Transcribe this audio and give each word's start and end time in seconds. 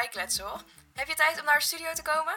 bijkletsen 0.00 0.44
hoor. 0.44 0.60
Heb 0.92 1.08
je 1.08 1.14
tijd 1.14 1.38
om 1.40 1.44
naar 1.44 1.58
de 1.58 1.64
studio 1.64 1.92
te 1.92 2.02
komen? 2.02 2.34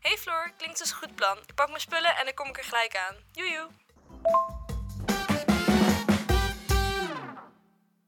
Hey 0.00 0.16
Floor, 0.16 0.52
klinkt 0.56 0.80
als 0.80 0.90
een 0.90 0.96
goed 0.96 1.14
plan. 1.14 1.38
Ik 1.46 1.54
pak 1.54 1.68
mijn 1.68 1.80
spullen 1.80 2.16
en 2.16 2.24
dan 2.24 2.34
kom 2.34 2.46
ik 2.46 2.58
er 2.58 2.64
gelijk 2.64 2.96
aan. 2.96 3.16
Joejoe. 3.32 3.68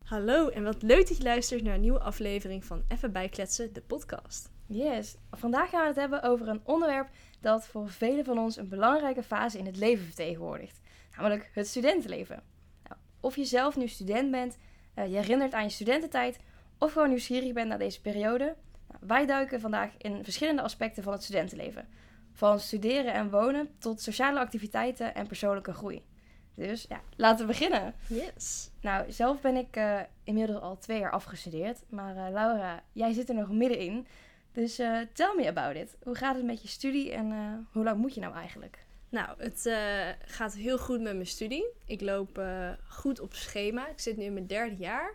Hallo 0.05 0.49
en 0.49 0.65
wat 0.65 0.83
leuk 0.83 1.09
dat 1.09 1.17
je 1.17 1.23
luistert 1.23 1.63
naar 1.63 1.75
een 1.75 1.81
nieuwe 1.81 2.01
aflevering 2.01 2.65
van 2.65 2.85
Even 2.89 3.13
Bijkletsen, 3.13 3.73
de 3.73 3.83
podcast. 3.83 4.51
Yes, 4.67 5.17
vandaag 5.31 5.71
gaan 5.71 5.81
we 5.81 5.87
het 5.87 5.97
hebben 5.97 6.23
over 6.23 6.49
een 6.49 6.61
onderwerp 6.65 7.09
dat 7.41 7.67
voor 7.67 7.91
velen 7.91 8.25
van 8.25 8.39
ons 8.39 8.57
een 8.57 8.69
belangrijke 8.69 9.23
fase 9.23 9.59
in 9.59 9.67
het 9.67 9.77
leven 9.77 10.05
vertegenwoordigt. 10.05 10.81
Namelijk 11.17 11.51
het 11.53 11.67
studentenleven. 11.67 12.43
Nou, 12.89 13.01
of 13.21 13.37
je 13.37 13.45
zelf 13.45 13.77
nu 13.77 13.89
student 13.89 14.31
bent, 14.31 14.57
uh, 14.95 15.07
je 15.07 15.17
herinnert 15.17 15.53
aan 15.53 15.63
je 15.65 15.71
studententijd 15.71 16.39
of 16.79 16.93
gewoon 16.93 17.09
nieuwsgierig 17.09 17.53
bent 17.53 17.69
naar 17.69 17.79
deze 17.79 18.01
periode. 18.01 18.57
Nou, 18.89 19.01
wij 19.01 19.27
duiken 19.27 19.61
vandaag 19.61 19.91
in 19.99 20.25
verschillende 20.25 20.63
aspecten 20.63 21.03
van 21.03 21.13
het 21.13 21.23
studentenleven. 21.23 21.89
Van 22.33 22.61
studeren 22.61 23.13
en 23.13 23.31
wonen 23.31 23.69
tot 23.79 24.01
sociale 24.01 24.39
activiteiten 24.39 25.15
en 25.15 25.27
persoonlijke 25.27 25.73
groei. 25.73 26.05
Dus 26.55 26.87
ja, 26.89 27.01
laten 27.17 27.47
we 27.47 27.53
beginnen. 27.53 27.95
Yes. 28.07 28.71
Nou, 28.81 29.13
zelf 29.13 29.41
ben 29.41 29.57
ik 29.57 29.77
uh, 29.77 30.01
inmiddels 30.25 30.61
al 30.61 30.79
twee 30.79 30.99
jaar 30.99 31.11
afgestudeerd. 31.11 31.83
Maar 31.89 32.17
uh, 32.17 32.27
Laura, 32.31 32.83
jij 32.93 33.13
zit 33.13 33.29
er 33.29 33.35
nog 33.35 33.51
middenin. 33.51 34.07
Dus 34.53 34.81
uh, 34.81 34.99
tell 35.13 35.35
me 35.37 35.49
about 35.49 35.77
it. 35.77 35.97
Hoe 36.03 36.15
gaat 36.15 36.35
het 36.37 36.45
met 36.45 36.63
je 36.63 36.69
studie 36.69 37.13
en 37.13 37.67
hoe 37.73 37.85
lang 37.85 37.99
moet 37.99 38.15
je 38.15 38.21
nou 38.21 38.35
eigenlijk? 38.35 38.85
Nou, 39.09 39.29
het 39.39 39.71
gaat 40.25 40.55
heel 40.55 40.79
goed 40.79 41.01
met 41.01 41.15
mijn 41.15 41.27
studie. 41.27 41.65
Ik 41.87 42.01
loop 42.01 42.43
goed 42.89 43.21
op 43.21 43.35
schema. 43.35 43.89
Ik 43.89 44.01
zit 44.01 44.17
nu 44.17 44.25
in 44.25 44.33
mijn 44.33 44.47
derde 44.47 44.77
jaar. 44.77 45.15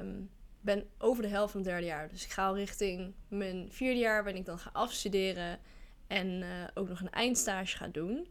Um, 0.00 0.30
ben 0.64 0.90
over 0.98 1.22
de 1.22 1.28
helft 1.28 1.52
van 1.52 1.60
het 1.60 1.70
derde 1.70 1.86
jaar. 1.86 2.08
Dus 2.08 2.24
ik 2.24 2.30
ga 2.30 2.46
al 2.46 2.56
richting 2.56 3.14
mijn 3.28 3.72
vierde 3.72 3.98
jaar, 3.98 4.24
ben 4.24 4.36
ik 4.36 4.44
dan 4.44 4.58
gaan 4.58 4.72
afstuderen. 4.72 5.58
En 6.06 6.44
ook 6.74 6.88
nog 6.88 7.00
een 7.00 7.10
eindstage 7.10 7.76
ga 7.76 7.88
doen. 7.88 8.28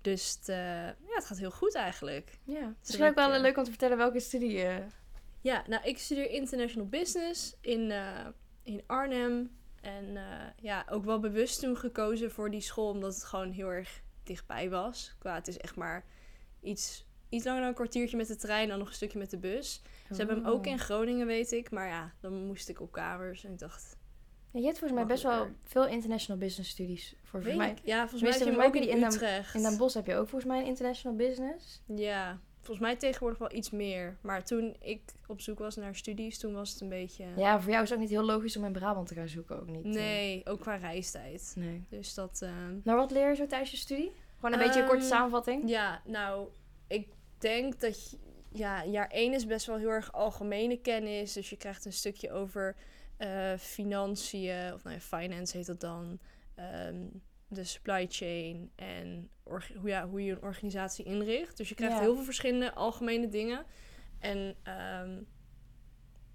Dus 0.00 0.36
het, 0.38 0.48
uh, 0.48 0.56
ja, 0.86 1.14
het 1.14 1.24
gaat 1.24 1.38
heel 1.38 1.50
goed 1.50 1.74
eigenlijk. 1.74 2.38
Ja, 2.44 2.54
het 2.54 2.62
is 2.82 2.86
misschien 2.86 3.08
ook 3.08 3.14
wel 3.14 3.40
leuk 3.40 3.56
om 3.56 3.64
te 3.64 3.70
vertellen 3.70 3.96
welke 3.96 4.20
studie 4.20 4.50
je... 4.50 4.82
Ja, 5.40 5.64
nou, 5.66 5.84
ik 5.84 5.98
studeer 5.98 6.30
International 6.30 6.88
Business 6.88 7.56
in, 7.60 7.92
in 8.62 8.82
Arnhem. 8.86 9.56
En 9.80 10.18
ja, 10.60 10.86
ook 10.90 11.04
wel 11.04 11.20
bewust 11.20 11.60
toen 11.60 11.76
gekozen 11.76 12.30
voor 12.30 12.50
die 12.50 12.60
school, 12.60 12.88
omdat 12.88 13.14
het 13.14 13.24
gewoon 13.24 13.50
heel 13.50 13.68
erg 13.68 14.02
dichtbij 14.22 14.70
was. 14.70 15.14
Qua, 15.18 15.34
het 15.34 15.48
is 15.48 15.58
echt 15.58 15.76
maar 15.76 16.04
iets, 16.60 17.06
iets 17.28 17.44
langer 17.44 17.60
dan 17.60 17.68
een 17.68 17.74
kwartiertje 17.74 18.16
met 18.16 18.28
de 18.28 18.36
trein, 18.36 18.68
dan 18.68 18.78
nog 18.78 18.88
een 18.88 18.94
stukje 18.94 19.18
met 19.18 19.30
de 19.30 19.38
bus. 19.38 19.82
Ze 20.10 20.14
hebben 20.16 20.36
hem 20.36 20.46
ook 20.46 20.66
Oh. 20.66 20.72
in 20.72 20.78
Groningen, 20.78 21.26
weet 21.26 21.52
ik. 21.52 21.70
Maar 21.70 21.86
ja, 21.88 22.12
dan 22.20 22.46
moest 22.46 22.68
ik 22.68 22.80
op 22.80 22.92
kamers. 22.92 23.44
En 23.44 23.52
ik 23.52 23.58
dacht, 23.58 23.96
Ja, 24.50 24.60
je 24.60 24.66
hebt 24.66 24.78
volgens 24.78 25.00
mij 25.00 25.08
best 25.08 25.22
wel 25.22 25.46
veel 25.64 25.86
international 25.86 26.40
business 26.40 26.70
studies. 26.70 27.14
Voor 27.22 27.42
volgens 27.42 27.56
mij. 27.56 27.76
Ja, 27.84 28.00
volgens 28.00 28.22
mij 28.22 28.30
heb 28.30 28.40
je 28.40 28.50
hem 28.50 28.60
ook 28.60 28.74
in, 28.76 28.88
in 28.88 29.00
Den- 29.00 29.12
Utrecht. 29.12 29.54
In 29.54 29.62
Den 29.62 29.76
Bosch 29.76 29.94
heb 29.94 30.06
je 30.06 30.14
ook 30.14 30.28
volgens 30.28 30.50
mij 30.50 30.60
een 30.60 30.66
international 30.66 31.16
business. 31.16 31.82
Ja, 31.86 32.38
volgens 32.60 32.86
mij 32.86 32.96
tegenwoordig 32.96 33.38
wel 33.38 33.52
iets 33.52 33.70
meer. 33.70 34.16
Maar 34.20 34.44
toen 34.44 34.76
ik 34.80 35.00
op 35.26 35.40
zoek 35.40 35.58
was 35.58 35.76
naar 35.76 35.94
studies, 35.94 36.38
toen 36.38 36.52
was 36.54 36.70
het 36.72 36.80
een 36.80 36.88
beetje... 36.88 37.24
Ja, 37.36 37.60
voor 37.60 37.70
jou 37.70 37.82
is 37.82 37.88
het 37.90 37.98
ook 37.98 38.04
niet 38.04 38.14
heel 38.14 38.24
logisch 38.24 38.56
om 38.56 38.64
in 38.64 38.72
Brabant 38.72 39.06
te 39.08 39.14
gaan 39.14 39.28
zoeken, 39.28 39.60
ook 39.60 39.66
niet. 39.68 39.84
eh. 39.84 39.92
Nee, 39.92 40.46
ook 40.46 40.60
qua 40.60 40.74
reistijd. 40.76 41.52
nee. 41.56 41.84
Dus 41.88 42.14
dat... 42.14 42.40
eh, 42.42 42.50
Nou, 42.82 42.98
wat 42.98 43.10
leer 43.10 43.28
je 43.28 43.34
zo 43.34 43.46
tijdens 43.46 43.70
je 43.70 43.76
studie? 43.76 44.12
Gewoon 44.40 44.52
een 44.52 44.66
beetje 44.66 44.80
een 44.80 44.86
korte 44.86 45.02
Ehm, 45.04 45.10
samenvatting. 45.12 45.68
Ja, 45.68 46.02
nou, 46.04 46.48
ik 46.86 47.08
denk 47.38 47.80
dat... 47.80 48.10
je- 48.10 48.16
Ja, 48.56 48.84
jaar 48.84 49.08
1 49.08 49.32
is 49.34 49.46
best 49.46 49.66
wel 49.66 49.76
heel 49.76 49.88
erg 49.90 50.12
algemene 50.12 50.76
kennis. 50.76 51.32
Dus 51.32 51.50
je 51.50 51.56
krijgt 51.56 51.84
een 51.84 51.92
stukje 51.92 52.30
over 52.32 52.76
eh, 53.16 53.52
financiën. 53.58 54.72
Of 54.74 54.82
nou 54.84 54.94
ja, 54.96 55.00
finance 55.00 55.56
heet 55.56 55.66
dat 55.66 55.80
dan. 55.80 56.18
Ehm, 56.54 56.96
de 57.48 57.64
supply 57.64 58.06
chain 58.08 58.70
en 58.76 59.30
hoe, 59.42 59.60
ja, 59.84 60.08
hoe 60.08 60.24
je 60.24 60.32
een 60.32 60.42
organisatie 60.42 61.04
inricht. 61.04 61.56
Dus 61.56 61.68
je 61.68 61.74
krijgt 61.74 61.94
Ja. 61.96 62.00
heel 62.00 62.14
veel 62.14 62.24
verschillende 62.24 62.74
algemene 62.74 63.28
dingen. 63.28 63.64
En 64.18 64.56
ehm, 64.62 65.18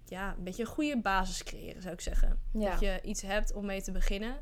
ja, 0.04 0.34
een 0.38 0.44
beetje 0.44 0.62
een 0.62 0.68
goede 0.68 1.00
basis 1.00 1.42
creëren, 1.42 1.82
zou 1.82 1.94
ik 1.94 2.00
zeggen. 2.00 2.40
Ja. 2.52 2.70
Dat 2.70 2.80
je 2.80 3.00
iets 3.02 3.22
hebt 3.22 3.52
om 3.54 3.66
mee 3.66 3.82
te 3.82 3.92
beginnen. 3.92 4.36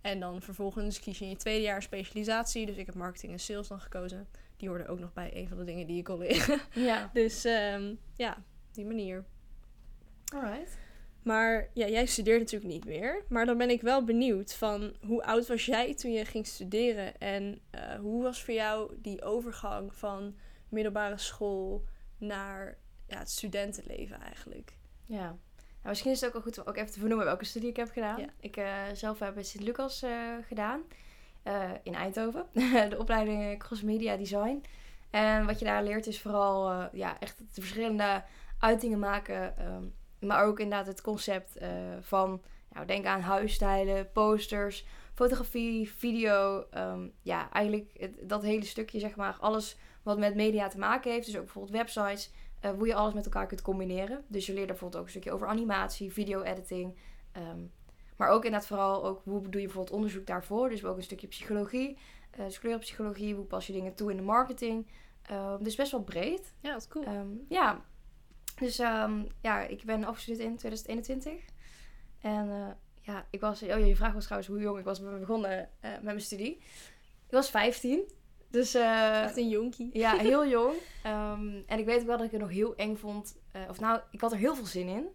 En 0.00 0.20
dan 0.20 0.42
vervolgens 0.42 1.00
kies 1.00 1.18
je 1.18 1.24
in 1.24 1.30
je 1.30 1.36
tweede 1.36 1.62
jaar 1.62 1.82
specialisatie. 1.82 2.66
Dus 2.66 2.76
ik 2.76 2.86
heb 2.86 2.94
marketing 2.94 3.32
en 3.32 3.40
sales 3.40 3.68
dan 3.68 3.80
gekozen. 3.80 4.28
Die 4.64 4.72
hoorden 4.72 4.92
ook 4.92 5.00
nog 5.00 5.12
bij 5.12 5.30
een 5.36 5.48
van 5.48 5.56
de 5.56 5.64
dingen 5.64 5.86
die 5.86 5.98
ik 5.98 6.04
kon 6.04 6.18
leren. 6.18 6.60
Ja, 6.90 7.10
dus 7.12 7.44
ehm, 7.44 7.94
ja, 8.16 8.42
die 8.72 8.84
manier. 8.84 9.24
alright. 10.34 10.78
Maar 11.22 11.68
ja, 11.72 11.86
jij 11.86 12.06
studeert 12.06 12.38
natuurlijk 12.38 12.72
niet 12.72 12.84
meer. 12.84 13.24
Maar 13.28 13.46
dan 13.46 13.58
ben 13.58 13.70
ik 13.70 13.80
wel 13.80 14.04
benieuwd 14.04 14.54
van 14.54 14.94
hoe 15.00 15.24
oud 15.24 15.46
was 15.46 15.66
jij 15.66 15.94
toen 15.94 16.12
je 16.12 16.24
ging 16.24 16.46
studeren? 16.46 17.18
En 17.20 17.60
eh, 17.70 17.94
hoe 17.94 18.22
was 18.22 18.44
voor 18.44 18.54
jou 18.54 18.94
die 18.98 19.22
overgang 19.22 19.94
van 19.94 20.36
middelbare 20.68 21.18
school 21.18 21.84
naar 22.18 22.78
ja, 23.06 23.18
het 23.18 23.30
studentenleven 23.30 24.20
eigenlijk? 24.20 24.76
Ja. 25.06 25.26
Nou, 25.26 25.38
misschien 25.82 26.10
is 26.10 26.20
het 26.20 26.26
ook 26.28 26.34
wel 26.34 26.42
goed 26.42 26.58
om 26.58 26.66
ook 26.66 26.76
even 26.76 26.92
te 26.92 26.98
vernoemen 26.98 27.26
welke 27.26 27.44
studie 27.44 27.68
ik 27.68 27.76
heb 27.76 27.90
gedaan. 27.90 28.20
Ja. 28.20 28.28
Ik 28.40 28.56
eh, 28.56 28.82
zelf 28.92 29.18
heb 29.18 29.34
bij 29.34 29.42
Sint-Lucas 29.42 30.02
eh, 30.02 30.36
gedaan. 30.46 30.82
Eh, 31.44 31.70
in 31.82 31.94
Eindhoven. 31.94 32.46
de 32.90 32.96
opleiding 32.98 33.42
eh, 33.42 33.58
Cross 33.58 33.82
Media 33.82 34.16
Design. 34.16 34.64
En 35.10 35.46
wat 35.46 35.58
je 35.58 35.64
daar 35.64 35.82
leert 35.82 36.06
is 36.06 36.20
vooral 36.20 36.70
eh, 36.70 36.84
ja, 36.92 37.20
echt 37.20 37.38
de 37.38 37.60
verschillende 37.60 38.22
uitingen 38.58 38.98
maken. 38.98 39.58
ehm, 39.58 39.84
maar 40.28 40.44
ook 40.44 40.60
inderdaad 40.60 40.86
het 40.86 41.00
concept 41.00 41.58
van, 42.00 42.42
nou, 42.72 42.86
denk 42.86 43.04
aan 43.06 43.20
huisstijlen, 43.20 44.12
posters, 44.12 44.86
fotografie, 45.14 45.90
video. 45.92 46.66
ehm, 46.70 47.08
ja, 47.22 47.50
eigenlijk 47.50 47.90
het- 47.98 48.28
dat 48.28 48.42
hele 48.42 48.64
stukje, 48.64 48.98
zeg 48.98 49.16
maar, 49.16 49.36
alles 49.40 49.76
wat 50.02 50.18
met 50.18 50.34
media 50.34 50.68
te 50.68 50.78
maken 50.78 51.12
heeft. 51.12 51.26
Dus 51.26 51.36
ook 51.36 51.42
bijvoorbeeld 51.44 51.74
websites, 51.76 52.30
hoe 52.76 52.86
je 52.86 52.94
alles 52.94 53.14
met 53.14 53.24
elkaar 53.24 53.46
kunt 53.46 53.62
combineren. 53.62 54.24
Dus 54.28 54.46
je 54.46 54.52
leert 54.52 54.64
er 54.64 54.70
bijvoorbeeld 54.70 55.00
ook 55.00 55.06
een 55.06 55.12
stukje 55.12 55.32
over 55.32 55.46
animatie, 55.48 56.12
video-editing. 56.12 56.96
ehm, 57.32 57.58
maar 58.16 58.28
ook 58.28 58.44
inderdaad 58.44 58.68
vooral 58.68 59.04
ook 59.04 59.20
hoe 59.24 59.42
doe 59.42 59.60
je 59.60 59.66
bijvoorbeeld 59.66 59.96
onderzoek 59.96 60.26
daarvoor. 60.26 60.68
Dus 60.68 60.84
ook 60.84 60.96
een 60.96 61.02
stukje 61.02 61.26
psychologie, 61.26 61.98
eh 62.30 62.44
dus 62.44 62.58
kleurenpsychologie, 62.58 63.34
hoe 63.34 63.44
pas 63.44 63.66
je 63.66 63.72
dingen 63.72 63.94
toe 63.94 64.10
in 64.10 64.16
de 64.16 64.22
marketing. 64.22 64.86
Ehm, 65.22 65.62
dus 65.62 65.76
best 65.76 65.92
wel 65.92 66.02
breed. 66.02 66.52
Ja, 66.60 66.72
dat 66.72 66.80
is 66.80 66.88
cool. 66.88 67.04
Ehm, 67.04 67.28
ja, 67.48 67.84
dus 68.58 68.78
ehm, 68.78 69.22
ja, 69.40 69.60
ik 69.60 69.84
ben 69.84 70.04
afgestudeerd 70.04 70.44
in 70.44 70.56
2021. 70.56 71.52
En 72.20 72.50
eh, 72.50 72.68
ja, 73.00 73.26
ik 73.30 73.40
was, 73.40 73.62
oh 73.62 73.86
je 73.86 73.96
vraag 73.96 74.12
was 74.12 74.24
trouwens 74.24 74.50
hoe 74.50 74.60
jong 74.60 74.78
ik 74.78 74.84
was 74.84 75.00
begonnen 75.00 75.68
eh, 75.80 75.90
met 75.90 76.02
mijn 76.02 76.20
studie. 76.20 76.56
Ik 77.26 77.30
was 77.30 77.50
15. 77.50 78.02
Dus 78.50 78.74
eh, 78.74 79.22
Echt 79.22 79.36
een 79.36 79.48
jonkie. 79.48 79.90
ja, 79.92 80.16
heel 80.16 80.46
jong. 80.56 80.74
En 81.66 81.78
ik 81.78 81.84
weet 81.84 82.00
ook 82.00 82.06
wel 82.06 82.16
dat 82.16 82.26
ik 82.26 82.32
het 82.32 82.40
nog 82.40 82.50
heel 82.50 82.74
eng 82.76 82.96
vond. 82.96 83.36
Of 83.68 83.80
nou, 83.80 84.00
ik 84.10 84.20
had 84.20 84.32
er 84.32 84.38
heel 84.38 84.54
veel 84.54 84.66
zin 84.66 84.88
in. 84.88 85.06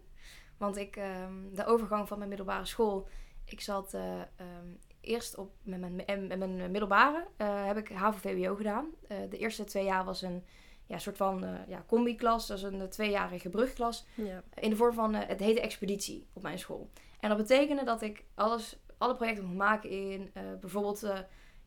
Want 0.60 0.76
ik, 0.76 0.96
ehm, 0.96 1.34
de 1.52 1.66
overgang 1.66 2.08
van 2.08 2.16
mijn 2.16 2.28
middelbare 2.28 2.64
school. 2.64 3.08
Ik 3.44 3.60
zat 3.60 3.94
eh, 3.94 4.20
ehm, 4.20 4.66
eerst 5.00 5.36
op 5.36 5.52
met 5.62 5.80
mijn, 5.80 6.26
met 6.26 6.38
mijn 6.38 6.70
middelbare. 6.70 7.26
eh, 7.36 7.66
heb 7.66 7.76
ik 7.76 7.88
HAVO-VWO 7.88 8.54
gedaan. 8.54 8.86
Eh, 9.08 9.18
de 9.30 9.38
eerste 9.38 9.64
twee 9.64 9.84
jaar 9.84 10.04
was 10.04 10.22
een 10.22 10.44
ja, 10.86 10.98
soort 10.98 11.16
van 11.16 11.46
ja, 11.68 11.84
combi-klas. 11.86 12.46
Dat 12.46 12.56
is 12.56 12.62
een 12.62 12.88
tweejarige 12.88 13.48
brugklas. 13.48 14.06
Ja. 14.14 14.42
In 14.54 14.70
de 14.70 14.76
vorm 14.76 14.94
van, 14.94 15.14
het 15.14 15.40
heette 15.40 15.60
expeditie 15.60 16.26
op 16.32 16.42
mijn 16.42 16.58
school. 16.58 16.90
En 17.20 17.28
dat 17.28 17.38
betekende 17.38 17.84
dat 17.84 18.02
ik 18.02 18.24
alles, 18.34 18.78
alle 18.98 19.14
projecten 19.14 19.44
mocht 19.44 19.56
maken 19.56 19.90
in 19.90 20.30
bijvoorbeeld 20.60 21.12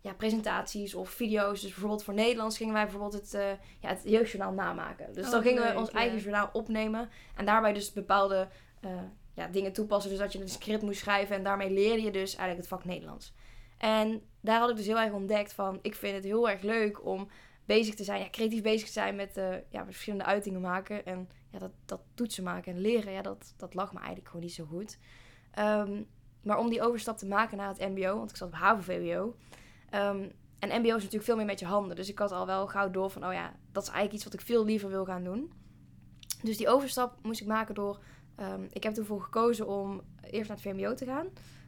ja, 0.02 0.14
presentaties 0.14 0.96
of 0.96 1.10
video's. 1.10 1.62
Dus 1.62 1.70
bijvoorbeeld 1.72 2.04
voor 2.04 2.14
Nederlands 2.14 2.58
gingen 2.58 2.74
wij 2.74 2.84
bijvoorbeeld 2.84 3.14
het, 3.14 3.32
ja, 3.80 3.90
het 3.90 4.02
jeugdjournaal 4.04 4.54
namaken. 4.54 5.14
Dus 5.14 5.26
Oh, 5.26 5.32
dan 5.32 5.42
gingen 5.42 5.64
leuk, 5.64 5.74
we 5.74 5.80
ons 5.80 5.92
ja. 5.92 5.98
eigen 5.98 6.20
journaal 6.20 6.50
opnemen. 6.54 7.10
En 7.36 7.46
daarbij 7.46 7.74
dus 7.74 7.94
bepaalde 7.94 8.48
eh, 8.84 9.02
ja, 9.34 9.48
dingen 9.48 9.74
toepassen. 9.74 10.10
Dus 10.10 10.20
dat 10.20 10.34
je 10.34 10.42
een 10.42 10.50
script 10.50 10.82
moest 10.82 11.00
schrijven. 11.00 11.36
En 11.36 11.44
daarmee 11.44 11.72
leerde 11.72 12.02
je 12.02 12.12
dus 12.12 12.36
eigenlijk 12.36 12.58
het 12.58 12.68
vak 12.68 12.86
Nederlands. 12.86 13.34
En 13.78 14.22
daar 14.42 14.60
had 14.60 14.70
ik 14.70 14.76
dus 14.76 14.86
heel 14.86 15.00
erg 15.00 15.14
ontdekt 15.14 15.54
van... 15.54 15.80
Ik 15.82 15.96
vind 15.96 16.16
het 16.16 16.24
heel 16.24 16.50
erg 16.50 16.62
leuk 16.62 17.06
om 17.06 17.28
bezig 17.66 17.96
te 17.96 18.04
zijn, 18.04 18.22
ja, 18.22 18.30
creatief 18.30 18.62
bezig 18.62 18.88
te 18.88 18.94
zijn 18.94 19.16
met, 19.16 19.38
eh, 19.38 19.56
ja, 19.70 19.86
verschillende 19.86 20.26
uitingen 20.26 20.62
maken. 20.62 21.06
En 21.06 21.30
ja, 21.50 21.60
dat, 21.60 21.72
dat 21.86 22.02
toetsen 22.14 22.44
maken 22.44 22.74
en 22.74 22.80
leren, 22.80 23.14
ja, 23.14 23.22
dat, 23.22 23.54
dat 23.58 23.74
lag 23.74 23.92
me 23.92 23.98
eigenlijk 23.98 24.28
gewoon 24.28 24.46
niet 24.46 24.54
zo 24.54 24.66
goed. 24.66 24.98
Ehm, 25.52 26.04
maar 26.44 26.58
om 26.58 26.70
die 26.70 26.82
overstap 26.82 27.18
te 27.18 27.26
maken 27.26 27.58
naar 27.58 27.68
het 27.68 27.90
mbo, 27.90 28.18
want 28.18 28.30
ik 28.30 28.36
zat 28.36 28.48
op 28.48 28.54
HAVO-VWO. 28.54 29.36
ehm, 29.90 30.30
en 30.60 30.80
mbo 30.80 30.88
is 30.88 31.04
natuurlijk 31.04 31.24
veel 31.24 31.36
meer 31.36 31.46
met 31.46 31.60
je 31.60 31.66
handen. 31.66 31.96
Dus 31.96 32.10
ik 32.10 32.20
had 32.20 32.32
al 32.32 32.46
wel 32.46 32.68
gauw 32.68 32.92
door 32.92 33.10
van, 33.10 33.26
oh 33.26 33.34
ja, 33.34 33.54
dat 33.72 33.84
is 33.84 33.90
eigenlijk 33.90 34.16
iets 34.16 34.24
wat 34.24 34.34
ik 34.34 34.42
veel 34.42 34.66
liever 34.66 34.90
wil 34.90 35.06
gaan 35.06 35.24
doen. 35.24 35.52
Dus 36.42 36.58
die 36.58 36.70
overstap 36.70 37.18
moest 37.22 37.42
ik 37.42 37.48
maken 37.48 37.76
door... 37.76 38.00
ehm, 38.36 38.64
ik 38.70 38.84
heb 38.84 38.98
ervoor 38.98 39.22
gekozen 39.22 39.68
om 39.68 40.02
eerst 40.22 40.48
naar 40.48 40.58
het 40.58 40.68
VMBO 40.68 40.94
te 40.94 41.06
gaan. 41.06 41.28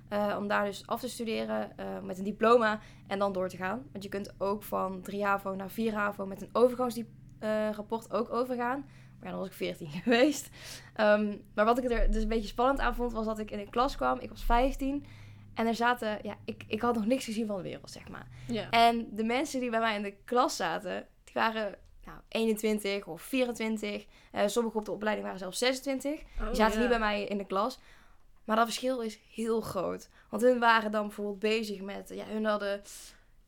Eh, 0.09 0.35
om 0.39 0.47
daar 0.47 0.65
dus 0.65 0.87
af 0.87 0.99
te 0.99 1.09
studeren 1.09 1.77
eh, 1.77 1.85
met 2.03 2.17
een 2.17 2.23
diploma 2.23 2.79
en 3.07 3.19
dan 3.19 3.33
door 3.33 3.49
te 3.49 3.57
gaan. 3.57 3.87
Want 3.91 4.03
je 4.03 4.09
kunt 4.09 4.33
ook 4.37 4.63
van 4.63 5.01
3 5.01 5.23
HAVO 5.23 5.55
naar 5.55 5.69
4 5.69 5.93
HAVO 5.93 6.25
met 6.25 6.41
een 6.41 6.49
overgangsrapport 6.51 8.11
ook 8.11 8.33
overgaan. 8.33 8.79
Maar 9.19 9.23
ja, 9.23 9.29
dan 9.29 9.39
was 9.39 9.47
ik 9.47 9.53
14 9.53 9.89
geweest. 10.03 10.49
Ehm, 10.93 11.37
maar 11.53 11.65
wat 11.65 11.77
ik 11.77 11.91
er 11.91 12.11
dus 12.11 12.23
een 12.23 12.29
beetje 12.29 12.47
spannend 12.47 12.79
aan 12.79 12.95
vond, 12.95 13.13
was 13.13 13.25
dat 13.25 13.39
ik 13.39 13.51
in 13.51 13.57
de 13.57 13.69
klas 13.69 13.95
kwam. 13.95 14.19
Ik 14.19 14.29
was 14.29 14.43
15. 14.43 15.05
En 15.53 15.67
er 15.67 15.75
zaten, 15.75 16.19
ja, 16.21 16.35
ik, 16.45 16.63
ik 16.67 16.81
had 16.81 16.95
nog 16.95 17.05
niks 17.05 17.25
gezien 17.25 17.47
van 17.47 17.57
de 17.57 17.63
wereld, 17.63 17.91
zeg 17.91 18.09
maar. 18.09 18.27
Ja. 18.47 18.69
En 18.69 19.07
de 19.11 19.23
mensen 19.23 19.59
die 19.59 19.69
bij 19.69 19.79
mij 19.79 19.95
in 19.95 20.01
de 20.01 20.15
klas 20.25 20.55
zaten, 20.55 21.07
die 21.23 21.33
waren 21.33 21.75
nou, 22.05 22.19
21 22.29 23.05
of 23.07 23.21
24. 23.21 24.05
Eh 24.31 24.47
sommigen 24.47 24.79
op 24.79 24.85
de 24.85 24.91
opleiding 24.91 25.25
waren 25.25 25.41
zelfs 25.41 25.57
26. 25.57 26.11
Oh, 26.11 26.45
Die 26.47 26.55
zaten 26.55 26.73
ja. 26.73 26.79
niet 26.79 26.89
bij 26.89 26.99
mij 26.99 27.23
in 27.23 27.37
de 27.37 27.45
klas. 27.45 27.79
Maar 28.43 28.55
dat 28.55 28.65
verschil 28.65 29.01
is 29.01 29.19
heel 29.33 29.61
groot. 29.61 30.09
Want 30.29 30.41
hun 30.43 30.59
waren 30.59 30.91
dan 30.91 31.05
bijvoorbeeld 31.05 31.39
bezig 31.39 31.81
met... 31.81 32.09
Ja, 32.13 32.25
hun 32.25 32.45
hadden, 32.45 32.81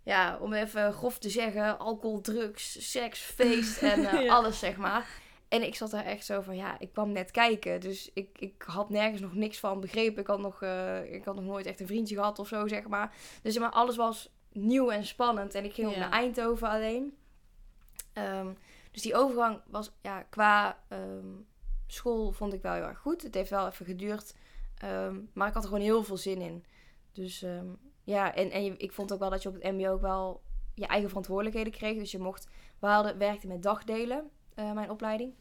ja, 0.04 0.38
om 0.42 0.54
even 0.54 0.94
grof 0.94 1.18
te 1.20 1.30
zeggen... 1.30 1.80
alcohol, 1.80 2.22
drugs, 2.22 2.92
seks, 2.92 3.20
feest 3.20 3.82
en 3.84 4.06
eh, 4.06 4.22
Ja. 4.24 4.34
alles, 4.34 4.60
zeg 4.60 4.78
maar. 4.78 5.08
En 5.48 5.64
ik 5.66 5.76
zat 5.76 5.92
daar 5.92 6.06
echt 6.06 6.26
zo 6.26 6.42
van... 6.42 6.56
Ja, 6.56 6.80
ik 6.80 6.92
kwam 6.92 7.12
net 7.12 7.32
kijken. 7.32 7.80
Dus 7.80 8.12
ik, 8.14 8.30
ik 8.40 8.64
had 8.68 8.90
nergens 8.90 9.22
nog 9.22 9.34
niks 9.34 9.60
van 9.60 9.80
begrepen. 9.80 10.22
Ik 10.22 10.28
had, 10.28 10.40
nog, 10.40 10.62
eh, 10.62 11.14
ik 11.14 11.26
had 11.26 11.36
nog 11.36 11.44
nooit 11.46 11.66
echt 11.66 11.80
een 11.80 11.88
vriendje 11.88 12.16
gehad 12.16 12.40
of 12.40 12.48
zo, 12.48 12.68
zeg 12.68 12.88
maar. 12.88 13.14
Dus 13.42 13.58
maar, 13.60 13.72
alles 13.72 13.96
was 13.96 14.30
nieuw 14.52 14.90
en 14.92 15.06
spannend. 15.06 15.56
En 15.56 15.64
ik 15.66 15.74
ging 15.74 15.92
Ja. 15.92 15.98
naar 16.00 16.12
Eindhoven 16.12 16.70
alleen. 16.70 17.18
Ehm, 18.18 18.54
dus 18.92 19.02
die 19.02 19.16
overgang 19.16 19.62
was 19.68 19.92
ja, 20.02 20.22
qua 20.24 20.78
ehm, 20.88 21.28
school 21.88 22.32
vond 22.32 22.54
ik 22.54 22.62
wel 22.62 22.74
heel 22.74 22.84
erg 22.88 23.00
goed. 23.00 23.22
Het 23.24 23.34
heeft 23.34 23.50
wel 23.50 23.68
even 23.68 23.86
geduurd. 23.86 24.36
ehm, 24.78 25.16
maar 25.34 25.48
ik 25.48 25.54
had 25.54 25.64
er 25.64 25.70
gewoon 25.70 25.84
heel 25.84 26.04
veel 26.04 26.18
zin 26.18 26.42
in. 26.42 26.66
Dus 27.12 27.46
ja, 28.04 28.36
en, 28.36 28.52
en 28.52 28.64
je- 28.64 28.78
ik 28.78 28.92
vond 28.92 29.14
ook 29.14 29.20
wel 29.20 29.30
dat 29.30 29.42
je 29.44 29.50
op 29.50 29.56
het 29.56 29.64
MBO 29.64 29.92
ook 29.92 30.02
wel 30.02 30.42
je 30.74 30.88
eigen 30.88 31.08
verantwoordelijkheden 31.08 31.72
kreeg. 31.74 31.98
Dus 31.98 32.12
je 32.12 32.20
mocht, 32.20 32.48
we 32.80 32.88
hadden, 32.88 33.18
werkten 33.18 33.48
met 33.48 33.64
dagdelen, 33.64 34.30
eh, 34.54 34.72
mijn 34.72 34.90
opleiding. 34.92 35.34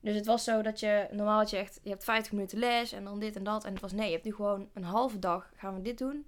Dus 0.00 0.14
het 0.14 0.26
was 0.26 0.44
zo 0.44 0.62
dat 0.62 0.80
je, 0.80 1.08
normaal 1.10 1.38
had 1.38 1.50
je 1.50 1.56
echt, 1.56 1.80
je 1.82 1.90
hebt 1.90 2.04
50 2.04 2.32
minuten 2.32 2.58
les 2.58 2.92
en 2.92 3.04
dan 3.04 3.18
dit 3.18 3.36
en 3.36 3.44
dat. 3.44 3.64
En 3.64 3.72
het 3.72 3.80
was 3.80 3.92
nee, 3.92 4.06
je 4.06 4.12
hebt 4.12 4.24
nu 4.24 4.34
gewoon 4.34 4.68
een 4.72 4.84
halve 4.84 5.18
dag 5.18 5.50
gaan 5.56 5.74
we 5.74 5.82
dit 5.82 5.98
doen. 5.98 6.26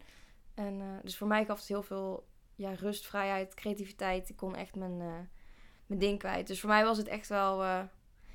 En 0.54 0.81
eh, 0.81 0.87
dus 1.02 1.16
voor 1.16 1.26
mij 1.26 1.44
gaf 1.44 1.58
het 1.58 1.69
heel 1.69 1.82
veel 1.82 2.26
ja, 2.54 2.72
rust, 2.75 3.06
vrijheid, 3.06 3.54
creativiteit. 3.54 4.28
Ik 4.28 4.37
kon 4.37 4.54
echt 4.56 4.75
mijn, 4.76 5.00
eh, 5.00 5.14
mijn 5.86 6.00
ding 6.00 6.18
kwijt. 6.18 6.46
Dus 6.46 6.60
voor 6.60 6.68
mij 6.68 6.84
was 6.84 6.98
het 6.98 7.08
echt 7.08 7.28
wel... 7.28 7.62
eh, 7.62 7.80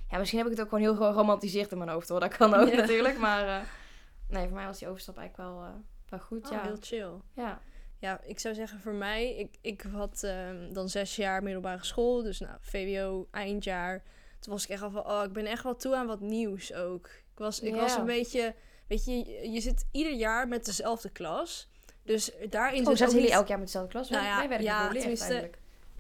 ja, 0.10 0.18
misschien 0.18 0.40
heb 0.40 0.48
ik 0.48 0.54
het 0.58 0.62
ook 0.66 0.70
gewoon 0.74 0.84
heel 0.84 0.96
geromantiseerd 1.12 1.72
in 1.72 1.78
mijn 1.78 1.90
hoofd 1.90 2.10
hoor. 2.10 2.20
Dat 2.20 2.38
kan 2.38 2.54
ook 2.54 2.70
Ja. 2.70 2.76
natuurlijk. 2.76 3.18
Maar 3.18 3.48
eh, 3.48 3.68
nee, 4.36 4.46
voor 4.48 4.56
mij 4.56 4.66
was 4.66 4.80
die 4.80 4.88
overstap 4.88 5.18
eigenlijk 5.18 5.50
wel, 5.50 5.64
eh, 5.64 5.70
wel 6.10 6.20
goed. 6.20 6.46
Oh, 6.46 6.52
ja. 6.52 6.62
heel 6.62 6.78
chill. 6.80 7.12
ja. 7.34 7.62
Ja, 8.00 8.22
ik 8.24 8.40
zou 8.40 8.56
zeggen 8.56 8.80
voor 8.80 8.94
mij, 8.94 9.36
ik, 9.36 9.58
ik 9.62 9.86
had 9.94 10.24
ehm, 10.24 10.74
dan 10.74 10.90
zes 10.90 11.16
jaar 11.16 11.44
middelbare 11.44 11.86
school, 11.86 12.24
dus 12.24 12.40
nou, 12.40 12.58
VWO, 12.62 13.28
eindjaar. 13.32 14.04
Toen 14.40 14.54
was 14.54 14.64
ik 14.64 14.70
echt 14.70 14.82
al 14.82 14.92
van, 14.92 15.06
oh, 15.08 15.24
ik 15.24 15.34
ben 15.34 15.46
echt 15.46 15.64
wel 15.64 15.76
toe 15.76 15.96
aan 15.96 16.08
wat 16.08 16.20
nieuws 16.20 16.74
ook. 16.74 17.08
Ik 17.08 17.38
was, 17.38 17.60
ik 17.60 17.76
was 17.76 17.94
Ja. 17.94 18.00
een 18.00 18.06
beetje, 18.06 18.56
weet 18.88 19.06
je, 19.06 19.52
je- 19.52 19.62
zit 19.62 19.86
ieder 19.92 20.14
jaar 20.14 20.48
met 20.48 20.66
dezelfde 20.66 21.10
klas. 21.10 21.70
Dus 22.04 22.32
daarin 22.50 22.88
Oh, 22.88 22.96
zit 22.96 23.00
jullie 23.12 23.24
niet- 23.26 23.30
elk 23.34 23.48
jaar 23.48 23.58
met 23.58 23.66
dezelfde 23.68 23.92
klas? 23.92 24.10
Nou 24.10 24.24
ja, 24.24 24.42
ja, 24.60 24.80
geroleerd 24.80 25.00
tenminste. 25.00 25.50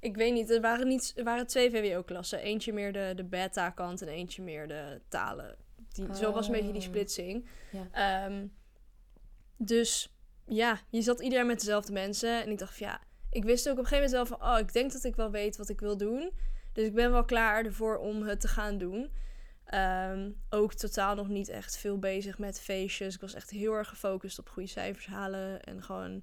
Ik 0.01 0.15
weet 0.15 0.33
niet, 0.33 0.49
er 0.49 0.61
waren, 0.61 0.87
niet, 0.87 1.13
er 1.15 1.23
waren 1.23 1.47
twee 1.47 1.69
VWO-klassen. 1.71 2.39
Eentje 2.39 2.73
meer 2.73 2.93
de, 2.93 3.13
de 3.15 3.23
beta-kant 3.23 4.01
en 4.01 4.07
eentje 4.07 4.41
meer 4.41 4.67
de 4.67 5.01
talen. 5.07 5.57
Die, 5.91 6.15
Zo 6.15 6.31
was 6.31 6.45
een 6.47 6.53
beetje 6.53 6.71
die 6.71 6.81
Oh. 6.81 6.87
splitsing. 6.87 7.47
Ja. 7.71 7.87
Ehm, 8.25 8.47
dus 9.57 10.15
ja, 10.45 10.79
je 10.89 11.01
zat 11.01 11.19
ieder 11.19 11.37
jaar 11.37 11.47
met 11.47 11.59
dezelfde 11.59 11.91
mensen. 11.91 12.43
En 12.43 12.49
ik 12.51 12.57
dacht 12.57 12.77
van 12.77 12.87
ja, 12.87 13.01
ik 13.29 13.43
wist 13.43 13.67
ook 13.69 13.73
op 13.77 13.79
een 13.79 13.85
gegeven 13.85 14.11
moment 14.11 14.29
wel 14.29 14.37
van... 14.39 14.53
Oh, 14.53 14.59
ik 14.59 14.73
denk 14.73 14.91
dat 14.91 15.03
ik 15.03 15.15
wel 15.15 15.31
weet 15.31 15.57
wat 15.57 15.69
ik 15.69 15.79
wil 15.79 15.97
doen. 15.97 16.31
Dus 16.73 16.85
ik 16.85 16.93
ben 16.93 17.11
wel 17.11 17.25
klaar 17.25 17.65
ervoor 17.65 17.97
om 17.97 18.21
het 18.23 18.39
te 18.41 18.47
gaan 18.47 18.77
doen. 18.77 19.11
Ehm, 19.65 20.31
ook 20.49 20.73
totaal 20.73 21.15
nog 21.15 21.27
niet 21.27 21.49
echt 21.49 21.77
veel 21.77 21.99
bezig 21.99 22.37
met 22.37 22.59
feestjes. 22.61 23.15
Ik 23.15 23.21
was 23.21 23.33
echt 23.33 23.49
heel 23.49 23.73
erg 23.73 23.89
gefocust 23.89 24.39
op 24.39 24.49
goede 24.49 24.69
cijfers 24.69 25.05
halen. 25.05 25.63
En 25.63 25.83
gewoon 25.83 26.21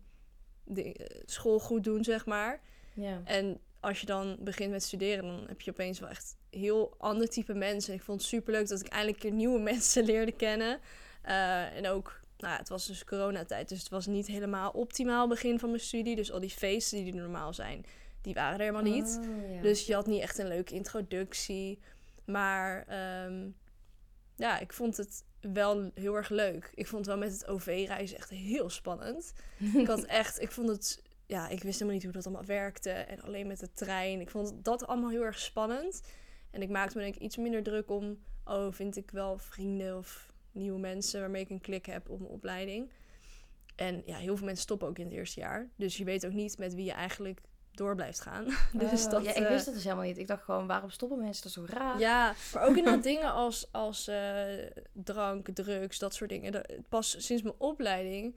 de, 0.64 0.92
eh, 0.92 1.22
school 1.24 1.58
goed 1.58 1.84
doen, 1.84 2.04
zeg 2.04 2.26
maar. 2.26 2.60
Ja. 2.94 3.20
En 3.24 3.60
als 3.88 4.00
je 4.00 4.06
dan 4.06 4.37
begint 4.40 4.70
met 4.70 4.82
studeren, 4.82 5.25
dan 5.25 5.44
heb 5.49 5.61
je 5.61 5.70
opeens 5.70 6.00
wel 6.00 6.08
echt 6.08 6.37
heel 6.50 6.94
ander 6.99 7.29
type 7.29 7.55
mensen. 7.55 7.93
En 7.93 7.99
ik 7.99 8.05
vond 8.05 8.20
het 8.20 8.29
superleuk 8.31 8.69
dat 8.69 8.81
ik 8.81 8.88
eindelijk 8.88 9.32
nieuwe 9.32 9.61
mensen 9.73 10.05
leerde 10.05 10.32
kennen. 10.32 10.81
Eh, 11.23 11.76
en 11.76 11.88
ook, 11.88 12.20
nou 12.38 12.52
ja, 12.52 12.58
het 12.58 12.69
was 12.69 12.87
dus 12.87 13.05
coronatijd, 13.05 13.69
dus 13.69 13.79
het 13.79 13.88
was 13.88 14.06
niet 14.06 14.26
helemaal 14.26 14.70
optimaal 14.70 15.29
begin 15.29 15.58
van 15.58 15.69
mijn 15.70 15.82
studie. 15.82 16.17
Dus 16.17 16.32
al 16.32 16.40
die 16.40 16.50
feesten 16.50 17.05
die 17.05 17.12
er 17.12 17.20
normaal 17.20 17.55
zijn, 17.55 17.85
die 18.20 18.35
waren 18.35 18.55
er 18.55 18.61
helemaal 18.61 18.93
niet. 18.93 19.20
Oh, 19.20 19.55
ja. 19.55 19.62
Dus 19.62 19.87
je 19.87 19.94
had 19.94 20.06
niet 20.06 20.23
echt 20.23 20.38
een 20.38 20.49
leuke 20.49 20.75
introductie. 20.75 21.79
Maar 22.25 22.84
ehm, 22.87 23.49
ja, 24.37 24.58
ik 24.58 24.73
vond 24.73 24.96
het 24.96 25.25
wel 25.41 25.91
heel 25.94 26.14
erg 26.14 26.29
leuk. 26.29 26.70
Ik 26.75 26.87
vond 26.87 27.06
wel 27.06 27.19
met 27.19 27.32
het 27.32 27.46
OV-reizen 27.46 28.17
echt 28.17 28.31
heel 28.31 28.70
spannend. 28.70 29.32
ik 29.75 29.87
had 29.87 30.05
echt, 30.23 30.41
ik 30.41 30.50
vond 30.50 30.69
het, 30.69 31.02
ja, 31.28 31.48
ik 31.48 31.62
wist 31.62 31.72
helemaal 31.75 31.92
niet 31.94 32.02
hoe 32.04 32.12
dat 32.12 32.26
allemaal 32.26 32.44
werkte. 32.44 32.90
En 32.90 33.20
alleen 33.22 33.46
met 33.46 33.60
de 33.60 33.72
trein. 33.72 34.20
Ik 34.20 34.30
vond 34.30 34.64
dat 34.64 34.86
allemaal 34.86 35.10
heel 35.10 35.25
erg 35.25 35.38
spannend. 35.38 36.00
En 36.50 36.62
ik 36.62 36.69
maakte 36.69 36.96
me 36.96 37.02
denk 37.02 37.14
ik 37.14 37.22
iets 37.22 37.36
minder 37.36 37.62
druk 37.62 37.90
om, 37.90 38.19
oh, 38.44 38.72
vind 38.72 38.96
ik 38.96 39.10
wel 39.10 39.38
vrienden 39.38 39.96
of 39.96 40.32
nieuwe 40.52 40.78
mensen 40.78 41.20
waarmee 41.20 41.42
ik 41.42 41.50
een 41.50 41.60
klik 41.60 41.86
heb 41.86 42.08
op 42.08 42.19
mijn 42.20 42.32
opleiding. 42.32 42.90
En 43.76 44.02
ja, 44.06 44.16
heel 44.16 44.36
veel 44.36 44.44
mensen 44.46 44.62
stoppen 44.62 44.88
ook 44.88 44.98
in 44.98 45.04
het 45.04 45.14
eerste 45.14 45.40
jaar. 45.40 45.69
Dus 45.76 45.96
je 45.96 46.04
weet 46.04 46.26
ook 46.26 46.32
niet 46.32 46.58
met 46.58 46.75
wie 46.75 46.84
je 46.84 46.92
eigenlijk 46.92 47.40
door 47.70 47.94
blijft 47.94 48.20
gaan. 48.20 48.44
dus 48.72 49.04
Oh, 49.04 49.10
dat, 49.10 49.24
ja, 49.24 49.31
ik 49.34 49.42
eh, 49.42 49.48
wist 49.48 49.64
dat 49.64 49.74
dus 49.74 49.84
helemaal 49.84 50.04
niet. 50.04 50.19
Ik 50.19 50.26
dacht 50.26 50.42
gewoon, 50.44 50.66
waarom 50.66 50.90
stoppen 50.90 51.19
mensen? 51.19 51.42
Dat 51.42 51.56
is 51.64 51.70
zo 51.72 51.78
raar. 51.78 51.98
ja, 51.98 52.34
maar 52.54 52.62
ook 52.62 52.76
inderdaad 52.76 53.02
dingen 53.12 53.32
als, 53.32 53.72
als 53.72 54.08
eh, 54.08 54.44
drank, 54.92 55.48
drugs, 55.48 55.98
dat 55.98 56.14
soort 56.14 56.31
dingen. 56.31 56.52
Dat- 56.52 56.72
Pas 56.88 57.16
sinds 57.26 57.42
mijn 57.42 57.54
opleiding 57.58 58.36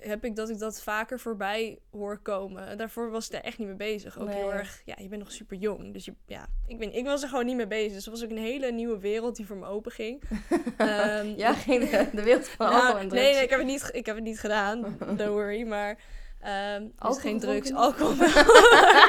heb 0.00 0.24
ik 0.24 0.36
dat 0.36 0.48
ik 0.48 0.58
dat 0.58 0.82
vaker 0.82 1.20
voorbij 1.20 1.78
hoor 1.90 2.18
komen. 2.18 2.78
Daarvoor 2.78 3.10
was 3.10 3.26
ik 3.26 3.32
daar 3.32 3.40
echt 3.40 3.58
niet 3.58 3.66
mee 3.66 3.76
bezig. 3.76 4.18
Ook 4.18 4.26
Nee. 4.28 4.36
heel 4.36 4.52
erg, 4.52 4.82
ja, 4.84 4.94
je 4.98 5.08
bent 5.08 5.22
nog 5.22 5.32
super 5.32 5.56
jong. 5.56 5.92
Dus 5.92 6.04
je, 6.04 6.14
ja, 6.26 6.46
ik, 6.66 6.78
ben, 6.78 6.92
ik 6.94 7.04
was 7.04 7.22
er 7.22 7.28
gewoon 7.28 7.46
niet 7.46 7.56
mee 7.56 7.66
bezig. 7.66 7.92
Dus 7.92 8.04
het 8.04 8.14
was 8.14 8.24
ook 8.24 8.30
een 8.30 8.38
hele 8.38 8.72
nieuwe 8.72 8.98
wereld 8.98 9.36
die 9.36 9.46
voor 9.46 9.56
me 9.56 9.66
open 9.66 9.92
ging. 9.92 10.22
Ehm, 10.76 11.26
Ja, 11.36 11.52
geen 11.66 11.80
de, 11.80 12.08
de 12.12 12.22
wereld 12.22 12.48
van 12.48 12.66
nou, 12.66 12.78
alcohol 12.80 13.00
en 13.00 13.08
drugs. 13.08 13.22
nee, 13.22 13.32
nee, 13.34 13.42
ik 13.42 13.50
heb 13.50 13.58
het 13.58 13.68
niet, 13.68 13.90
ik 13.92 14.06
heb 14.06 14.14
het 14.14 14.24
niet 14.24 14.40
gedaan. 14.40 14.80
Don't 15.16 15.18
worry. 15.30 15.62
Maar 15.66 15.94
dus 15.94 16.90
Alcohol 16.98 17.14
geen 17.14 17.38
drugs. 17.40 17.72
Alcohol 17.72 18.14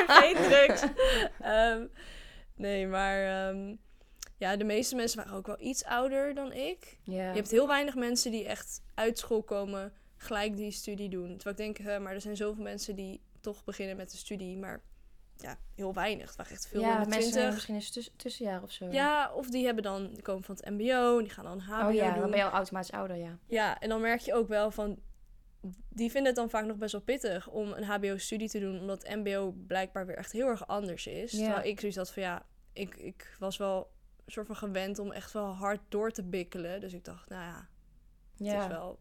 geen 0.08 0.36
drugs. 0.36 0.84
Nee, 2.56 2.88
maar 2.88 3.48
ehm, 3.48 3.76
ja, 4.38 4.56
de 4.58 4.64
meeste 4.64 4.96
mensen 4.96 5.18
waren 5.24 5.34
ook 5.38 5.48
wel 5.48 5.60
iets 5.60 5.84
ouder 5.86 6.34
dan 6.34 6.54
ik. 6.54 6.98
Je 7.04 7.18
hebt 7.20 7.52
heel 7.52 7.68
weinig 7.68 7.96
mensen 7.96 8.32
die 8.32 8.46
echt 8.46 8.82
uit 8.96 9.18
school 9.20 9.44
komen, 9.44 9.94
gelijk 10.22 10.58
die 10.58 10.72
studie 10.72 11.10
doen. 11.10 11.38
Terwijl 11.38 11.70
ik 11.70 11.76
denk, 11.86 12.00
maar 12.02 12.14
er 12.14 12.22
zijn 12.22 12.38
zoveel 12.38 12.64
mensen 12.64 12.96
die 12.96 13.22
toch 13.42 13.64
beginnen 13.64 13.98
met 13.98 14.12
de 14.12 14.18
studie. 14.18 14.58
Maar 14.58 14.82
ja, 15.42 15.58
heel 15.76 15.94
weinig. 15.94 16.28
Het 16.28 16.36
waren 16.36 16.52
echt 16.52 16.68
veel 16.68 16.82
ja, 16.82 17.06
mensen 17.06 17.54
misschien 17.54 17.76
eens 17.76 17.92
tuss 17.92 18.12
tussenjaar 18.16 18.64
of 18.64 18.72
zo. 18.72 18.86
Ja, 18.92 19.34
of 19.34 19.50
die 19.50 19.66
hebben 19.66 19.84
dan, 19.84 20.14
die 20.14 20.22
komen 20.22 20.44
van 20.44 20.56
het 20.56 20.70
mbo 20.70 21.18
en 21.18 21.24
die 21.24 21.34
gaan 21.34 21.44
dan 21.44 21.54
een 21.54 21.62
hbo 21.62 21.88
oh 21.88 21.94
ja, 21.94 22.12
doen. 22.12 22.20
dan 22.20 22.30
ben 22.30 22.40
je 22.40 22.46
al 22.46 22.52
automatisch 22.52 22.92
ouder, 22.92 23.18
ja. 23.18 23.38
Ja, 23.48 23.80
en 23.80 23.90
dan 23.90 24.02
merk 24.02 24.20
je 24.20 24.34
ook 24.34 24.48
wel 24.48 24.72
van. 24.72 25.00
Die 25.90 26.12
vinden 26.12 26.26
het 26.26 26.36
dan 26.36 26.50
vaak 26.50 26.66
nog 26.66 26.78
best 26.78 26.92
wel 26.92 27.02
pittig 27.02 27.48
om 27.50 27.72
een 27.72 27.84
HBO-studie 27.84 28.50
te 28.50 28.60
doen, 28.60 28.80
omdat 28.80 29.16
MBO 29.16 29.52
blijkbaar 29.52 30.06
weer 30.06 30.18
echt 30.18 30.32
heel 30.32 30.48
erg 30.48 30.68
anders 30.68 31.08
is. 31.08 31.32
Ja. 31.32 31.44
Terwijl 31.44 31.68
ik 31.68 31.80
zoiets 31.80 31.98
had 31.98 32.12
van 32.12 32.24
ja, 32.24 32.46
ik, 32.74 32.96
ik 32.96 33.36
was 33.40 33.58
wel 33.58 33.92
een 34.26 34.32
soort 34.32 34.48
van 34.48 34.56
gewend 34.56 35.00
om 35.00 35.12
echt 35.12 35.32
wel 35.32 35.54
hard 35.54 35.82
door 35.90 36.12
te 36.12 36.24
bikkelen. 36.24 36.82
Dus 36.82 36.94
ik 36.94 37.04
dacht, 37.04 37.30
nou 37.30 37.44
ja, 37.44 37.68
het 38.38 38.48
Ja, 38.48 38.62
is 38.62 38.68
wel 38.68 39.00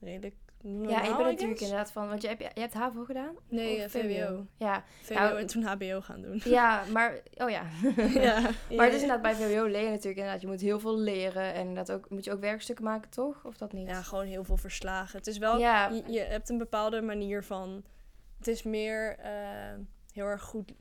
redelijk. 0.00 0.36
Normaal, 0.62 0.90
ja 0.90 1.02
ik 1.02 1.16
ben 1.16 1.26
natuurlijk 1.26 1.60
inderdaad 1.60 1.92
van... 1.92 2.08
Want 2.08 2.22
je 2.22 2.28
hebt, 2.28 2.40
je 2.40 2.60
hebt 2.60 2.74
HAVO 2.74 3.04
gedaan? 3.04 3.36
Nee, 3.48 3.88
VWO. 3.88 4.46
Ja, 4.56 4.84
VWO 5.02 5.14
Nou, 5.14 5.38
en 5.38 5.46
toen 5.46 5.62
HBO 5.62 6.00
gaan 6.00 6.22
doen. 6.22 6.40
ja, 6.58 6.84
maar... 6.92 7.20
Oh 7.36 7.50
ja. 7.50 7.66
ja, 8.26 8.40
Maar 8.76 8.86
het 8.86 8.94
is 8.94 9.02
inderdaad 9.02 9.22
bij 9.22 9.34
VWO 9.34 9.64
leer 9.64 9.82
je 9.82 9.88
natuurlijk 9.88 10.16
inderdaad... 10.16 10.40
Je 10.40 10.46
moet 10.46 10.60
heel 10.60 10.80
veel 10.80 10.98
leren. 10.98 11.54
En 11.54 11.74
dat 11.74 11.92
ook, 11.92 12.10
moet 12.10 12.24
je 12.24 12.32
ook 12.32 12.40
werkstukken 12.40 12.84
maken, 12.84 13.10
toch? 13.10 13.44
Of 13.44 13.56
dat 13.56 13.72
niet? 13.72 13.88
Ja, 13.88 14.02
gewoon 14.02 14.26
heel 14.26 14.44
veel 14.44 14.56
verslagen. 14.56 15.18
Het 15.18 15.26
is 15.26 15.38
wel, 15.38 15.58
Ja. 15.58 15.88
je, 15.88 16.12
je 16.12 16.20
hebt 16.20 16.48
een 16.48 16.58
bepaalde 16.58 17.00
manier 17.00 17.44
van. 17.44 17.84
Het 18.38 18.48
is 18.48 18.62
meer 18.62 19.18
eh, 19.18 19.32
heel 20.12 20.26
erg 20.26 20.42
goed. 20.42 20.72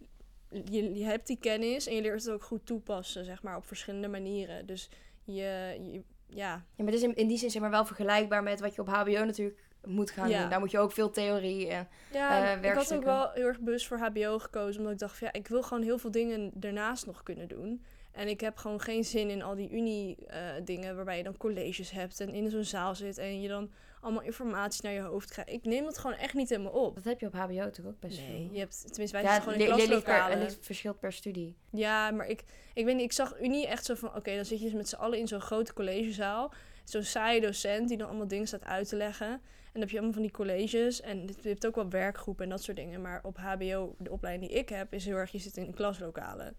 Je, 0.50 0.94
je 0.94 1.04
hebt 1.04 1.28
die 1.28 1.38
kennis 1.40 1.88
en 1.88 1.96
je 1.96 2.02
leert 2.02 2.24
het 2.24 2.34
ook 2.34 2.44
goed 2.44 2.66
toepassen, 2.66 3.26
zeg 3.26 3.44
maar, 3.44 3.58
op 3.58 3.66
verschillende 3.66 4.08
manieren. 4.08 4.66
Dus 4.66 4.90
je, 5.24 5.78
je 5.92 6.04
ja, 6.34 6.66
Ja, 6.76 6.84
maar 6.84 6.86
het 6.86 6.96
is 6.96 7.04
in, 7.04 7.16
in 7.16 7.28
die 7.28 7.38
zin 7.38 7.50
zeg 7.50 7.62
maar 7.62 7.72
wel 7.72 7.86
vergelijkbaar 7.86 8.44
met 8.44 8.60
wat 8.60 8.76
je 8.76 8.82
op 8.82 8.88
HBO 8.88 9.26
natuurlijk 9.26 9.60
moet 9.86 10.12
gaan 10.12 10.30
Ja. 10.30 10.40
doen. 10.42 10.50
Daar 10.50 10.60
moet 10.60 10.72
je 10.72 10.80
ook 10.80 10.92
veel 10.92 11.10
theorie 11.12 11.68
en... 11.68 11.88
ja 12.12 12.54
Eh, 12.56 12.64
ik 12.70 12.74
had 12.76 12.94
ook 12.94 13.04
wel 13.04 13.30
heel 13.32 13.46
erg 13.48 13.60
bewust 13.60 13.88
voor 13.88 13.98
HBO 14.00 14.40
gekozen, 14.40 14.78
omdat 14.78 14.94
ik 14.94 15.00
dacht, 15.00 15.18
van, 15.18 15.28
ja, 15.34 15.40
ik 15.40 15.48
wil 15.48 15.64
gewoon 15.64 15.84
heel 15.84 15.98
veel 15.98 16.12
dingen 16.12 16.52
ernaast 16.60 17.06
nog 17.06 17.24
kunnen 17.24 17.48
doen. 17.48 17.84
En 18.12 18.28
ik 18.28 18.42
heb 18.42 18.58
gewoon 18.58 18.80
geen 18.82 19.04
zin 19.04 19.30
in 19.30 19.42
al 19.42 19.56
die 19.56 19.70
uni-dingen 19.72 20.96
waarbij 20.96 21.18
je 21.18 21.24
dan 21.24 21.38
colleges 21.38 21.92
hebt 21.92 22.20
en 22.20 22.34
in 22.34 22.50
zo'n 22.50 22.64
zaal 22.64 22.96
zit 22.96 23.18
en 23.18 23.42
je 23.42 23.48
dan 23.48 23.72
allemaal 24.02 24.22
informatie 24.24 24.84
naar 24.84 24.94
je 24.94 25.00
hoofd 25.02 25.32
krijgt. 25.32 25.52
Ik 25.52 25.64
neem 25.66 25.84
dat 25.84 25.98
gewoon 25.98 26.18
echt 26.18 26.34
niet 26.34 26.52
in 26.52 26.62
me 26.62 26.70
op. 26.72 26.96
Dat 26.96 27.04
heb 27.04 27.20
je 27.20 27.26
op 27.26 27.34
HBO 27.34 27.70
toch 27.70 27.86
ook 27.86 28.00
best 28.00 28.18
Nee, 28.20 28.28
veel? 28.28 28.50
je 28.52 28.60
hebt, 28.60 28.82
tenminste 28.88 29.18
wij 29.18 29.26
ja, 29.26 29.34
zitten 29.34 29.52
gewoon 29.54 29.68
in 29.70 29.76
klaslokalen. 29.76 30.40
het 30.40 30.50
ligt 30.50 30.66
verschilt 30.66 31.00
per 31.00 31.14
studie. 31.14 31.56
Ja, 31.72 32.12
maar 32.12 32.28
ik, 32.28 32.44
ik 32.74 32.86
weet 32.86 32.96
niet, 32.96 33.04
ik 33.04 33.12
zag 33.12 33.40
Unie 33.42 33.68
echt 33.68 33.86
zo 33.86 33.96
van, 33.96 34.16
oké, 34.16 34.36
dan 34.36 34.46
zit 34.46 34.58
je 34.60 34.66
dus 34.66 34.74
met 34.74 34.90
z'n 34.90 34.96
allen 34.96 35.20
in 35.20 35.28
zo'n 35.28 35.42
grote 35.42 35.74
collegezaal. 35.74 36.54
Zo'n 36.84 37.04
saaie 37.04 37.42
docent 37.42 37.88
die 37.88 37.98
dan 37.98 38.08
allemaal 38.08 38.28
dingen 38.28 38.48
staat 38.48 38.64
uit 38.66 38.88
te 38.90 38.96
leggen. 38.96 39.42
En 39.72 39.80
dan 39.80 39.82
heb 39.82 39.90
je 39.90 39.98
allemaal 39.98 40.14
van 40.14 40.22
die 40.22 40.32
colleges 40.32 41.02
en 41.02 41.28
je 41.28 41.50
hebt 41.50 41.68
ook 41.68 41.76
wel 41.76 41.90
werkgroepen 41.90 42.44
en 42.44 42.50
dat 42.50 42.64
soort 42.64 42.78
dingen. 42.78 43.02
Maar 43.02 43.20
op 43.24 43.38
HBO, 43.38 43.96
de 43.98 44.12
opleiding 44.12 44.52
die 44.52 44.60
ik 44.60 44.70
heb, 44.70 44.94
is 44.94 45.06
heel 45.06 45.16
erg, 45.16 45.32
je 45.32 45.38
zit 45.38 45.58
in 45.58 45.74
klaslokalen. 45.74 46.56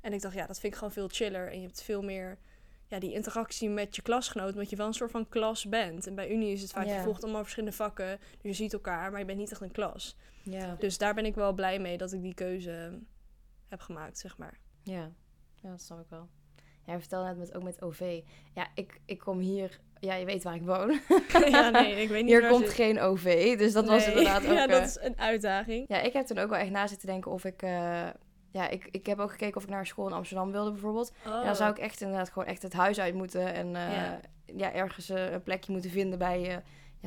En 0.00 0.12
ik 0.12 0.20
dacht, 0.20 0.34
ja, 0.34 0.46
dat 0.46 0.60
vind 0.60 0.72
ik 0.72 0.78
gewoon 0.78 0.92
veel 0.92 1.08
chiller. 1.08 1.48
En 1.48 1.60
je 1.60 1.66
hebt 1.66 1.82
veel 1.82 2.02
meer 2.02 2.38
ja, 2.86 2.98
die 2.98 3.12
interactie 3.12 3.68
met 3.68 3.96
je 3.96 4.02
klasgenoot, 4.02 4.52
omdat 4.52 4.70
je 4.70 4.76
wel 4.76 4.86
een 4.86 4.94
soort 4.94 5.10
van 5.10 5.28
klas 5.28 5.68
bent. 5.68 6.06
En 6.06 6.14
bij 6.14 6.30
Unie 6.30 6.52
is 6.52 6.62
het 6.62 6.72
vaak, 6.72 6.86
je 6.86 7.00
volgt 7.00 7.22
allemaal 7.22 7.42
verschillende 7.42 7.76
vakken. 7.76 8.18
Dus 8.18 8.40
je 8.40 8.52
ziet 8.52 8.72
elkaar, 8.72 9.10
maar 9.10 9.20
je 9.20 9.26
bent 9.26 9.38
niet 9.38 9.50
echt 9.50 9.60
een 9.60 9.72
klas. 9.72 10.16
Ja. 10.42 10.74
Dus 10.78 10.98
daar 10.98 11.14
ben 11.14 11.26
ik 11.26 11.34
wel 11.34 11.52
blij 11.52 11.78
mee 11.78 11.98
dat 11.98 12.12
ik 12.12 12.22
die 12.22 12.34
keuze 12.34 12.98
heb 13.66 13.80
gemaakt, 13.80 14.18
zeg 14.18 14.36
maar. 14.36 14.58
Ja. 14.82 15.12
ja, 15.54 15.70
dat 15.70 15.82
snap 15.82 16.00
ik 16.00 16.08
wel. 16.08 16.28
Ja, 16.86 16.98
vertelde 16.98 17.28
net 17.28 17.38
met, 17.38 17.54
ook 17.54 17.62
met 17.62 17.82
OV. 17.82 18.22
Ja, 18.54 18.68
ik, 18.74 19.00
ik 19.04 19.18
kom 19.18 19.38
hier... 19.38 19.80
Ja, 20.00 20.14
je 20.14 20.24
weet 20.24 20.42
waar 20.42 20.54
ik 20.54 20.62
woon. 20.62 21.00
ja, 21.50 21.70
nee, 21.70 22.02
ik 22.02 22.08
weet 22.08 22.22
niet 22.24 22.30
Hier 22.30 22.48
komt 22.48 22.68
geen 22.68 23.00
OV, 23.00 23.58
dus 23.58 23.72
dat 23.72 23.86
was 23.86 24.06
inderdaad 24.08 24.44
ook... 24.46 24.52
ja, 24.52 24.62
eh, 24.66 24.70
dat 24.70 24.82
is 24.88 24.98
een 25.00 25.18
uitdaging. 25.18 25.84
Ja, 25.88 26.00
ik 26.00 26.12
heb 26.12 26.26
toen 26.26 26.38
ook 26.38 26.50
wel 26.50 26.58
echt 26.58 26.70
na 26.70 26.86
zitten 26.86 27.06
denken 27.08 27.30
of 27.30 27.44
ik... 27.44 27.62
eh, 27.62 28.06
ja, 28.52 28.68
ik, 28.68 28.88
ik 28.90 29.06
heb 29.06 29.18
ook 29.18 29.30
gekeken 29.30 29.56
of 29.56 29.62
ik 29.62 29.68
naar 29.68 29.86
school 29.86 30.06
in 30.06 30.12
Amsterdam 30.12 30.52
wilde 30.52 30.70
bijvoorbeeld. 30.70 31.12
Oh. 31.26 31.44
Dan 31.44 31.56
zou 31.56 31.70
ik 31.70 31.78
echt 31.78 32.00
inderdaad 32.00 32.30
gewoon 32.30 32.48
echt 32.48 32.62
het 32.62 32.72
huis 32.72 33.00
uit 33.00 33.14
moeten. 33.14 33.54
En 33.54 33.66
eh, 33.76 33.92
Ja. 33.92 34.20
ja. 34.56 34.72
ergens 34.72 35.08
eh, 35.10 35.30
een 35.30 35.42
plekje 35.42 35.72
moeten 35.72 35.90
vinden 35.90 36.18
bij... 36.18 36.48
eh, 36.48 36.56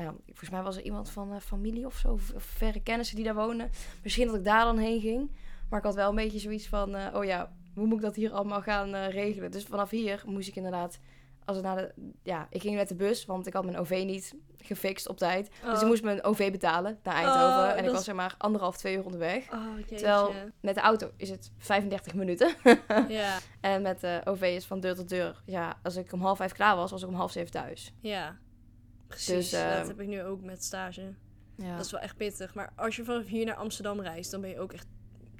ja, 0.03 0.13
volgens 0.25 0.49
mij 0.49 0.61
was 0.61 0.77
er 0.77 0.83
iemand 0.83 1.09
van 1.09 1.33
eh, 1.33 1.39
familie 1.39 1.85
of 1.85 1.95
zo. 1.95 2.11
Of, 2.11 2.31
of 2.35 2.43
verre 2.43 2.79
kennissen 2.81 3.15
die 3.15 3.25
daar 3.25 3.35
wonen. 3.35 3.69
Misschien 4.03 4.27
dat 4.27 4.35
ik 4.35 4.43
daar 4.45 4.63
dan 4.63 4.77
heen 4.77 5.01
ging. 5.01 5.31
Maar 5.69 5.79
ik 5.79 5.85
had 5.85 5.95
wel 5.95 6.09
een 6.09 6.15
beetje 6.15 6.39
zoiets 6.39 6.67
van... 6.67 6.95
eh, 6.95 7.15
oh 7.15 7.23
ja, 7.25 7.51
hoe 7.75 7.85
moet 7.85 7.97
ik 7.97 8.03
dat 8.03 8.15
hier 8.15 8.31
allemaal 8.31 8.61
gaan 8.61 8.93
eh, 8.95 9.09
regelen? 9.09 9.51
Dus 9.51 9.63
vanaf 9.63 9.89
hier 9.89 10.23
moest 10.25 10.47
ik 10.47 10.55
inderdaad... 10.55 10.99
Als 11.45 11.61
naar 11.61 11.75
de, 11.75 11.93
ja, 12.23 12.47
ik 12.49 12.61
ging 12.61 12.75
met 12.75 12.87
de 12.87 12.95
bus, 12.95 13.25
want 13.25 13.47
ik 13.47 13.53
had 13.53 13.63
mijn 13.65 13.77
OV 13.77 14.03
niet 14.05 14.35
gefixt 14.57 15.07
op 15.07 15.17
tijd. 15.17 15.49
Dus 15.63 15.75
Oh. 15.75 15.81
ik 15.81 15.87
moest 15.87 16.03
mijn 16.03 16.23
OV 16.23 16.51
betalen 16.51 16.99
naar 17.03 17.15
Eindhoven. 17.15 17.71
Oh, 17.71 17.77
en 17.77 17.85
ik 17.85 17.91
was 17.91 18.03
zeg 18.03 18.15
maar 18.15 18.35
anderhalf, 18.37 18.77
twee 18.77 18.95
uur 18.95 19.05
onderweg. 19.05 19.51
Oh. 19.53 19.77
Terwijl 19.87 20.33
met 20.61 20.75
de 20.75 20.81
auto 20.81 21.11
is 21.17 21.29
het 21.29 21.51
35 21.57 22.13
minuten. 22.13 22.53
Ja, 23.07 23.37
En 23.61 23.81
met 23.81 23.99
de 23.99 24.21
OV 24.23 24.41
is 24.41 24.65
van 24.65 24.79
deur 24.79 24.95
tot 24.95 25.09
deur. 25.09 25.41
Ja, 25.45 25.79
als 25.83 25.95
ik 25.95 26.11
om 26.13 26.21
half 26.21 26.37
vijf 26.37 26.51
klaar 26.51 26.75
was, 26.75 26.91
was 26.91 27.01
ik 27.01 27.07
om 27.07 27.13
half 27.15 27.31
zeven 27.31 27.51
thuis. 27.51 27.93
ja. 28.01 28.37
Precies, 29.07 29.49
Dus, 29.49 29.51
dat 29.77 29.87
heb 29.87 29.99
ik 30.01 30.07
nu 30.07 30.23
ook 30.23 30.41
met 30.41 30.63
stage. 30.63 31.13
Ja. 31.57 31.75
Dat 31.75 31.85
is 31.85 31.91
wel 31.91 31.99
echt 32.01 32.17
pittig. 32.17 32.53
Maar 32.53 32.73
als 32.75 32.95
je 32.95 33.03
vanaf 33.03 33.25
hier 33.27 33.45
naar 33.45 33.55
Amsterdam 33.55 34.01
reist, 34.01 34.31
dan 34.31 34.41
ben 34.41 34.49
je 34.49 34.59
ook 34.59 34.73
echt 34.73 34.87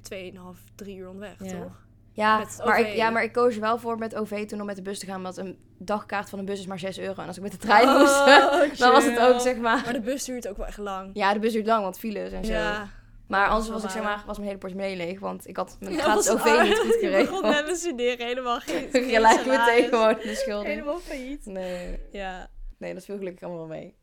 2,5, 0.02 0.64
3 0.74 0.96
uur 0.96 1.08
onderweg, 1.08 1.44
Ja. 1.44 1.62
toch? 1.62 1.83
Ja, 2.14 2.44
maar 2.64 2.80
ik, 2.80 2.94
ja, 2.94 3.10
maar 3.10 3.22
ik 3.22 3.32
koos 3.32 3.54
er 3.54 3.60
wel 3.60 3.78
voor 3.78 3.98
met 3.98 4.14
OV 4.14 4.46
toen 4.46 4.60
om 4.60 4.66
met 4.66 4.76
de 4.76 4.82
bus 4.82 4.98
te 4.98 5.06
gaan. 5.06 5.22
Want 5.22 5.36
een 5.36 5.58
dagkaart 5.78 6.28
van 6.28 6.38
een 6.38 6.44
bus 6.44 6.58
is 6.58 6.66
maar 6.66 6.78
6 6.78 6.98
euro. 6.98 7.20
En 7.22 7.26
als 7.26 7.36
ik 7.36 7.42
met 7.42 7.52
de 7.52 7.58
trein 7.58 7.88
moest, 7.98 8.20
Oh, 8.20 8.78
dan 8.78 8.92
was 8.92 9.04
het 9.04 9.18
ook 9.18 9.40
zeg 9.40 9.56
maar... 9.56 9.82
Maar 9.84 9.92
de 9.92 10.00
bus 10.00 10.24
duurt 10.24 10.48
ook 10.48 10.56
wel 10.56 10.66
echt 10.66 10.78
lang. 10.78 11.10
Ja, 11.12 11.32
de 11.32 11.38
bus 11.38 11.52
duurt 11.52 11.66
lang, 11.66 11.82
want 11.82 11.98
files 11.98 12.32
en 12.32 12.44
zo. 12.44 12.52
Ja. 12.52 12.88
Maar 13.28 13.48
anders 13.48 13.68
was 13.70 13.84
ik 13.84 13.90
zeg 13.90 14.02
maar, 14.02 14.22
was 14.26 14.36
mijn 14.36 14.48
hele 14.48 14.58
portemonnee 14.60 14.96
leeg. 14.96 15.20
Want 15.20 15.48
ik 15.48 15.56
had 15.56 15.76
mijn 15.80 15.94
Ja, 15.94 16.00
gratis 16.00 16.30
OV 16.30 16.44
niet 16.62 16.78
goed 16.78 16.94
Ik 17.02 17.10
begon 17.10 17.38
geregeld. 17.38 17.66
met 17.66 17.76
studeren 17.78 18.26
helemaal 18.26 18.60
geen, 18.60 18.88
Gelijk 19.12 19.46
meteen 19.46 19.88
gewoon 19.88 20.14
de 20.22 20.34
schuld. 20.34 20.64
in. 20.64 20.70
Helemaal 20.70 20.98
failliet. 20.98 21.46
Nee, 21.46 21.98
Ja. 22.12 22.48
nee, 22.78 22.94
dat 22.94 23.04
viel 23.04 23.16
gelukkig 23.16 23.42
allemaal 23.42 23.68
wel 23.68 23.76
mee. 23.76 23.94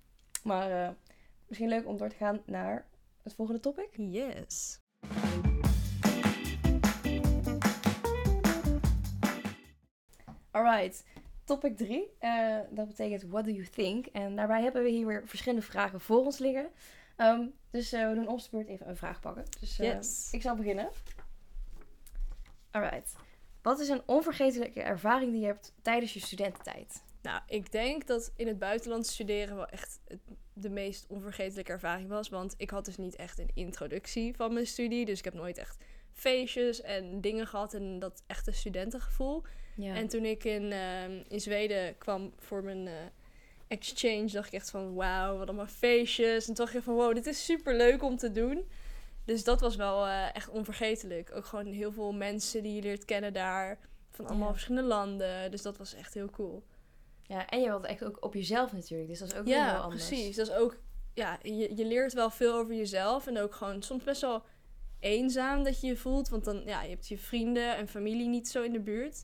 Maar 0.43 0.71
eh, 0.83 0.89
misschien 1.47 1.69
leuk 1.69 1.87
om 1.87 1.97
door 1.97 2.09
te 2.09 2.15
gaan 2.15 2.41
naar 2.45 2.85
het 3.23 3.33
volgende 3.35 3.59
topic. 3.61 3.89
Yes. 3.95 4.79
Alright, 10.51 11.03
topic 11.43 11.77
3. 11.77 12.11
dat 12.69 12.87
betekent 12.87 13.23
what 13.23 13.45
do 13.45 13.51
you 13.51 13.67
think? 13.67 14.05
En 14.05 14.35
daarbij 14.35 14.61
hebben 14.61 14.83
we 14.83 14.89
hier 14.89 15.05
weer 15.05 15.27
verschillende 15.27 15.65
vragen 15.65 16.01
voor 16.01 16.25
ons 16.25 16.37
liggen. 16.37 16.69
Ehm, 17.15 17.45
dus 17.69 17.91
eh, 17.91 18.07
we 18.09 18.15
doen 18.15 18.27
op 18.27 18.41
de 18.41 18.47
beurt 18.51 18.67
even 18.67 18.89
een 18.89 18.97
vraag 18.97 19.19
pakken. 19.19 19.45
Dus 19.59 19.79
eh, 19.79 19.93
Yes. 19.93 20.27
ik 20.31 20.41
zal 20.41 20.55
beginnen. 20.55 20.89
Alright. 22.71 23.15
Wat 23.61 23.79
is 23.79 23.89
een 23.89 24.01
onvergetelijke 24.05 24.81
ervaring 24.81 25.31
die 25.31 25.39
je 25.41 25.45
hebt 25.47 25.73
tijdens 25.81 26.13
je 26.13 26.19
studententijd? 26.19 27.03
Nou, 27.21 27.41
ik 27.47 27.71
denk 27.71 28.07
dat 28.07 28.31
in 28.35 28.47
het 28.47 28.59
buitenland 28.59 29.07
studeren 29.07 29.55
wel 29.55 29.67
echt 29.67 29.99
de 30.53 30.69
meest 30.69 31.05
onvergetelijke 31.07 31.71
ervaring 31.71 32.09
was. 32.09 32.29
Want 32.29 32.53
ik 32.57 32.69
had 32.69 32.85
dus 32.85 32.97
niet 32.97 33.15
echt 33.15 33.39
een 33.39 33.51
introductie 33.53 34.35
van 34.35 34.53
mijn 34.53 34.67
studie. 34.67 35.05
Dus 35.05 35.17
ik 35.19 35.25
heb 35.25 35.33
nooit 35.33 35.57
echt 35.57 35.83
feestjes 36.11 36.81
en 36.81 37.21
dingen 37.21 37.47
gehad 37.47 37.73
en 37.73 37.99
dat 37.99 38.23
echte 38.27 38.51
studentengevoel. 38.51 39.43
Ja. 39.75 39.95
En 39.95 40.07
toen 40.07 40.25
ik 40.25 40.43
in, 40.43 40.71
ehm, 40.71 41.21
in 41.27 41.41
Zweden 41.41 41.97
kwam 41.97 42.33
voor 42.39 42.63
mijn 42.63 42.87
eh, 42.87 42.93
exchange, 43.67 44.27
dacht 44.31 44.47
ik 44.47 44.53
echt 44.53 44.69
van 44.69 44.93
wauw, 44.93 45.37
wat 45.37 45.47
allemaal 45.47 45.67
feestjes. 45.67 46.47
En 46.47 46.53
toen 46.53 46.65
dacht 46.65 46.75
ik 46.77 46.83
van 46.83 46.93
wow, 46.93 47.13
dit 47.15 47.25
is 47.27 47.45
super 47.45 47.75
leuk 47.75 48.03
om 48.03 48.17
te 48.17 48.31
doen. 48.31 48.69
Dus 49.25 49.43
dat 49.43 49.61
was 49.61 49.75
wel 49.75 50.07
eh, 50.07 50.35
echt 50.35 50.49
onvergetelijk. 50.49 51.31
Ook 51.35 51.45
gewoon 51.45 51.65
heel 51.65 51.91
veel 51.91 52.11
mensen 52.13 52.63
die 52.63 52.75
je 52.75 52.81
leert 52.81 53.05
kennen 53.05 53.33
daar. 53.33 53.79
Van 54.09 54.27
allemaal 54.27 54.47
Ja. 54.47 54.53
verschillende 54.53 54.87
landen. 54.87 55.51
Dus 55.51 55.61
dat 55.61 55.77
was 55.77 55.93
echt 55.93 56.13
heel 56.13 56.29
cool. 56.29 56.63
ja, 57.23 57.47
en 57.49 57.61
je 57.61 57.67
wilt 57.67 57.85
echt 57.85 58.03
ook 58.03 58.17
op 58.23 58.33
jezelf 58.33 58.73
natuurlijk. 58.73 59.09
Dus 59.09 59.19
dat 59.19 59.31
is 59.31 59.37
ook 59.37 59.45
weer 59.45 59.53
heel 59.55 59.63
Ja, 59.63 59.77
anders. 59.77 60.07
precies. 60.07 60.35
Dat 60.35 60.47
is 60.47 60.53
ook, 60.53 60.77
ja, 61.13 61.39
je, 61.41 61.75
je 61.75 61.85
leert 61.85 62.13
wel 62.13 62.29
veel 62.29 62.53
over 62.53 62.75
jezelf. 62.75 63.27
En 63.27 63.37
ook 63.37 63.53
gewoon 63.55 63.81
soms 63.83 64.03
best 64.03 64.21
wel 64.21 64.43
eenzaam 64.99 65.63
dat 65.63 65.81
je 65.81 65.87
je 65.87 65.95
voelt. 65.97 66.29
Want 66.29 66.43
dan, 66.43 66.61
ja, 66.65 66.81
je 66.83 66.89
hebt 66.89 67.07
je 67.07 67.17
vrienden 67.17 67.75
en 67.75 67.87
familie 67.87 68.27
niet 68.27 68.47
zo 68.47 68.61
in 68.63 68.71
de 68.73 68.79
buurt. 68.79 69.23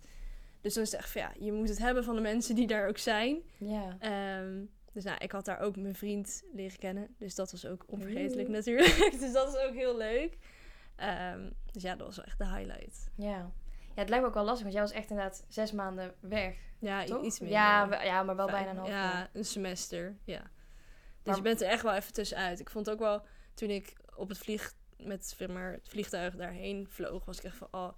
Dus 0.61 0.73
dan 0.73 0.83
is 0.83 0.91
het 0.91 0.99
echt 0.99 1.11
van, 1.11 1.21
ja, 1.21 1.31
je 1.39 1.51
moet 1.51 1.69
het 1.69 1.77
hebben 1.77 2.03
van 2.03 2.15
de 2.15 2.21
mensen 2.21 2.55
die 2.55 2.67
daar 2.67 2.87
ook 2.87 2.97
zijn. 2.97 3.41
Ja. 3.57 3.95
Ehm, 3.99 4.63
dus 4.93 5.03
nou, 5.03 5.17
ik 5.19 5.31
had 5.31 5.45
daar 5.45 5.59
ook 5.59 5.75
mijn 5.75 5.95
vriend 5.95 6.43
leren 6.53 6.77
kennen. 6.79 7.15
Dus 7.17 7.35
dat 7.35 7.51
was 7.51 7.65
ook 7.65 7.83
onvergetelijk 7.87 8.47
Oeh. 8.47 8.57
natuurlijk. 8.57 9.11
dus 9.21 9.31
dat 9.33 9.47
is 9.55 9.59
ook 9.61 9.73
heel 9.73 9.97
leuk. 9.97 10.37
Ehm, 10.95 11.49
dus 11.71 11.81
ja, 11.81 11.95
dat 11.95 12.07
was 12.07 12.15
wel 12.15 12.25
echt 12.25 12.37
de 12.37 12.47
highlight. 12.47 13.09
Ja. 13.15 13.51
Ja, 13.95 14.03
het 14.03 14.09
lijkt 14.09 14.23
me 14.23 14.29
ook 14.29 14.35
wel 14.35 14.43
lastig, 14.45 14.61
want 14.63 14.73
jij 14.73 14.81
was 14.83 14.91
echt 14.91 15.09
inderdaad 15.09 15.45
zes 15.47 15.71
maanden 15.71 16.13
weg. 16.19 16.55
Ja, 16.79 17.03
Toch? 17.03 17.23
iets 17.25 17.39
meer. 17.39 17.49
Ja, 17.49 17.87
we- 17.89 17.95
ja, 18.05 18.23
maar 18.23 18.35
wel 18.35 18.45
bijna 18.47 18.69
een 18.69 18.77
half 18.77 18.87
jaar. 18.89 19.13
Ja, 19.17 19.29
een 19.33 19.45
semester, 19.45 20.17
ja. 20.23 20.39
Dus 20.41 20.49
Maar- 21.23 21.35
je 21.35 21.41
bent 21.41 21.61
er 21.61 21.67
echt 21.67 21.83
wel 21.83 21.93
even 21.93 22.13
tussenuit. 22.13 22.59
Ik 22.59 22.69
vond 22.69 22.89
ook 22.89 22.99
wel, 22.99 23.21
toen 23.53 23.69
ik 23.69 23.93
op 24.15 24.29
het 24.29 24.37
vlieg 24.37 24.73
met 24.97 25.25
zeg 25.27 25.47
maar, 25.47 25.71
het 25.71 25.89
vliegtuig 25.89 26.35
daarheen 26.35 26.87
vloog, 26.89 27.25
was 27.25 27.37
ik 27.37 27.43
echt 27.43 27.55
van, 27.57 27.67
oh, 27.71 27.89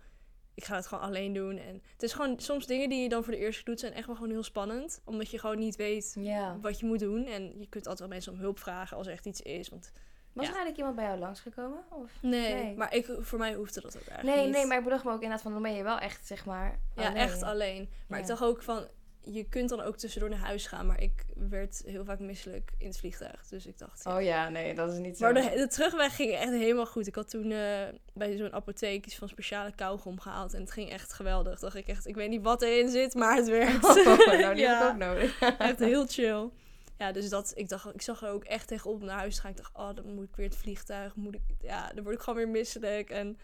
ik 0.60 0.66
ga 0.66 0.76
het 0.76 0.88
gewoon 0.88 1.04
alleen 1.04 1.34
doen. 1.34 1.58
En 1.58 1.82
het 1.94 2.04
is 2.04 2.14
gewoon, 2.14 2.40
soms 2.40 2.66
dingen 2.66 2.90
die 2.90 3.02
je 3.02 3.10
dan 3.10 3.24
voor 3.24 3.34
de 3.34 3.40
eerste 3.40 3.64
keer 3.64 3.74
doet, 3.74 3.80
zijn 3.80 3.94
echt 3.94 4.06
wel 4.06 4.16
gewoon 4.16 4.32
heel 4.32 4.44
spannend. 4.44 5.02
Omdat 5.06 5.32
je 5.32 5.40
gewoon 5.40 5.60
niet 5.60 5.76
weet 5.76 6.16
Ja. 6.20 6.58
wat 6.62 6.80
je 6.80 6.86
moet 6.86 7.00
doen. 7.00 7.26
En 7.26 7.44
je 7.60 7.68
kunt 7.70 7.84
altijd 7.88 8.00
wel 8.00 8.08
mensen 8.08 8.32
om 8.34 8.40
hulp 8.40 8.60
vragen 8.60 8.98
als 8.98 9.08
er 9.08 9.14
echt 9.14 9.26
iets 9.26 9.42
is. 9.42 9.70
Want 9.70 9.92
Was 10.34 10.46
Ja. 10.46 10.52
er 10.54 10.58
eigenlijk 10.58 10.78
iemand 10.78 10.96
bij 10.96 11.06
jou 11.06 11.20
langsgekomen? 11.20 11.80
Of? 11.90 12.12
nee, 12.22 12.54
Nee. 12.54 12.76
maar 12.76 12.94
ik, 12.96 13.10
voor 13.20 13.40
mij 13.40 13.54
hoefde 13.54 13.82
dat 13.82 13.98
ook 13.98 14.08
eigenlijk 14.08 14.36
Nee, 14.38 14.46
niet. 14.48 14.56
nee, 14.56 14.66
maar 14.66 14.78
ik 14.78 14.84
bedacht 14.84 15.04
me 15.04 15.10
ook 15.10 15.16
inderdaad 15.16 15.42
van, 15.42 15.52
dan 15.54 15.62
ben 15.62 15.74
je 15.74 15.84
wel 15.84 16.00
echt, 16.00 16.26
zeg 16.26 16.46
maar... 16.46 16.80
Ja, 16.96 17.04
alleen. 17.08 17.16
echt 17.16 17.42
alleen. 17.44 17.90
Maar 18.08 18.18
Ja. 18.18 18.24
ik 18.24 18.30
dacht 18.30 18.42
ook 18.44 18.62
van, 18.64 18.88
je 19.22 19.44
kunt 19.44 19.70
dan 19.70 19.82
ook 19.82 19.98
tussendoor 19.98 20.30
naar 20.30 20.40
huis 20.40 20.68
gaan. 20.68 20.86
Maar 20.86 21.02
ik 21.02 21.26
werd 21.36 21.82
heel 21.86 22.06
vaak 22.06 22.20
misselijk 22.20 22.72
in 22.78 22.88
het 22.88 22.98
vliegtuig. 22.98 23.48
Dus 23.48 23.66
ik 23.66 23.78
dacht, 23.78 24.02
ja. 24.04 24.16
Oh 24.16 24.22
ja, 24.24 24.50
nee, 24.50 24.76
dat 24.76 24.92
is 24.92 24.98
niet 24.98 25.18
zo. 25.18 25.24
Maar 25.32 25.34
de, 25.34 25.56
de 25.56 25.68
terugweg 25.68 26.16
ging 26.16 26.32
echt 26.34 26.50
helemaal 26.52 26.86
goed. 26.86 27.08
Ik 27.08 27.16
had 27.16 27.30
toen 27.30 27.52
eh, 27.52 27.88
bij 28.14 28.38
zo'n 28.38 28.54
apotheek 28.54 29.06
iets 29.06 29.16
van 29.16 29.30
speciale 29.30 29.72
kauwgom 29.76 30.20
gehaald. 30.20 30.54
En 30.54 30.62
het 30.62 30.72
ging 30.72 30.90
echt 30.90 31.14
geweldig. 31.14 31.60
Dacht 31.60 31.76
ik 31.76 31.88
echt, 31.88 32.08
ik 32.08 32.16
weet 32.16 32.30
niet 32.30 32.42
wat 32.44 32.62
erin 32.62 32.90
zit, 32.90 33.14
maar 33.14 33.36
het 33.36 33.48
werkt. 33.48 33.84
Oh, 33.86 33.96
nou, 34.40 34.54
die 34.54 34.64
Ja. 34.64 34.78
heb 34.78 34.84
ik 34.88 34.92
ook 34.92 34.98
nodig. 34.98 35.40
Echt 35.58 35.80
heel 35.80 36.06
chill. 36.08 36.50
Ja, 36.98 37.12
dus 37.12 37.30
dat, 37.30 37.52
ik 37.56 37.70
dacht, 37.70 37.94
ik 37.94 38.02
zag 38.02 38.22
er 38.22 38.30
ook 38.30 38.44
echt 38.44 38.68
tegenop 38.68 39.02
naar 39.02 39.18
huis 39.18 39.40
gaan. 39.40 39.52
Ik 39.52 39.58
dacht, 39.58 39.76
oh, 39.78 39.96
dan 39.96 40.14
moet 40.14 40.24
ik 40.30 40.36
weer 40.36 40.46
het 40.46 40.56
vliegtuig. 40.58 41.16
Moet 41.16 41.36
ik, 41.36 41.42
ja, 41.62 41.92
dan 41.96 42.04
word 42.04 42.16
ik 42.16 42.22
gewoon 42.22 42.40
weer 42.40 42.50
misselijk. 42.50 43.10
En 43.10 43.38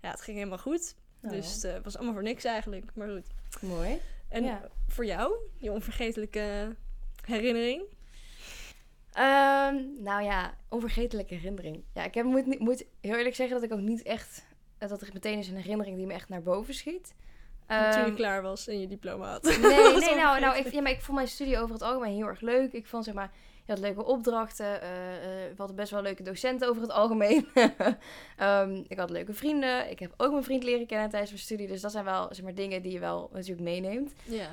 ja, 0.00 0.10
het 0.10 0.20
ging 0.20 0.36
helemaal 0.36 0.58
goed. 0.58 0.94
Nou, 1.20 1.34
Dus 1.36 1.62
eh, 1.64 1.72
het 1.72 1.84
was 1.84 1.94
allemaal 1.96 2.14
voor 2.14 2.22
niks 2.22 2.44
eigenlijk. 2.44 2.84
Maar 2.94 3.08
goed. 3.08 3.26
Mooi. 3.60 4.00
En 4.30 4.44
Ja. 4.44 4.68
voor 4.88 5.04
jou, 5.06 5.34
je 5.56 5.70
onvergetelijke 5.72 6.76
herinnering? 7.24 7.82
Ehm, 9.12 10.02
nou 10.02 10.22
ja, 10.22 10.54
onvergetelijke 10.68 11.34
herinnering. 11.34 11.82
Ja, 11.94 12.04
ik 12.04 12.14
heb, 12.14 12.24
moet, 12.24 12.58
moet 12.58 12.84
heel 13.00 13.16
eerlijk 13.16 13.34
zeggen 13.34 13.54
dat 13.60 13.64
ik 13.64 13.72
ook 13.72 13.84
niet 13.84 14.02
echt... 14.02 14.44
Dat 14.78 15.02
er 15.02 15.10
meteen 15.12 15.38
is 15.38 15.48
een 15.48 15.56
herinnering 15.56 15.96
die 15.96 16.06
me 16.06 16.12
echt 16.12 16.28
naar 16.28 16.42
boven 16.42 16.74
schiet. 16.74 17.14
toen 17.66 17.76
Ehm, 17.76 18.06
je 18.06 18.14
klaar 18.14 18.42
was 18.42 18.68
en 18.68 18.80
je 18.80 18.86
diploma 18.86 19.30
had. 19.30 19.42
Nee, 19.42 19.58
nee 19.98 20.14
nou, 20.14 20.40
nou 20.40 20.58
ik, 20.58 20.72
ja, 20.72 20.80
maar 20.80 20.90
ik 20.90 21.00
vond 21.00 21.16
mijn 21.16 21.28
studie 21.28 21.58
over 21.58 21.72
het 21.72 21.82
algemeen 21.82 22.14
heel 22.16 22.26
erg 22.26 22.40
leuk. 22.40 22.72
Ik 22.72 22.86
vond 22.86 23.04
zeg 23.04 23.14
maar 23.14 23.32
je 23.64 23.72
had 23.72 23.78
leuke 23.78 24.04
opdrachten. 24.04 24.80
eh, 24.82 24.88
eh, 25.16 25.48
we 25.50 25.54
hadden 25.56 25.76
best 25.76 25.90
wel 25.90 26.02
leuke 26.02 26.22
docenten 26.22 26.68
over 26.68 26.82
het 26.82 26.90
algemeen. 26.92 27.48
Ehm, 28.36 28.82
ik 28.88 28.98
had 28.98 29.10
leuke 29.10 29.32
vrienden. 29.32 29.90
Ik 29.90 29.98
heb 29.98 30.14
ook 30.16 30.30
mijn 30.30 30.44
vriend 30.44 30.62
leren 30.64 30.86
kennen 30.86 31.08
tijdens 31.08 31.30
mijn 31.30 31.42
studie. 31.42 31.66
Dus 31.66 31.80
dat 31.80 31.90
zijn 31.92 32.04
wel 32.04 32.26
zeg 32.30 32.44
maar, 32.44 32.54
dingen 32.54 32.82
die 32.82 32.92
je 32.92 32.98
wel 32.98 33.30
natuurlijk 33.32 33.60
meeneemt. 33.68 34.12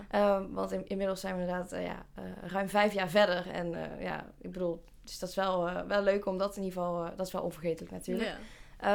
Ehm, 0.10 0.46
want 0.52 0.72
in- 0.72 0.88
inmiddels 0.88 1.20
zijn 1.20 1.36
we 1.36 1.42
inderdaad 1.42 1.72
eh, 1.72 1.86
ja, 1.86 2.06
ruim 2.42 2.70
vijf 2.70 2.94
jaar 2.94 3.10
verder. 3.10 3.50
En 3.52 3.74
ja, 4.00 4.26
ik 4.42 4.52
bedoel, 4.52 4.84
dus 5.04 5.20
dat 5.20 5.30
is 5.30 5.36
wel, 5.36 5.68
eh, 5.68 5.82
wel 5.88 6.02
leuk 6.02 6.26
om 6.26 6.38
dat 6.38 6.56
in 6.58 6.64
ieder 6.64 6.82
geval... 6.82 7.04
eh, 7.06 7.10
dat 7.18 7.26
is 7.28 7.34
wel 7.34 7.42
onvergetelijk 7.42 7.92
natuurlijk. 7.92 8.30
Ja. 8.30 8.38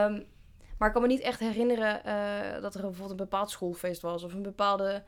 Ehm, 0.06 0.20
maar 0.78 0.88
ik 0.88 0.92
kan 0.94 1.02
me 1.02 1.08
niet 1.14 1.20
echt 1.22 1.40
herinneren 1.40 2.00
dat 2.62 2.74
er 2.74 2.80
bijvoorbeeld 2.80 3.10
een 3.10 3.16
bepaald 3.16 3.50
schoolfeest 3.50 4.02
was. 4.02 4.22
Of 4.22 4.32
een 4.34 4.42
bepaalde, 4.42 5.02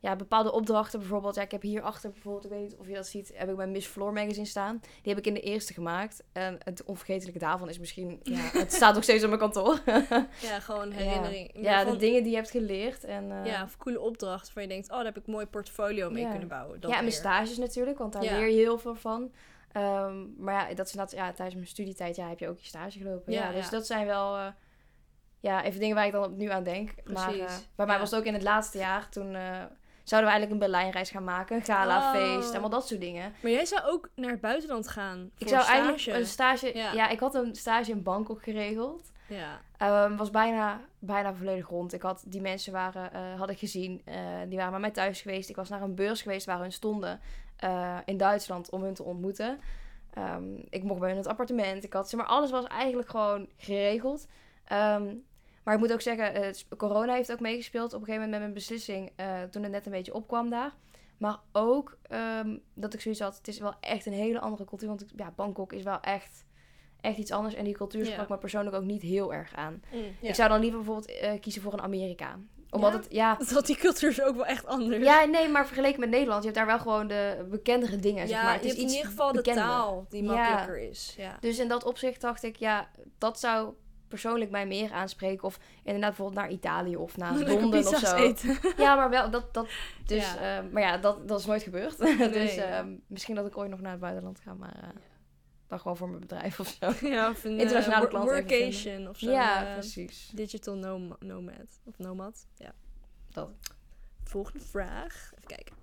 ja, 0.00 0.16
bepaalde 0.16 0.52
opdrachten 0.52 0.98
bijvoorbeeld. 0.98 1.34
Ja, 1.34 1.42
ik 1.42 1.50
heb 1.50 1.62
hier 1.62 1.82
achter 1.82 2.10
bijvoorbeeld, 2.10 2.44
ik 2.44 2.50
weet 2.50 2.60
niet 2.60 2.76
of 2.76 2.88
je 2.88 2.94
dat 2.94 3.06
ziet, 3.06 3.32
heb 3.34 3.50
ik 3.50 3.56
mijn 3.56 3.70
Miss 3.70 3.86
Floor 3.86 4.12
magazine 4.12 4.46
staan. 4.46 4.78
Die 4.80 5.12
heb 5.14 5.18
ik 5.18 5.26
in 5.26 5.34
de 5.34 5.40
eerste 5.40 5.72
gemaakt. 5.72 6.22
En 6.32 6.58
het 6.64 6.84
onvergetelijke 6.84 7.38
daarvan 7.38 7.68
is 7.68 7.78
misschien, 7.78 8.20
ja, 8.22 8.36
het 8.52 8.72
staat 8.72 8.94
nog 8.94 9.02
steeds 9.02 9.22
op 9.22 9.28
mijn 9.28 9.40
kantoor. 9.40 9.80
ja, 10.48 10.60
gewoon 10.60 10.90
herinnering. 10.90 11.50
Ja, 11.54 11.80
ja 11.80 11.84
de 11.90 11.96
dingen 11.96 12.22
die 12.22 12.30
je 12.30 12.36
hebt 12.36 12.50
geleerd. 12.50 13.04
En, 13.04 13.32
eh, 13.32 13.46
Ja, 13.46 13.62
of 13.62 13.76
coole 13.76 14.00
opdracht 14.00 14.44
waarvan 14.44 14.62
je 14.62 14.68
denkt, 14.68 14.90
oh, 14.90 14.96
daar 14.96 15.04
heb 15.04 15.16
ik 15.16 15.26
een 15.26 15.32
mooi 15.32 15.46
portfolio 15.46 16.10
mee 16.10 16.22
Ja. 16.22 16.30
kunnen 16.30 16.48
bouwen. 16.48 16.80
Dat 16.80 16.90
ja, 16.90 16.96
en 16.96 17.02
mijn 17.02 17.14
stages 17.16 17.56
natuurlijk, 17.58 17.98
want 17.98 18.12
daar 18.12 18.22
leer 18.22 18.48
je 18.48 18.56
heel 18.56 18.78
veel 18.78 18.94
van. 18.94 19.32
Ehm, 19.72 20.42
maar 20.42 20.54
ja, 20.54 20.74
dat 20.74 20.86
is 20.86 20.92
inderdaad, 20.92 21.18
ja, 21.18 21.32
tijdens 21.32 21.54
mijn 21.54 21.66
studietijd 21.66 22.16
ja, 22.16 22.28
heb 22.28 22.38
je 22.38 22.48
ook 22.48 22.58
je 22.58 22.66
stage 22.66 22.98
gelopen. 22.98 23.32
Ja, 23.32 23.52
dus 23.52 23.70
dat 23.70 23.86
zijn 23.86 24.06
wel 24.06 24.36
eh, 24.36 24.46
ja, 25.40 25.64
even 25.64 25.80
dingen 25.80 25.94
waar 25.94 26.06
ik 26.06 26.12
dan 26.12 26.24
op 26.24 26.36
nu 26.36 26.50
aan 26.50 26.62
denk. 26.64 26.94
Maar 27.04 27.38
eh, 27.38 27.52
bij 27.74 27.86
mij 27.86 27.98
was 27.98 28.10
het 28.10 28.20
ook 28.20 28.26
in 28.26 28.34
het 28.34 28.42
laatste 28.42 28.78
jaar, 28.78 29.08
toen 29.08 29.36
zouden 30.08 30.30
we 30.30 30.36
eigenlijk 30.36 30.50
een 30.52 30.70
Berlijnreis 30.70 31.10
gaan 31.10 31.24
maken, 31.24 31.56
een 31.56 31.64
galafeest, 31.64 32.46
Oh. 32.46 32.50
allemaal 32.50 32.70
dat 32.70 32.86
soort 32.88 33.00
dingen. 33.00 33.32
Maar 33.42 33.50
jij 33.50 33.64
zou 33.64 33.82
ook 33.84 34.08
naar 34.14 34.30
het 34.30 34.40
buitenland 34.40 34.88
gaan 34.88 35.30
Ik 35.38 35.48
zou 35.48 35.62
stage. 35.62 35.78
eigenlijk 35.78 36.18
een 36.18 36.26
stage, 36.26 36.76
Ja. 36.76 36.92
ja. 36.92 37.08
ik 37.08 37.20
had 37.20 37.34
een 37.34 37.54
stage 37.54 37.90
in 37.90 38.02
Bangkok 38.02 38.42
geregeld. 38.42 39.10
Ja, 39.26 39.60
Ehm, 39.76 40.16
was 40.16 40.30
bijna, 40.30 40.80
bijna 40.98 41.34
volledig 41.34 41.68
rond. 41.68 41.92
Ik 41.92 42.02
had 42.02 42.22
die 42.26 42.40
mensen 42.40 42.72
waren, 42.72 43.12
eh, 43.12 43.38
had 43.38 43.50
ik 43.50 43.58
gezien. 43.58 44.02
eh, 44.04 44.14
die 44.48 44.56
waren 44.56 44.70
bij 44.70 44.80
mij 44.80 44.90
thuis 44.90 45.20
geweest. 45.20 45.48
Ik 45.48 45.56
was 45.56 45.68
naar 45.68 45.82
een 45.82 45.94
beurs 45.94 46.22
geweest 46.22 46.46
waar 46.46 46.58
hun 46.60 46.72
stonden 46.72 47.20
eh, 47.56 47.96
in 48.04 48.16
Duitsland 48.16 48.70
om 48.70 48.82
hun 48.82 48.94
te 48.94 49.02
ontmoeten. 49.02 49.60
Ehm, 50.14 50.44
ik 50.70 50.82
mocht 50.82 51.00
bij 51.00 51.08
hun 51.08 51.18
het 51.18 51.26
appartement. 51.26 51.84
Ik 51.84 51.92
had, 51.92 52.08
zeg 52.08 52.20
maar, 52.20 52.28
alles 52.28 52.50
was 52.50 52.64
eigenlijk 52.64 53.08
gewoon 53.10 53.48
geregeld. 53.56 54.26
Ehm, 54.64 55.14
maar 55.68 55.76
ik 55.76 55.82
moet 55.82 55.92
ook 55.92 56.00
zeggen, 56.00 56.34
eh, 56.34 56.50
corona 56.76 57.14
heeft 57.14 57.32
ook 57.32 57.40
meegespeeld 57.40 57.92
op 57.92 58.00
een 58.00 58.06
gegeven 58.06 58.20
moment 58.20 58.30
met 58.30 58.40
mijn 58.40 58.52
beslissing. 58.52 59.12
eh, 59.16 59.42
toen 59.50 59.62
het 59.62 59.72
net 59.72 59.86
een 59.86 59.92
beetje 59.92 60.14
opkwam 60.14 60.50
daar. 60.50 60.72
Maar 61.18 61.36
ook 61.52 61.98
ehm, 62.02 62.56
dat 62.74 62.94
ik 62.94 63.00
zoiets 63.00 63.20
had, 63.20 63.36
het 63.36 63.48
is 63.48 63.58
wel 63.58 63.74
echt 63.80 64.06
een 64.06 64.12
hele 64.12 64.40
andere 64.40 64.64
cultuur. 64.64 64.88
Want 64.88 65.04
ja, 65.16 65.32
Bangkok 65.36 65.72
is 65.72 65.82
wel 65.82 66.00
echt, 66.00 66.44
echt 67.00 67.18
iets 67.18 67.30
anders. 67.30 67.54
En 67.54 67.64
die 67.64 67.74
cultuur 67.74 68.04
sprak 68.06 68.28
me 68.28 68.38
persoonlijk 68.38 68.76
ook 68.76 68.82
niet 68.84 69.02
heel 69.02 69.32
erg 69.34 69.54
aan. 69.54 69.82
Mm. 69.92 70.00
Ik 70.20 70.34
zou 70.34 70.48
dan 70.48 70.60
liever 70.60 70.78
bijvoorbeeld 70.78 71.18
eh, 71.18 71.40
kiezen 71.40 71.62
voor 71.62 71.72
een 71.72 71.80
Amerika. 71.82 72.38
Omdat 72.70 72.92
Ja? 72.92 72.96
het, 72.98 73.06
ja... 73.10 73.38
Dat 73.54 73.66
die 73.66 73.76
cultuur 73.76 74.10
is 74.10 74.22
ook 74.22 74.34
wel 74.36 74.46
echt 74.46 74.66
anders. 74.66 75.04
Ja, 75.04 75.24
nee, 75.24 75.48
maar 75.48 75.66
vergeleken 75.66 76.00
met 76.00 76.10
Nederland, 76.10 76.38
je 76.44 76.50
hebt 76.50 76.58
daar 76.58 76.66
wel 76.76 76.78
gewoon 76.78 77.06
de 77.08 77.46
bekendere 77.50 77.96
dingen, 77.96 78.28
zeg 78.28 78.42
maar. 78.42 78.54
Het 78.54 78.64
is 78.64 78.74
in 78.74 78.88
ieder 78.88 79.06
geval 79.06 79.32
de 79.32 79.40
taal 79.42 80.06
die 80.08 80.22
Ja. 80.22 80.32
makkelijker 80.32 80.78
is. 80.88 81.14
Ja. 81.16 81.36
Dus 81.40 81.58
in 81.58 81.68
dat 81.68 81.84
opzicht 81.84 82.20
dacht 82.20 82.42
ik, 82.42 82.56
ja, 82.56 82.88
dat 83.18 83.40
zou 83.40 83.74
persoonlijk 84.08 84.50
mij 84.50 84.66
meer 84.66 84.92
aanspreken. 84.92 85.44
Of 85.44 85.58
inderdaad 85.82 86.08
bijvoorbeeld 86.16 86.40
naar 86.40 86.50
Italië 86.50 86.96
of 86.96 87.16
naar 87.16 87.38
Londen 87.38 87.86
of 87.86 87.98
zo. 87.98 88.16
eten. 88.16 88.58
Ja, 88.84 88.94
maar 88.94 89.10
wel, 89.10 89.30
dat, 89.30 89.54
dat, 89.54 89.68
dus, 90.06 90.32
Ja. 90.32 90.58
eh, 90.58 90.70
maar 90.72 90.82
ja, 90.82 90.96
dat, 90.96 91.28
dat 91.28 91.40
is 91.40 91.46
nooit 91.46 91.62
gebeurd. 91.62 91.98
dus 92.32 92.54
ja. 92.54 92.78
eh, 92.78 92.84
misschien 93.06 93.34
dat 93.34 93.46
ik 93.46 93.56
ooit 93.56 93.70
nog 93.70 93.80
naar 93.80 93.90
het 93.90 94.00
buitenland 94.00 94.40
ga, 94.40 94.54
maar 94.54 94.74
eh, 94.82 94.88
dan 95.66 95.80
gewoon 95.80 95.96
voor 95.96 96.08
mijn 96.08 96.20
bedrijf 96.20 96.60
of 96.60 96.76
zo. 96.80 96.92
Ja, 97.08 97.30
of 97.30 97.44
een 97.44 97.58
Internationale 97.58 98.04
eh, 98.04 98.10
klant 98.10 98.24
workation 98.24 99.08
of 99.08 99.18
zo. 99.18 99.30
ja, 99.30 99.72
precies. 99.72 100.30
digital 100.34 100.74
nom- 100.74 101.16
nomad. 101.18 101.80
Of 101.84 101.98
nomad. 101.98 102.46
Ja. 102.56 102.72
Dat. 103.30 103.50
Volgende 104.24 104.64
vraag. 104.64 105.32
Even 105.36 105.46
kijken. 105.46 105.76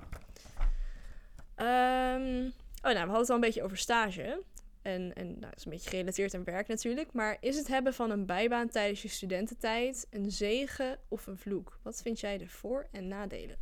Ehm, 1.55 2.46
oh, 2.88 2.94
nou, 2.94 2.94
we 2.94 3.00
hadden 3.00 3.20
het 3.20 3.29
al 3.29 3.36
een 3.36 3.41
beetje 3.41 3.63
over 3.63 3.77
stage. 3.77 4.41
En, 4.86 5.13
en 5.13 5.27
nou, 5.27 5.39
dat 5.39 5.56
is 5.58 5.65
een 5.65 5.72
beetje 5.72 5.89
gerelateerd 5.89 6.34
aan 6.34 6.44
werk 6.44 6.68
natuurlijk. 6.68 7.13
Maar 7.13 7.38
is 7.39 7.58
het 7.58 7.68
hebben 7.68 7.94
van 7.94 8.12
een 8.12 8.25
bijbaan 8.25 8.70
tijdens 8.70 9.01
je 9.01 9.08
studententijd 9.08 10.08
een 10.10 10.32
zegen 10.32 11.00
of 11.08 11.27
een 11.27 11.38
vloek? 11.38 11.80
Wat 11.84 12.01
vind 12.01 12.20
jij 12.20 12.38
de 12.38 12.48
voor- 12.48 12.88
en 12.92 13.08
nadelen? 13.08 13.58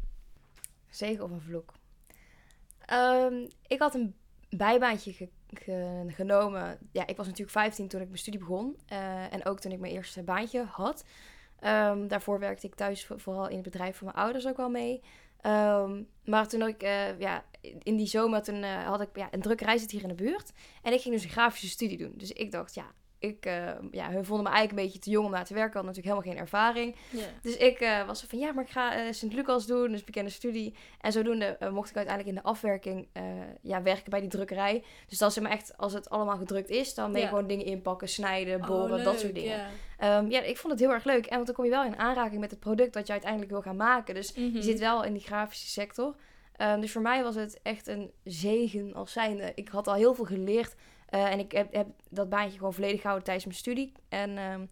Zegen 0.89 1.23
of 1.23 1.31
een 1.31 1.41
vloek? 1.41 1.73
Ehm, 2.85 3.47
ik 3.67 3.79
had 3.79 3.95
een 3.95 4.15
bijbaantje 4.49 5.13
ge- 5.13 5.29
ge- 5.47 6.03
genomen. 6.07 6.77
Ja, 6.91 7.07
ik 7.07 7.17
was 7.17 7.25
natuurlijk 7.25 7.57
15 7.57 7.87
toen 7.87 8.01
ik 8.01 8.07
mijn 8.07 8.19
studie 8.19 8.39
begon. 8.39 8.77
eh, 8.87 9.33
en 9.33 9.45
ook 9.45 9.59
toen 9.59 9.71
ik 9.71 9.79
mijn 9.79 9.93
eerste 9.93 10.23
baantje 10.23 10.63
had. 10.63 11.05
Ehm, 11.59 12.07
daarvoor 12.07 12.39
werkte 12.39 12.67
ik 12.67 12.75
thuis 12.75 13.05
vo- 13.05 13.17
vooral 13.17 13.47
in 13.47 13.53
het 13.55 13.63
bedrijf 13.63 13.97
van 13.97 14.05
mijn 14.07 14.17
ouders 14.19 14.47
ook 14.47 14.57
wel 14.57 14.69
mee. 14.69 15.01
Ehm, 15.43 16.03
maar 16.25 16.47
toen 16.47 16.67
ik, 16.67 16.83
eh, 16.83 17.19
ja, 17.19 17.45
in 17.61 17.95
die 17.97 18.07
zomer, 18.07 18.43
toen 18.43 18.63
eh, 18.63 18.87
had 18.87 19.01
ik 19.01 19.09
ja, 19.13 19.27
een 19.31 19.41
drukkerij 19.41 19.77
zit 19.77 19.91
hier 19.91 20.01
in 20.01 20.07
de 20.07 20.13
buurt. 20.13 20.51
En 20.81 20.93
ik 20.93 21.01
ging 21.01 21.13
dus 21.13 21.23
een 21.23 21.29
grafische 21.29 21.67
studie 21.67 21.97
doen. 21.97 22.13
Dus 22.15 22.31
ik 22.31 22.51
dacht, 22.51 22.73
ja, 22.73 22.91
ik, 23.23 23.45
eh, 23.45 23.69
ja, 23.91 24.11
hun 24.11 24.25
vonden 24.25 24.43
me 24.45 24.51
eigenlijk 24.51 24.71
een 24.79 24.85
beetje 24.85 24.99
te 24.99 25.09
jong 25.09 25.25
om 25.25 25.31
daar 25.31 25.45
te 25.45 25.53
werken. 25.53 25.69
Ik 25.79 25.85
had 25.85 25.95
natuurlijk 25.95 26.15
helemaal 26.15 26.33
geen 26.35 26.43
ervaring. 26.43 26.95
Dus 27.41 27.57
ik 27.57 27.79
eh, 27.79 28.05
was 28.05 28.23
van, 28.23 28.39
ja, 28.39 28.51
maar 28.51 28.63
ik 28.63 28.69
ga 28.69 28.95
eh 28.95 29.11
Sint-Lucas 29.13 29.65
doen, 29.65 29.91
dus 29.91 30.03
bekende 30.03 30.29
studie. 30.29 30.75
En 31.01 31.11
zodoende 31.11 31.57
mocht 31.71 31.89
ik 31.89 31.95
uiteindelijk 31.95 32.37
in 32.37 32.41
de 32.43 32.49
afwerking 32.49 33.07
ja, 33.61 33.81
werken 33.81 34.09
bij 34.09 34.19
die 34.19 34.29
drukkerij. 34.29 34.83
Dus 35.07 35.17
dat 35.17 35.29
is 35.31 35.39
maar 35.39 35.51
echt, 35.51 35.77
als 35.77 35.93
het 35.93 36.09
allemaal 36.09 36.37
gedrukt 36.37 36.69
is, 36.69 36.93
dan 36.93 37.11
ben 37.11 37.21
je 37.21 37.27
gewoon 37.27 37.47
dingen 37.47 37.65
inpakken, 37.65 38.09
snijden, 38.09 38.61
Oh, 38.61 38.67
boren, 38.67 39.03
dat 39.03 39.19
soort 39.19 39.35
dingen. 39.35 39.57
Ja. 39.57 39.67
Ehm, 39.97 40.29
ja, 40.29 40.41
ik 40.41 40.57
vond 40.57 40.73
het 40.73 40.81
heel 40.81 40.91
erg 40.91 41.03
leuk. 41.03 41.25
En 41.25 41.33
want 41.35 41.45
dan 41.45 41.55
kom 41.55 41.65
je 41.65 41.69
wel 41.71 41.85
in 41.85 41.97
aanraking 41.97 42.39
met 42.41 42.51
het 42.51 42.59
product 42.59 42.93
dat 42.93 43.05
je 43.07 43.11
uiteindelijk 43.11 43.51
wil 43.51 43.61
gaan 43.61 43.75
maken. 43.75 44.15
Dus 44.15 44.33
Mhm. 44.33 44.55
je 44.55 44.61
zit 44.61 44.79
wel 44.79 45.03
in 45.03 45.13
die 45.13 45.21
grafische 45.21 45.67
sector. 45.67 46.15
Ehm, 46.53 46.79
dus 46.79 46.91
voor 46.91 47.01
mij 47.01 47.23
was 47.23 47.35
het 47.35 47.59
echt 47.63 47.87
een 47.87 48.11
zegen 48.23 48.93
als 48.93 49.11
zijnde. 49.11 49.51
Ik 49.55 49.67
had 49.69 49.87
al 49.87 49.93
heel 49.93 50.13
veel 50.15 50.25
geleerd. 50.25 50.75
Eh, 51.13 51.31
en 51.31 51.39
ik 51.39 51.51
heb, 51.51 51.73
heb 51.73 51.87
dat 52.09 52.29
baantje 52.29 52.57
gewoon 52.57 52.73
volledig 52.73 52.97
gehouden 52.97 53.23
tijdens 53.25 53.45
mijn 53.45 53.57
studie. 53.57 53.91
En 54.09 54.37
ehm, 54.37 54.65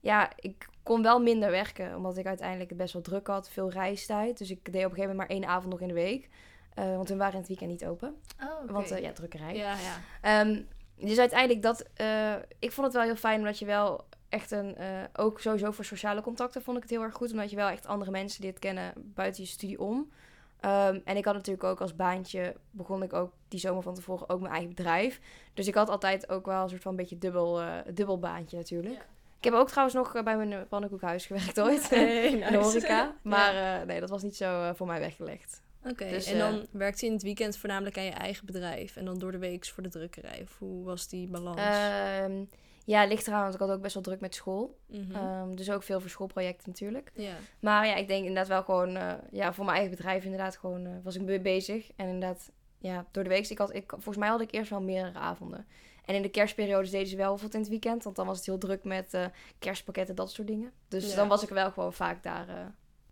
ja, 0.00 0.32
ik 0.36 0.68
kon 0.82 1.02
wel 1.02 1.20
minder 1.20 1.50
werken. 1.50 1.96
Omdat 1.96 2.16
ik 2.16 2.26
uiteindelijk 2.26 2.70
het 2.70 2.78
best 2.78 2.92
wel 2.92 3.02
druk 3.02 3.26
had. 3.26 3.50
Veel 3.50 3.70
reistijd. 3.70 4.38
Dus 4.38 4.50
ik 4.50 4.72
deed 4.72 4.84
op 4.84 4.90
een 4.90 4.96
gegeven 4.96 5.16
moment 5.16 5.28
maar 5.28 5.36
één 5.36 5.46
avond 5.46 5.72
nog 5.72 5.80
in 5.80 5.88
de 5.88 5.94
week. 5.94 6.28
Eh, 6.74 6.96
want 6.96 7.08
we 7.08 7.16
waren 7.16 7.32
in 7.32 7.38
het 7.38 7.48
weekend 7.48 7.70
niet 7.70 7.86
open. 7.86 8.16
Oh. 8.42 8.70
Want 8.70 8.90
eh, 8.90 9.02
ja, 9.02 9.12
drukkerij. 9.12 9.56
ja, 9.56 9.74
ja. 9.74 10.00
Ehm, 10.20 10.62
dus 10.96 11.18
uiteindelijk 11.18 11.62
dat... 11.62 11.80
ik 12.58 12.72
vond 12.72 12.86
het 12.86 12.96
wel 12.96 13.04
heel 13.04 13.16
fijn 13.16 13.38
omdat 13.38 13.58
je 13.58 13.66
wel 13.66 14.04
echt 14.28 14.50
een... 14.50 14.76
ook 15.12 15.40
sowieso 15.40 15.70
voor 15.70 15.84
sociale 15.84 16.20
contacten 16.20 16.62
vond 16.62 16.76
ik 16.76 16.82
het 16.82 16.92
heel 16.92 17.02
erg 17.02 17.14
goed. 17.14 17.30
Omdat 17.30 17.50
je 17.50 17.56
wel 17.56 17.68
echt 17.68 17.86
andere 17.86 18.10
mensen 18.10 18.40
dit 18.40 18.58
kennen 18.58 18.92
buiten 18.96 19.42
je 19.42 19.48
studie 19.48 19.80
om. 19.80 20.10
Ehm, 20.64 20.98
en 21.04 21.16
ik 21.16 21.24
had 21.24 21.34
natuurlijk 21.34 21.64
ook 21.64 21.80
als 21.80 21.96
baantje... 21.96 22.54
begon 22.70 23.02
ik 23.02 23.12
ook 23.12 23.32
die 23.48 23.60
zomer 23.60 23.82
van 23.82 23.94
tevoren 23.94 24.28
ook 24.28 24.40
mijn 24.40 24.52
eigen 24.52 24.68
bedrijf. 24.74 25.20
Dus 25.54 25.66
ik 25.66 25.74
had 25.74 25.88
altijd 25.88 26.28
ook 26.28 26.46
wel 26.46 26.62
een 26.62 26.68
soort 26.68 26.82
van 26.82 26.90
een 26.90 26.96
beetje 26.96 27.18
dubbel, 27.18 27.60
eh, 27.60 27.68
dubbel 27.94 28.18
baantje 28.18 28.56
natuurlijk. 28.56 28.94
Ja. 28.94 29.00
Ik 29.38 29.44
heb 29.44 29.52
ook 29.52 29.68
trouwens 29.68 29.96
nog 29.96 30.14
eh, 30.14 30.22
bij 30.22 30.36
mijn 30.36 30.52
eh, 30.52 30.58
pannenkoekhuis 30.68 31.26
gewerkt 31.26 31.60
ooit. 31.66 31.90
Hey, 31.90 32.24
In 32.32 32.38
de 32.38 32.44
nice. 32.44 32.56
horeca. 32.56 33.14
Maar 33.22 33.54
Ja. 33.54 33.84
nee, 33.84 34.00
dat 34.00 34.10
was 34.10 34.22
niet 34.22 34.36
zo 34.36 34.72
voor 34.74 34.86
mij 34.86 35.00
weggelegd. 35.00 35.62
Oké, 35.90 36.08
Dus, 36.08 36.26
en 36.26 36.38
dan 36.38 36.66
werkt 36.70 37.00
je 37.00 37.06
in 37.06 37.12
het 37.12 37.22
weekend 37.22 37.56
voornamelijk 37.56 37.98
aan 37.98 38.04
je 38.04 38.10
eigen 38.10 38.46
bedrijf. 38.46 38.96
En 38.96 39.04
dan 39.04 39.18
door 39.18 39.32
de 39.32 39.38
week 39.38 39.66
voor 39.66 39.82
de 39.82 39.88
drukkerij. 39.88 40.40
Of 40.42 40.58
hoe 40.58 40.84
was 40.84 41.08
die 41.08 41.28
balans? 41.28 41.60
Ehm, 41.60 42.44
ja, 42.84 43.04
ligt 43.06 43.26
eraan, 43.26 43.42
want 43.42 43.54
ik 43.54 43.60
had 43.60 43.70
ook 43.70 43.80
best 43.82 43.94
wel 43.94 44.02
druk 44.02 44.20
met 44.20 44.34
school. 44.34 44.78
Mhm. 44.86 45.14
Ehm, 45.14 45.54
dus 45.54 45.70
ook 45.70 45.82
veel 45.82 46.00
voor 46.00 46.10
schoolprojecten 46.10 46.68
natuurlijk. 46.68 47.10
ja. 47.14 47.34
Maar 47.60 47.86
ja, 47.86 47.94
ik 47.94 48.08
denk 48.08 48.20
inderdaad 48.20 48.48
wel 48.48 48.62
gewoon, 48.62 48.96
eh, 48.96 49.12
ja, 49.30 49.52
voor 49.52 49.64
mijn 49.64 49.76
eigen 49.76 49.96
bedrijf 49.96 50.24
inderdaad 50.24 50.56
gewoon, 50.56 50.86
eh, 50.86 50.92
was 51.02 51.14
ik 51.16 51.22
mee 51.22 51.40
bezig. 51.40 51.90
En 51.96 52.08
inderdaad, 52.08 52.50
ja, 52.78 53.06
door 53.10 53.22
de 53.22 53.28
week, 53.28 53.48
ik 53.48 53.58
had, 53.58 53.74
ik, 53.74 53.90
volgens 53.90 54.16
mij 54.16 54.28
had 54.28 54.40
ik 54.40 54.52
eerst 54.52 54.70
wel 54.70 54.82
meerdere 54.82 55.18
avonden. 55.18 55.66
En 56.04 56.14
in 56.14 56.22
de 56.22 56.28
kerstperiodes 56.30 56.90
deden 56.90 57.08
ze 57.08 57.16
wel 57.16 57.28
bijvoorbeeld 57.28 57.54
in 57.54 57.60
het 57.60 57.82
weekend, 57.82 58.04
want 58.04 58.16
dan 58.16 58.26
was 58.26 58.36
het 58.36 58.46
heel 58.46 58.58
druk 58.58 58.84
met 58.84 59.14
eh, 59.14 59.24
kerstpakketten, 59.58 60.14
dat 60.14 60.30
soort 60.32 60.48
dingen. 60.48 60.72
Dus 60.88 61.10
Ja. 61.10 61.16
dan 61.16 61.28
was 61.28 61.42
ik 61.42 61.48
wel 61.48 61.70
gewoon 61.70 61.92
vaak 61.92 62.22
daar. 62.22 62.46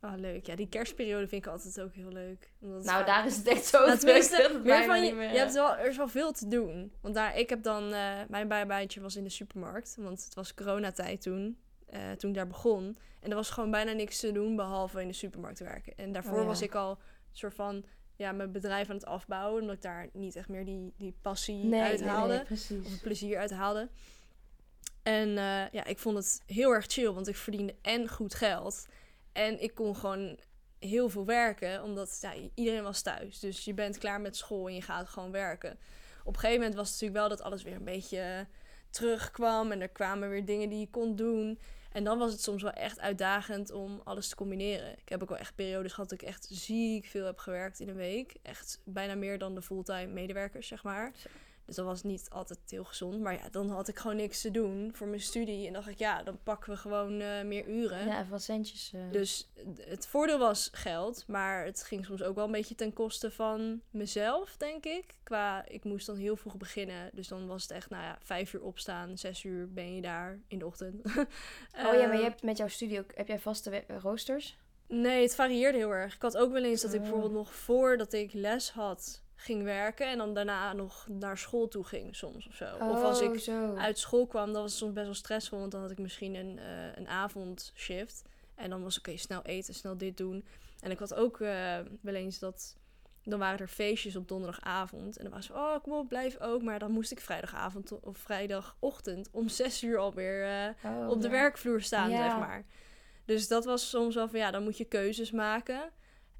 Ah, 0.02 0.18
leuk. 0.18 0.46
Ja, 0.46 0.56
die 0.56 0.68
kerstperiode 0.68 1.28
vind 1.28 1.46
ik 1.46 1.52
altijd 1.52 1.80
ook 1.80 1.94
heel 1.94 2.08
leuk. 2.08 2.50
Omdat 2.60 2.84
nou, 2.84 3.04
daar 3.04 3.26
is 3.26 3.36
het 3.36 3.46
echt 3.46 3.64
zo 3.64 3.86
Nou, 3.86 3.98
tenminste, 3.98 4.60
meer 4.64 4.84
van 4.84 5.04
je, 5.04 5.14
meer, 5.14 5.32
je 5.32 5.38
hebt 5.38 5.52
wel, 5.52 5.76
er 5.76 5.88
is 5.88 5.96
wel 5.96 6.08
veel 6.08 6.32
te 6.32 6.48
doen. 6.48 6.92
Want 7.00 7.14
daar, 7.14 7.38
ik 7.38 7.48
heb 7.48 7.62
dan, 7.62 7.92
eh, 7.92 8.18
mijn 8.28 8.48
bijbaantje 8.48 9.00
was 9.00 9.16
in 9.16 9.24
de 9.24 9.30
supermarkt. 9.30 9.96
Want 9.98 10.24
het 10.24 10.34
was 10.34 10.54
coronatijd 10.54 11.22
toen, 11.22 11.58
eh, 11.86 12.10
toen 12.10 12.30
ik 12.30 12.36
daar 12.36 12.46
begon. 12.46 12.96
En 13.20 13.30
er 13.30 13.36
was 13.36 13.50
gewoon 13.50 13.70
bijna 13.70 13.92
niks 13.92 14.20
te 14.20 14.32
doen, 14.32 14.56
behalve 14.56 15.00
in 15.00 15.06
de 15.06 15.12
supermarkt 15.12 15.58
werken. 15.58 15.92
En 15.96 16.12
daarvoor 16.12 16.32
Oh 16.32 16.40
ja. 16.40 16.46
was 16.46 16.62
ik 16.62 16.74
al 16.74 16.98
soort 17.32 17.54
van, 17.54 17.84
ja, 18.16 18.32
mijn 18.32 18.52
bedrijf 18.52 18.88
aan 18.88 18.96
het 18.96 19.06
afbouwen. 19.06 19.60
Omdat 19.60 19.76
ik 19.76 19.82
daar 19.82 20.08
niet 20.12 20.36
echt 20.36 20.48
meer 20.48 20.64
die, 20.64 20.92
die 20.96 21.14
passie 21.22 21.64
nee, 21.64 21.80
uithaalde. 21.80 22.44
nee, 22.48 22.80
of 22.84 23.00
plezier 23.02 23.38
uithaalde. 23.38 23.88
En 25.02 25.28
eh, 25.28 25.68
ja, 25.72 25.84
ik 25.84 25.98
vond 25.98 26.16
het 26.16 26.42
heel 26.46 26.70
erg 26.70 26.86
chill, 26.86 27.10
want 27.10 27.28
ik 27.28 27.36
verdiende 27.36 27.74
en 27.82 28.08
goed 28.08 28.34
geld. 28.34 28.86
En 29.32 29.62
ik 29.62 29.74
kon 29.74 29.96
gewoon 29.96 30.38
heel 30.78 31.08
veel 31.08 31.24
werken, 31.24 31.82
omdat 31.82 32.18
ja, 32.20 32.32
iedereen 32.54 32.82
was 32.82 33.02
thuis. 33.02 33.38
Dus 33.38 33.64
je 33.64 33.74
bent 33.74 33.98
klaar 33.98 34.20
met 34.20 34.36
school 34.36 34.68
en 34.68 34.74
je 34.74 34.82
gaat 34.82 35.08
gewoon 35.08 35.30
werken. 35.30 35.78
op 36.24 36.34
een 36.34 36.40
gegeven 36.40 36.60
moment 36.60 36.74
was 36.74 36.90
het 36.90 37.00
natuurlijk 37.00 37.28
wel 37.28 37.36
dat 37.36 37.46
alles 37.46 37.62
weer 37.62 37.74
een 37.74 37.84
beetje 37.84 38.46
terugkwam. 38.90 39.72
En 39.72 39.80
er 39.80 39.88
kwamen 39.88 40.28
weer 40.28 40.44
dingen 40.44 40.68
die 40.68 40.80
je 40.80 40.90
kon 40.90 41.16
doen. 41.16 41.58
En 41.92 42.04
dan 42.04 42.18
was 42.18 42.32
het 42.32 42.42
soms 42.42 42.62
wel 42.62 42.72
echt 42.72 43.00
uitdagend 43.00 43.70
om 43.70 44.00
alles 44.04 44.28
te 44.28 44.34
combineren. 44.34 44.92
Ik 44.92 45.08
heb 45.08 45.22
ook 45.22 45.28
wel 45.28 45.38
echt 45.38 45.54
periodes 45.54 45.92
gehad 45.92 46.10
dat 46.10 46.20
ik 46.20 46.28
echt 46.28 46.46
ziek 46.50 47.06
veel 47.06 47.26
heb 47.26 47.38
gewerkt 47.38 47.80
in 47.80 47.88
een 47.88 47.94
week. 47.94 48.34
Echt 48.42 48.80
bijna 48.84 49.14
meer 49.14 49.38
dan 49.38 49.54
de 49.54 49.62
fulltime 49.62 50.06
medewerkers, 50.06 50.66
zeg 50.66 50.82
maar. 50.82 51.12
Dus 51.66 51.76
dat 51.76 51.86
was 51.86 52.02
niet 52.02 52.30
altijd 52.30 52.58
heel 52.68 52.84
gezond. 52.84 53.20
Maar 53.20 53.32
ja, 53.32 53.48
dan 53.50 53.70
had 53.70 53.88
ik 53.88 53.98
gewoon 53.98 54.16
niks 54.16 54.40
te 54.40 54.50
doen 54.50 54.90
voor 54.94 55.06
mijn 55.06 55.20
studie. 55.20 55.66
En 55.66 55.72
dacht 55.72 55.88
ik, 55.88 55.98
ja, 55.98 56.22
dan 56.22 56.38
pakken 56.42 56.70
we 56.72 56.76
gewoon 56.78 57.20
eh, 57.20 57.42
meer 57.44 57.66
uren. 57.68 58.06
Ja, 58.06 58.18
even 58.18 58.30
wat 58.30 58.42
centjes. 58.42 58.92
eh. 58.94 59.00
Dus 59.12 59.50
het 59.80 60.06
voordeel 60.06 60.38
was 60.38 60.68
geld, 60.72 61.24
maar 61.26 61.64
het 61.64 61.82
ging 61.82 62.04
soms 62.06 62.22
ook 62.22 62.34
wel 62.34 62.44
een 62.44 62.52
beetje 62.52 62.74
ten 62.74 62.92
koste 62.92 63.30
van 63.30 63.80
mezelf, 63.90 64.56
denk 64.56 64.84
ik. 64.84 65.14
Qua, 65.22 65.64
ik 65.68 65.84
moest 65.84 66.06
dan 66.06 66.16
heel 66.16 66.36
vroeg 66.36 66.56
beginnen, 66.56 67.10
dus 67.12 67.28
dan 67.28 67.46
was 67.46 67.62
het 67.62 67.70
echt, 67.70 67.90
nou 67.90 68.02
ja, 68.02 68.18
vijf 68.22 68.52
uur 68.52 68.62
opstaan, 68.62 69.18
zes 69.18 69.44
uur 69.44 69.72
ben 69.72 69.94
je 69.94 70.00
daar 70.00 70.38
in 70.48 70.58
de 70.58 70.66
ochtend. 70.66 71.04
oh 71.06 71.14
ja, 71.72 71.82
maar 71.82 72.12
je 72.12 72.12
Eh, 72.16 72.22
hebt 72.22 72.42
met 72.42 72.56
jouw 72.56 72.68
studie 72.68 72.98
ook, 72.98 73.10
heb 73.14 73.28
jij 73.28 73.38
vaste 73.38 73.84
roosters? 73.88 74.56
Nee, 74.86 75.22
het 75.22 75.34
varieerde 75.34 75.78
heel 75.78 75.90
erg. 75.90 76.14
Ik 76.14 76.22
had 76.22 76.36
ook 76.36 76.52
wel 76.52 76.64
eens 76.64 76.80
dat 76.82 76.90
ik 76.92 76.96
Oh. 76.96 77.02
bijvoorbeeld 77.02 77.32
nog 77.32 77.54
voordat 77.54 78.12
ik 78.12 78.32
les 78.32 78.70
had, 78.70 79.21
ging 79.34 79.62
werken 79.62 80.06
en 80.06 80.18
dan 80.18 80.34
daarna 80.34 80.72
nog 80.72 81.06
naar 81.08 81.38
school 81.38 81.68
toe 81.68 81.84
ging 81.84 82.16
soms 82.16 82.46
of 82.48 82.54
zo. 82.54 82.64
of 82.80 83.02
als 83.02 83.20
Oh, 83.20 83.34
ik 83.34 83.40
zo. 83.40 83.74
uit 83.76 83.98
school 83.98 84.26
kwam, 84.26 84.52
dan 84.52 84.62
was 84.62 84.70
het 84.70 84.80
soms 84.80 84.92
best 84.92 85.06
wel 85.06 85.14
stressvol. 85.14 85.58
Want 85.58 85.70
dan 85.72 85.80
had 85.80 85.90
ik 85.90 85.98
misschien 85.98 86.34
een, 86.34 86.58
eh, 86.58 86.96
een 86.96 87.08
avondshift. 87.08 88.22
En 88.54 88.70
dan 88.70 88.82
was 88.82 88.98
oké, 88.98 89.16
snel 89.16 89.42
eten, 89.42 89.74
snel 89.74 89.96
dit 89.96 90.16
doen. 90.16 90.44
En 90.80 90.90
ik 90.90 90.98
had 90.98 91.14
ook 91.14 91.40
eh, 91.40 91.78
wel 92.00 92.14
eens 92.14 92.38
dat... 92.38 92.76
Dan 93.24 93.38
waren 93.38 93.58
er 93.58 93.68
feestjes 93.68 94.16
op 94.16 94.28
donderdagavond. 94.28 95.16
En 95.16 95.24
dan 95.24 95.32
was 95.32 95.50
oh, 95.50 95.82
kom 95.82 95.92
op, 95.92 96.08
blijf 96.08 96.38
ook. 96.40 96.62
Maar 96.62 96.78
dan 96.78 96.90
moest 96.90 97.10
ik 97.12 97.20
vrijdagavond 97.20 98.00
of 98.00 98.18
vrijdagochtend 98.18 99.28
om 99.32 99.48
zes 99.48 99.82
uur 99.82 99.98
alweer 99.98 100.74
Oh, 100.84 101.08
op 101.10 101.20
de 101.20 101.26
ja. 101.26 101.32
werkvloer 101.32 101.80
staan, 101.80 102.10
Ja. 102.10 102.28
zeg 102.30 102.38
maar. 102.38 102.64
Dus 103.24 103.48
dat 103.48 103.64
was 103.64 103.88
soms 103.88 104.14
wel 104.14 104.28
van, 104.28 104.38
ja, 104.38 104.50
dan 104.50 104.62
moet 104.62 104.76
je 104.76 104.84
keuzes 104.84 105.30
maken. 105.30 105.90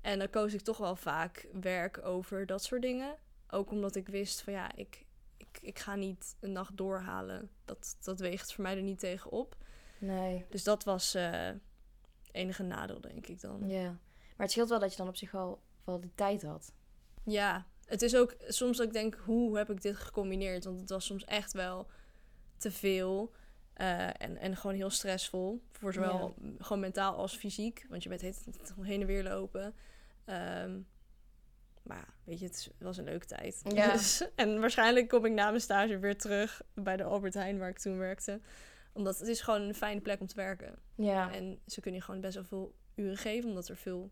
En 0.03 0.19
dan 0.19 0.31
koos 0.31 0.55
ik 0.55 0.61
toch 0.61 0.79
wel 0.79 0.97
vaak 0.97 1.49
werk 1.61 2.05
over 2.05 2.47
dat 2.47 2.63
soort 2.65 2.83
dingen. 2.83 3.17
Ook 3.51 3.71
omdat 3.71 3.97
ik 3.97 4.09
wist 4.09 4.41
van, 4.43 4.53
ja, 4.53 4.75
ik, 4.75 5.05
ik, 5.37 5.59
ik 5.63 5.79
ga 5.79 5.95
niet 5.95 6.37
een 6.41 6.53
nacht 6.53 6.77
doorhalen. 6.77 7.51
Dat, 7.65 7.97
dat 8.03 8.21
weegt 8.21 8.53
voor 8.53 8.63
mij 8.63 8.77
er 8.77 8.83
niet 8.83 8.99
tegen 8.99 9.31
op. 9.31 9.57
Nee, 9.99 10.45
Dus 10.49 10.65
dat 10.65 10.85
was 10.85 11.15
eh 11.15 11.49
enige 12.33 12.63
nadeel, 12.63 13.01
denk 13.01 13.27
ik 13.27 13.41
dan. 13.41 13.69
ja. 13.69 13.85
Maar 14.37 14.47
het 14.47 14.51
scheelt 14.51 14.69
wel 14.69 14.79
dat 14.79 14.91
je 14.91 14.97
dan 14.97 15.09
op 15.09 15.17
zich 15.17 15.31
wel, 15.31 15.61
wel 15.85 16.01
de 16.01 16.15
tijd 16.15 16.43
had. 16.43 16.73
Ja, 17.25 17.67
het 17.85 18.03
is 18.03 18.17
ook 18.17 18.35
soms 18.49 18.77
dat 18.77 18.87
ik 18.87 18.93
denk, 18.93 19.15
hoe 19.15 19.57
heb 19.57 19.71
ik 19.71 19.83
dit 19.83 19.97
gecombineerd? 19.97 20.65
Want 20.65 20.81
het 20.81 20.91
was 20.91 21.05
soms 21.07 21.25
echt 21.25 21.53
wel 21.53 21.87
te 22.57 22.71
veel. 22.71 23.33
eh, 23.73 24.07
en, 24.23 24.37
en 24.37 24.57
gewoon 24.57 24.77
heel 24.77 24.91
stressvol. 24.91 25.63
Voor 25.73 25.93
zowel 25.93 26.35
gewoon 26.59 26.81
mentaal 26.81 27.15
als 27.17 27.37
fysiek. 27.37 27.87
Want 27.89 28.03
je 28.03 28.09
bent 28.09 28.21
heen 28.83 29.01
en 29.01 29.07
weer 29.07 29.23
lopen. 29.23 29.75
Ehm, 30.25 30.81
maar 31.83 31.97
ja, 31.97 32.07
weet 32.25 32.39
je, 32.39 32.45
het 32.47 32.55
is- 32.55 32.71
was 32.79 32.97
een 32.97 33.05
leuke 33.05 33.27
tijd. 33.27 33.61
Ja. 33.65 33.93
Dus- 33.93 34.29
en 34.35 34.61
waarschijnlijk 34.61 35.09
kom 35.09 35.25
ik 35.25 35.33
na 35.33 35.49
mijn 35.49 35.61
stage 35.61 35.99
weer 35.99 36.19
terug 36.19 36.63
bij 36.75 36.97
de 36.97 37.05
Albert 37.05 37.35
Heijn 37.35 37.59
waar 37.59 37.69
ik 37.69 37.79
toen 37.79 37.99
werkte. 37.99 38.41
Omdat 38.93 39.19
het 39.19 39.29
is 39.29 39.41
gewoon 39.41 39.61
een 39.63 39.75
fijne 39.75 40.01
plek 40.01 40.21
om 40.21 40.27
te 40.27 40.35
werken. 40.35 40.79
Ja, 40.97 41.33
En 41.33 41.61
ze 41.67 41.81
kunnen 41.81 42.01
je 42.01 42.07
gewoon 42.07 42.21
best 42.21 42.35
wel 42.35 42.45
veel 42.45 42.75
uren 42.95 43.17
geven. 43.17 43.49
Omdat 43.49 43.69
er 43.69 43.77
veel 43.77 44.11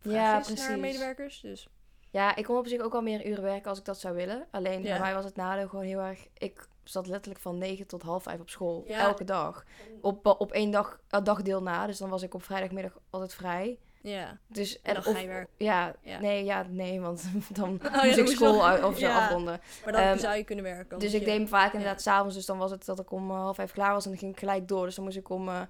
Ja, 0.00 0.10
vraag 0.10 0.40
is 0.40 0.46
naar 0.46 0.56
precies. 0.56 0.80
medewerkers. 0.82 1.40
Dus 1.40 1.68
ja 2.10 2.36
ik 2.36 2.44
kon 2.44 2.56
op 2.56 2.66
zich 2.66 2.80
ook 2.80 2.92
wel 2.92 3.02
meer 3.02 3.26
uren 3.26 3.42
werken 3.42 3.68
als 3.70 3.78
ik 3.78 3.84
dat 3.84 4.00
zou 4.00 4.14
willen. 4.14 4.46
Alleen 4.50 4.82
Ja. 4.82 4.88
bij 4.90 5.00
mij 5.00 5.14
was 5.14 5.24
het 5.24 5.36
nadeel 5.36 5.68
gewoon 5.68 5.84
heel 5.84 6.00
erg... 6.00 6.26
Ik 6.34 6.66
zat 6.84 7.06
letterlijk 7.06 7.40
van 7.42 7.58
9 7.58 7.86
tot 7.86 8.02
half 8.02 8.22
5 8.22 8.40
op 8.40 8.50
school. 8.50 8.84
Ja. 8.86 8.98
Elke 9.00 9.24
dag. 9.24 9.64
Op, 10.00 10.26
op 10.26 10.52
één 10.52 10.70
dag, 10.70 11.00
een 11.10 11.24
dagdeel 11.24 11.62
na. 11.62 11.86
Dus 11.86 11.98
dan 11.98 12.08
was 12.10 12.22
ik 12.22 12.34
op 12.34 12.42
vrijdagmiddag 12.42 12.98
altijd 13.10 13.34
vrij. 13.34 13.78
ja. 14.00 14.38
Dus, 14.46 14.80
En 14.80 14.94
dan 14.94 15.06
of- 15.06 15.12
ga 15.12 15.18
je 15.20 15.26
werken. 15.26 15.52
Ja, 15.56 15.94
Ja. 16.02 16.20
nee, 16.20 16.44
ja, 16.44 16.66
nee, 16.68 17.00
want 17.00 17.24
dan 17.58 17.80
ja, 17.92 18.04
moest 18.04 18.16
ik 18.18 18.26
school 18.26 18.66
uit- 18.66 18.84
of 18.84 18.98
zo 18.98 19.06
Ja. 19.06 19.24
afronden. 19.24 19.60
Maar 19.84 19.92
dan 19.92 20.02
Ehm, 20.02 20.18
zou 20.18 20.36
je 20.36 20.44
kunnen 20.44 20.64
werken. 20.64 20.98
Dus 20.98 21.14
ik 21.14 21.24
deed 21.24 21.48
vaak 21.48 21.72
inderdaad 21.72 22.02
s'avonds. 22.02 22.34
Dus 22.34 22.46
dan 22.46 22.58
was 22.58 22.70
het 22.70 22.84
dat 22.84 22.98
ik 23.00 23.10
om 23.10 23.30
eh, 23.30 23.36
half 23.36 23.56
vijf 23.56 23.72
klaar 23.72 23.92
was 23.92 24.04
en 24.04 24.10
dan 24.10 24.18
ging 24.18 24.32
ik 24.32 24.38
gelijk 24.38 24.68
door. 24.68 24.84
Dus 24.86 24.94
dan 24.94 25.04
moest 25.04 25.16
ik 25.16 25.28
om, 25.28 25.48
eh, 25.48 25.60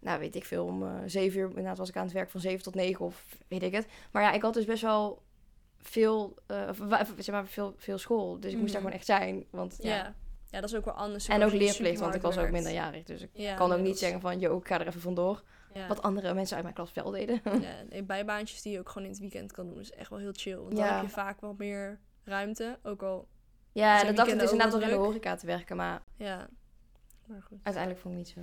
nou 0.00 0.18
weet 0.18 0.34
ik 0.34 0.44
veel, 0.44 0.64
om 0.64 0.82
eh, 0.82 0.94
zeven 1.06 1.40
uur. 1.40 1.48
Inderdaad 1.48 1.78
was 1.78 1.88
ik 1.88 1.96
aan 1.96 2.04
het 2.04 2.12
werk 2.12 2.30
van 2.30 2.40
zeven 2.40 2.62
tot 2.62 2.74
negen 2.74 3.04
of 3.04 3.24
weet 3.48 3.62
ik 3.62 3.72
het. 3.74 3.86
Maar 4.10 4.22
ja, 4.22 4.32
ik 4.32 4.42
had 4.42 4.54
dus 4.54 4.64
best 4.64 4.82
wel 4.82 5.22
veel, 5.80 6.34
eh, 6.46 6.70
zeg 7.18 7.34
maar, 7.34 7.46
veel, 7.46 7.74
veel 7.76 7.98
school. 7.98 8.40
Dus 8.40 8.52
ik 8.52 8.58
moest 8.58 8.72
daar 8.72 8.82
Mhm. 8.82 8.90
gewoon 8.90 8.92
echt 8.92 9.06
zijn. 9.06 9.44
Want, 9.50 9.76
Ja. 9.80 10.14
Ja. 10.52 10.60
dat 10.60 10.70
is 10.70 10.74
ook 10.76 10.84
wel 10.84 10.94
anders. 10.94 11.28
En 11.28 11.42
ook 11.42 11.52
leerplicht, 11.52 12.00
want 12.00 12.14
ik 12.14 12.22
was 12.22 12.38
ook 12.38 12.50
minderjarig. 12.50 13.04
Dus 13.04 13.20
ik 13.22 13.30
Ja, 13.32 13.54
kan 13.54 13.72
ook 13.72 13.80
niet 13.80 13.98
zeggen 13.98 14.20
van, 14.20 14.38
yo, 14.38 14.56
ik 14.58 14.66
ga 14.66 14.80
er 14.80 14.86
even 14.86 15.00
vandoor. 15.00 15.42
Ja. 15.74 15.86
Wat 15.86 16.02
andere 16.02 16.34
mensen 16.34 16.54
uit 16.54 16.64
mijn 16.64 16.74
klas 16.76 16.92
wel 16.92 17.10
deden. 17.10 17.40
Ja, 17.90 18.02
bijbaantjes 18.14 18.62
die 18.62 18.72
je 18.72 18.78
ook 18.78 18.88
gewoon 18.88 19.04
in 19.04 19.10
het 19.10 19.20
weekend 19.20 19.52
kan 19.52 19.68
doen, 19.68 19.80
is 19.80 19.92
echt 19.92 20.10
wel 20.10 20.18
heel 20.18 20.32
chill. 20.32 20.56
Want 20.56 20.76
dan 20.76 20.84
heb 20.84 21.02
je 21.02 21.08
vaak 21.08 21.40
wat 21.40 21.58
meer 21.58 21.98
ruimte. 22.24 22.78
Ook 22.82 23.02
al, 23.02 23.28
Ja, 23.72 24.04
dat 24.04 24.16
dacht 24.16 24.32
ik 24.32 24.38
dus 24.38 24.50
inderdaad 24.50 24.72
door 24.72 24.82
in 24.82 24.88
de 24.88 24.94
horeca 25.04 25.36
te 25.36 25.46
werken. 25.46 25.76
Maar 25.76 26.02
ja. 26.16 26.48
Maar 27.26 27.42
goed. 27.42 27.58
uiteindelijk 27.62 28.02
vond 28.02 28.14
ik 28.14 28.20
niet 28.20 28.28
zo... 28.28 28.40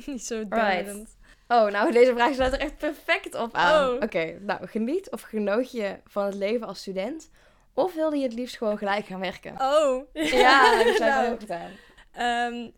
eh. 0.00 0.06
niet 0.14 0.24
zo 0.24 0.48
denderend. 0.48 1.16
Oh, 1.48 1.70
nou, 1.70 1.92
deze 1.92 2.12
vraag 2.12 2.34
sluit 2.34 2.52
er 2.52 2.60
echt 2.60 2.76
perfect 2.76 3.34
op 3.34 3.54
aan. 3.54 3.88
Oh. 3.90 4.02
Oké, 4.02 4.38
nou, 4.40 4.66
geniet 4.66 5.10
of 5.10 5.20
genoot 5.20 5.70
je 5.70 5.96
van 6.04 6.24
het 6.24 6.34
leven 6.34 6.66
als 6.66 6.78
student? 6.78 7.30
Of 7.78 7.94
wilde 7.94 8.16
je 8.16 8.22
het 8.22 8.32
liefst 8.32 8.56
gewoon 8.56 8.78
gelijk 8.78 9.06
gaan 9.06 9.20
werken? 9.20 9.52
Oh. 9.60 10.04
Ja, 10.12 10.74
dat 10.84 10.94
ik 10.94 10.98
Nou, 10.98 11.32
ook 11.32 11.40
gedaan. 11.40 11.70
Ehm, 12.12 12.70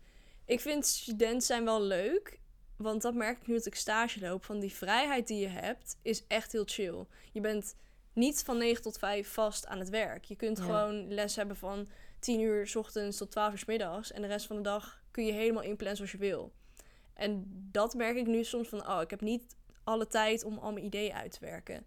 ik 0.45 0.59
vind 0.59 0.85
student 0.85 1.43
zijn 1.43 1.65
wel 1.65 1.81
leuk. 1.81 2.39
Want 2.77 3.01
dat 3.01 3.13
merk 3.13 3.37
ik 3.37 3.47
nu 3.47 3.53
dat 3.53 3.65
ik 3.65 3.75
stage 3.75 4.19
loop. 4.19 4.45
Van 4.45 4.59
die 4.59 4.73
vrijheid 4.73 5.27
die 5.27 5.39
je 5.39 5.47
hebt, 5.47 5.97
is 6.01 6.27
echt 6.27 6.51
heel 6.51 6.63
chill. 6.65 7.05
Je 7.31 7.41
bent 7.41 7.75
niet 8.13 8.43
van 8.43 8.57
9 8.57 8.81
tot 8.81 8.97
5 8.97 9.33
vast 9.33 9.67
aan 9.67 9.79
het 9.79 9.89
werk. 9.89 10.23
Je 10.25 10.35
kunt 10.35 10.57
Ja. 10.57 10.63
gewoon 10.63 11.13
les 11.13 11.35
hebben 11.35 11.55
van 11.55 11.89
10 12.19 12.39
uur 12.39 12.67
s 12.67 12.75
ochtends 12.75 13.17
tot 13.17 13.31
12 13.31 13.51
uur 13.51 13.57
s 13.57 13.65
middags. 13.65 14.11
En 14.11 14.21
de 14.21 14.27
rest 14.27 14.45
van 14.47 14.55
de 14.55 14.61
dag 14.61 15.01
kun 15.11 15.25
je 15.25 15.31
helemaal 15.31 15.63
inplannen 15.63 15.95
zoals 15.95 16.11
je 16.11 16.17
wil. 16.17 16.51
En 17.13 17.45
dat 17.71 17.93
merk 17.93 18.15
ik 18.17 18.27
nu 18.27 18.43
soms 18.43 18.67
van, 18.69 18.87
oh, 18.87 19.01
ik 19.01 19.09
heb 19.09 19.21
niet 19.21 19.55
alle 19.83 20.07
tijd 20.07 20.43
om 20.43 20.57
al 20.57 20.71
mijn 20.71 20.85
ideeën 20.85 21.13
uit 21.13 21.31
te 21.31 21.39
werken. 21.45 21.85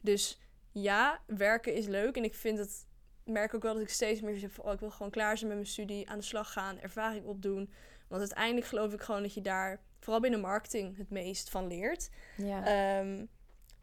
Dus 0.00 0.38
ja, 0.74 1.20
werken 1.26 1.74
is 1.74 1.86
leuk. 1.86 2.16
En 2.16 2.24
ik 2.24 2.34
vind 2.34 2.58
het, 2.58 2.86
merk 3.24 3.54
ook 3.54 3.62
wel 3.62 3.74
dat 3.74 3.82
ik 3.82 3.88
steeds 3.88 4.20
meer 4.20 4.38
zeg 4.38 4.52
van, 4.52 4.64
oh, 4.64 4.72
ik 4.72 4.80
wil 4.80 4.90
gewoon 4.90 5.10
klaar 5.10 5.36
zijn 5.36 5.48
met 5.48 5.58
mijn 5.58 5.70
studie, 5.70 6.08
aan 6.08 6.18
de 6.18 6.24
slag 6.24 6.52
gaan, 6.52 6.80
ervaring 6.80 7.24
opdoen. 7.24 7.72
Want 8.08 8.20
uiteindelijk 8.20 8.66
geloof 8.66 8.92
ik 8.92 9.00
gewoon 9.00 9.22
dat 9.22 9.34
je 9.34 9.40
daar, 9.40 9.82
vooral 10.00 10.20
binnen 10.20 10.40
marketing, 10.40 10.96
het 10.96 11.10
meest 11.10 11.50
van 11.50 11.66
leert. 11.66 12.10
Ja. 12.36 12.64
Ehm, 12.66 13.24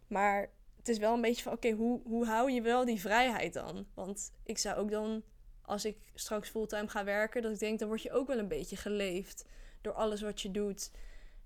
maar 0.08 0.50
het 0.78 0.88
is 0.88 0.98
wel 0.98 1.14
een 1.14 1.22
beetje 1.22 1.44
van, 1.44 1.54
oké, 1.54 1.72
hoe, 1.72 2.02
hoe 2.04 2.26
hou 2.26 2.52
je 2.52 2.62
wel 2.62 2.86
die 2.86 3.02
vrijheid 3.02 3.54
dan? 3.54 3.88
Want 3.94 4.34
ik 4.44 4.58
zou 4.58 4.78
ook 4.78 4.92
dan, 4.92 5.24
als 5.62 5.86
ik 5.86 5.98
straks 6.14 6.50
fulltime 6.50 6.88
ga 6.88 7.04
werken, 7.04 7.42
dat 7.42 7.52
ik 7.52 7.60
denk, 7.60 7.80
dan 7.80 7.88
word 7.88 8.02
je 8.02 8.12
ook 8.12 8.28
wel 8.28 8.38
een 8.38 8.48
beetje 8.48 8.76
geleefd 8.76 9.46
door 9.82 9.94
alles 9.94 10.22
wat 10.22 10.42
je 10.42 10.52
doet. 10.52 10.92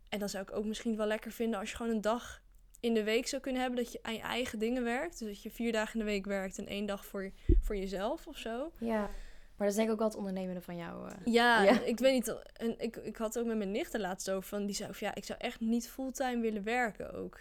En 0.09 0.19
dan 0.19 0.29
zou 0.29 0.43
ik 0.43 0.55
ook 0.55 0.65
misschien 0.65 0.97
wel 0.97 1.07
lekker 1.07 1.31
vinden 1.31 1.59
als 1.59 1.69
je 1.69 1.75
gewoon 1.75 1.91
een 1.91 2.01
dag 2.01 2.43
in 2.85 2.93
de 2.93 3.03
week 3.03 3.27
zou 3.27 3.41
kunnen 3.41 3.61
hebben 3.61 3.83
dat 3.83 3.91
je 3.91 3.99
aan 4.01 4.13
je 4.13 4.21
eigen 4.21 4.59
dingen 4.59 4.83
werkt. 4.83 5.19
Dus 5.19 5.27
dat 5.27 5.43
je 5.43 5.51
vier 5.51 5.71
dagen 5.71 5.93
in 5.99 6.05
de 6.05 6.11
week 6.11 6.25
werkt 6.25 6.57
en 6.57 6.67
één 6.67 6.85
dag 6.85 7.05
voor, 7.05 7.31
voor 7.61 7.75
jezelf 7.77 8.27
of 8.27 8.37
zo. 8.37 8.71
ja. 8.79 9.09
Maar 9.57 9.67
dat 9.67 9.75
is 9.77 9.83
denk 9.83 9.87
ik 9.87 9.93
ook 9.93 9.99
wel 9.99 10.07
het 10.09 10.17
ondernemende 10.17 10.61
van 10.61 10.75
jou. 10.77 11.09
eh. 11.09 11.15
Ja, 11.25 11.63
Ja. 11.63 11.81
ik 11.81 11.99
weet 11.99 12.13
niet. 12.13 12.35
En 12.53 12.79
ik, 12.79 12.95
ik 12.95 13.15
had 13.17 13.39
ook 13.39 13.45
met 13.45 13.57
mijn 13.57 13.71
nicht 13.71 13.93
er 13.93 13.99
laatst 13.99 14.29
over 14.31 14.49
van, 14.49 14.65
die 14.65 14.75
zei 14.75 14.93
van, 14.93 15.07
ja, 15.07 15.15
ik 15.15 15.23
zou 15.23 15.39
echt 15.39 15.59
niet 15.59 15.89
fulltime 15.89 16.41
willen 16.41 16.63
werken 16.63 17.13
ook. 17.13 17.39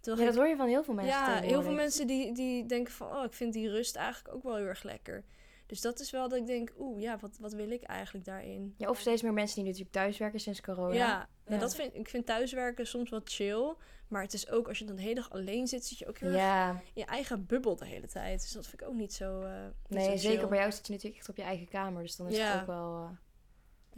Toen 0.00 0.16
Ja, 0.18 0.24
dat 0.24 0.34
hoor 0.36 0.46
je 0.46 0.56
van 0.56 0.68
heel 0.68 0.84
veel 0.84 0.94
mensen 0.94 1.14
ja, 1.18 1.40
heel 1.40 1.62
veel 1.62 1.72
mensen 1.72 2.06
die, 2.06 2.32
die 2.32 2.66
denken 2.66 2.92
van, 2.92 3.16
oh, 3.16 3.24
ik 3.24 3.32
vind 3.32 3.52
die 3.52 3.68
rust 3.70 3.96
eigenlijk 3.96 4.34
ook 4.34 4.42
wel 4.42 4.56
heel 4.56 4.66
erg 4.66 4.82
lekker. 4.82 5.24
Dus 5.66 5.80
dat 5.80 6.00
is 6.00 6.10
wel 6.10 6.28
dat 6.28 6.38
ik 6.38 6.46
denk, 6.46 6.72
oeh, 6.78 7.00
ja, 7.00 7.18
wat, 7.18 7.36
wat 7.40 7.52
wil 7.52 7.70
ik 7.70 7.82
eigenlijk 7.82 8.24
daarin? 8.24 8.74
Ja, 8.76 8.88
of 8.88 8.98
steeds 9.00 9.22
meer 9.22 9.32
mensen 9.32 9.56
die 9.56 9.64
natuurlijk 9.64 9.92
thuiswerken 9.92 10.40
sinds 10.40 10.60
corona. 10.60 10.94
Ja, 10.94 11.28
Ja. 11.54 11.58
dat 11.58 11.74
vind, 11.74 11.94
ik 11.94 12.08
vind 12.08 12.26
thuiswerken 12.26 12.86
soms 12.86 13.10
wat 13.10 13.30
chill. 13.32 13.74
Maar 14.08 14.22
het 14.22 14.32
is 14.34 14.48
ook, 14.50 14.68
als 14.68 14.78
je 14.78 14.84
dan 14.84 14.96
de 14.96 15.02
hele 15.02 15.14
dag 15.14 15.30
alleen 15.30 15.66
zit, 15.66 15.84
zit 15.84 15.98
je 15.98 16.08
ook 16.08 16.18
heel 16.18 16.30
erg 16.30 16.74
in 16.74 16.80
je 16.94 17.04
eigen 17.04 17.46
bubbel 17.46 17.76
de 17.76 17.84
hele 17.86 18.06
tijd. 18.06 18.40
Dus 18.40 18.52
dat 18.52 18.66
vind 18.66 18.80
ik 18.82 18.88
ook 18.88 18.94
niet 18.94 19.12
zo 19.12 19.40
eh, 19.42 19.52
niet 19.88 19.98
nee, 19.98 20.04
zo 20.10 20.16
zeker 20.16 20.38
chill. 20.38 20.48
bij 20.48 20.58
jou 20.58 20.72
zit 20.72 20.86
je 20.86 20.92
natuurlijk 20.92 21.20
echt 21.20 21.28
op 21.28 21.36
je 21.36 21.42
eigen 21.42 21.68
kamer. 21.68 22.02
Dus 22.02 22.16
dan 22.16 22.26
is 22.28 22.36
Ja. 22.36 22.52
het 22.52 22.60
ook 22.60 22.66
wel... 22.66 22.94
eh, 23.02 23.16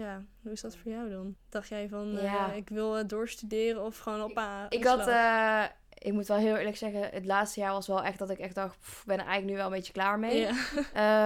Ja, 0.06 0.24
hoe 0.42 0.52
is 0.52 0.60
dat 0.60 0.76
voor 0.76 0.90
jou 0.92 1.10
dan? 1.10 1.36
Dacht 1.48 1.68
jij 1.68 1.88
van, 1.88 2.18
eh, 2.18 2.56
ik 2.56 2.68
wil 2.68 3.06
doorstuderen 3.06 3.84
of 3.84 3.98
gewoon 3.98 4.22
op 4.22 4.36
aan 4.36 4.66
Ik 4.70 4.84
had, 4.84 5.06
eh, 5.06 5.64
ik 6.02 6.12
moet 6.12 6.26
wel 6.26 6.36
heel 6.36 6.56
eerlijk 6.56 6.76
zeggen, 6.76 7.08
het 7.12 7.24
laatste 7.24 7.60
jaar 7.60 7.72
was 7.72 7.86
wel 7.86 8.02
echt 8.02 8.18
dat 8.18 8.30
ik 8.30 8.38
echt 8.38 8.54
dacht, 8.54 8.78
pff, 8.78 9.04
ben 9.06 9.16
er 9.18 9.24
eigenlijk 9.26 9.50
nu 9.50 9.56
wel 9.56 9.66
een 9.66 9.72
beetje 9.76 9.92
klaar 9.92 10.18
mee. 10.18 10.40
Ja. 10.40 10.52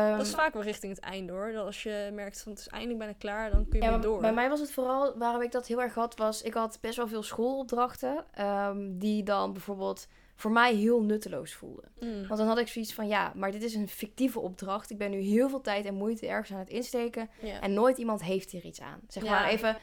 Ehm, 0.08 0.16
Dat 0.16 0.26
is 0.26 0.34
vaak 0.34 0.52
wel 0.52 0.62
richting 0.62 0.94
het 0.94 1.04
einde 1.04 1.32
hoor. 1.32 1.52
Dat 1.52 1.66
als 1.66 1.82
je 1.82 2.10
merkt 2.12 2.42
van 2.42 2.52
het 2.52 2.60
is 2.60 2.68
eindelijk 2.68 2.98
bijna 2.98 3.14
klaar, 3.18 3.50
dan 3.50 3.68
kun 3.68 3.78
je 3.80 3.84
ja, 3.84 3.92
weer 3.92 4.00
door. 4.00 4.20
bij 4.20 4.32
mij 4.32 4.48
was 4.48 4.60
het 4.60 4.72
vooral, 4.72 5.18
waarom 5.18 5.42
ik 5.42 5.52
dat 5.52 5.66
heel 5.66 5.82
erg 5.82 5.94
had, 5.94 6.16
was 6.16 6.42
ik 6.42 6.54
had 6.54 6.78
best 6.80 6.96
wel 6.96 7.08
veel 7.08 7.22
schoolopdrachten. 7.22 8.24
ehm, 8.34 8.98
die 8.98 9.22
dan 9.22 9.52
bijvoorbeeld 9.52 10.08
voor 10.38 10.50
mij 10.50 10.74
heel 10.74 11.02
nutteloos 11.02 11.54
voelde. 11.54 11.82
Mm. 12.00 12.26
Want 12.26 12.38
dan 12.38 12.48
had 12.48 12.58
ik 12.58 12.68
zoiets 12.68 12.94
van, 12.94 13.08
ja, 13.08 13.32
maar 13.34 13.50
dit 13.50 13.62
is 13.62 13.74
een 13.74 13.88
fictieve 13.88 14.40
opdracht. 14.40 14.90
Ik 14.90 14.98
ben 14.98 15.10
nu 15.10 15.18
heel 15.20 15.48
veel 15.48 15.60
tijd 15.60 15.84
en 15.84 15.94
moeite 15.94 16.26
ergens 16.26 16.52
aan 16.52 16.58
het 16.58 16.70
insteken. 16.70 17.30
En 17.60 17.72
nooit 17.74 17.98
iemand 17.98 18.22
heeft 18.22 18.50
hier 18.50 18.64
iets 18.64 18.80
aan. 18.80 19.00
Zeg 19.08 19.22
Ja. 19.24 19.30
maar 19.30 19.48
even 19.48 19.76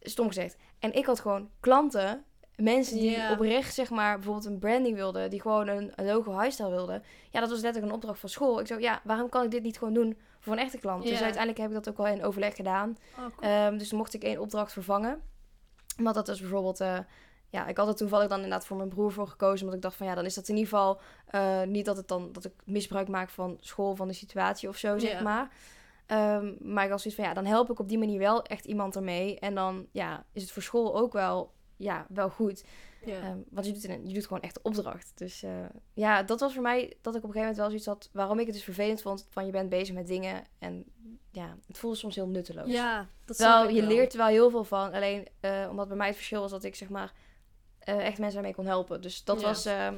stom 0.00 0.26
gezegd. 0.26 0.56
En 0.78 0.92
ik 0.94 1.06
had 1.06 1.20
gewoon 1.20 1.50
klanten, 1.60 2.24
mensen 2.62 2.98
die 2.98 3.18
oprecht 3.30 3.74
zeg 3.74 3.90
maar 3.90 4.14
bijvoorbeeld 4.14 4.46
een 4.46 4.58
branding 4.58 4.96
wilden, 4.96 5.30
die 5.30 5.40
gewoon 5.40 5.68
een, 5.68 5.92
een 5.94 6.06
logo 6.06 6.38
highstyle 6.40 6.70
wilden. 6.70 7.02
Ja, 7.30 7.40
dat 7.40 7.50
was 7.50 7.60
letterlijk 7.60 7.86
een 7.86 7.98
opdracht 7.98 8.20
van 8.20 8.28
school. 8.28 8.60
Ik 8.60 8.66
zei, 8.66 8.80
ja, 8.80 9.00
waarom 9.04 9.28
kan 9.28 9.44
ik 9.44 9.50
dit 9.50 9.62
niet 9.62 9.78
gewoon 9.78 9.94
doen 9.94 10.18
voor 10.40 10.52
een 10.52 10.58
echte 10.58 10.78
klant? 10.78 11.02
Dus 11.02 11.22
uiteindelijk 11.22 11.58
heb 11.58 11.68
ik 11.68 11.74
dat 11.74 11.88
ook 11.88 11.96
wel 11.96 12.06
in 12.06 12.24
overleg 12.24 12.56
gedaan. 12.56 12.96
Oh, 13.18 13.24
cool. 13.36 13.50
Ehm, 13.50 13.78
dus 13.78 13.88
dan 13.88 13.98
mocht 13.98 14.14
ik 14.14 14.22
één 14.22 14.40
opdracht 14.40 14.72
vervangen. 14.72 15.22
Maar 15.96 16.12
dat 16.12 16.28
is 16.28 16.40
bijvoorbeeld... 16.40 16.80
eh, 16.80 16.98
ja, 17.50 17.66
ik 17.66 17.76
had 17.76 17.88
er 17.88 17.96
toevallig 17.96 18.28
dan 18.28 18.36
inderdaad 18.36 18.66
voor 18.66 18.76
mijn 18.76 18.88
broer 18.88 19.12
voor 19.12 19.28
gekozen. 19.28 19.60
Omdat 19.60 19.74
ik 19.74 19.82
dacht 19.82 19.96
van 19.96 20.06
ja, 20.06 20.14
dan 20.14 20.24
is 20.24 20.34
dat 20.34 20.48
in 20.48 20.56
ieder 20.56 20.70
geval 20.70 21.00
eh, 21.26 21.62
niet 21.62 21.84
dat, 21.84 21.96
het 21.96 22.08
dan, 22.08 22.32
dat 22.32 22.44
ik 22.44 22.52
misbruik 22.64 23.08
maak 23.08 23.28
van 23.30 23.56
school, 23.60 23.96
van 23.96 24.08
de 24.08 24.14
situatie 24.14 24.68
of 24.68 24.76
zo, 24.76 24.98
zeg 24.98 25.22
maar. 25.22 25.50
Ehm, 26.06 26.54
maar 26.60 26.84
ik 26.84 26.90
was 26.90 27.02
zoiets 27.02 27.20
van 27.20 27.28
ja, 27.28 27.34
dan 27.34 27.46
help 27.46 27.70
ik 27.70 27.78
op 27.78 27.88
die 27.88 27.98
manier 27.98 28.18
wel 28.18 28.42
echt 28.42 28.64
iemand 28.64 28.96
ermee. 28.96 29.38
En 29.38 29.54
dan 29.54 29.86
ja, 29.92 30.24
is 30.32 30.42
het 30.42 30.50
voor 30.50 30.62
school 30.62 30.96
ook 30.96 31.12
wel, 31.12 31.52
ja, 31.78 32.06
wel 32.08 32.30
goed. 32.30 32.64
ja. 33.04 33.20
Ehm, 33.20 33.38
want 33.50 33.66
je 33.66 33.72
doet, 33.72 33.88
een- 33.88 34.06
je 34.08 34.14
doet 34.14 34.26
gewoon 34.26 34.42
echt 34.42 34.54
de 34.54 34.62
opdracht. 34.62 35.12
Dus 35.14 35.42
eh, 35.42 35.50
ja, 35.94 36.22
dat 36.22 36.40
was 36.40 36.52
voor 36.52 36.62
mij 36.62 36.80
dat 36.80 37.14
ik 37.14 37.22
op 37.24 37.28
een 37.28 37.34
gegeven 37.34 37.38
moment 37.40 37.56
wel 37.56 37.66
zoiets 37.66 37.86
had. 37.86 38.08
Waarom 38.12 38.38
ik 38.38 38.46
het 38.46 38.54
dus 38.54 38.64
vervelend 38.64 39.02
vond 39.02 39.26
van 39.30 39.46
je 39.46 39.52
bent 39.52 39.68
bezig 39.68 39.94
met 39.94 40.06
dingen. 40.06 40.44
En 40.58 40.84
ja, 41.30 41.56
het 41.66 41.78
voelde 41.78 41.96
soms 41.96 42.14
heel 42.14 42.28
nutteloos. 42.28 42.70
ja, 42.70 43.08
dat 43.24 43.36
Wel, 43.36 43.68
je 43.68 43.80
wel. 43.80 43.90
leert 43.90 44.12
er 44.12 44.18
wel 44.18 44.26
heel 44.26 44.50
veel 44.50 44.64
van. 44.64 44.92
Alleen 44.92 45.28
eh, 45.40 45.66
omdat 45.70 45.88
bij 45.88 45.96
mij 45.96 46.06
het 46.06 46.16
verschil 46.16 46.40
was 46.40 46.50
dat 46.50 46.64
ik 46.64 46.74
zeg 46.74 46.88
maar 46.88 47.12
eh, 47.78 47.96
echt 48.06 48.18
mensen 48.18 48.34
daarmee 48.34 48.54
kon 48.54 48.66
helpen. 48.66 49.00
Dus 49.00 49.24
dat 49.24 49.40
Ja. 49.40 49.46
was. 49.46 49.64
ehm, 49.64 49.96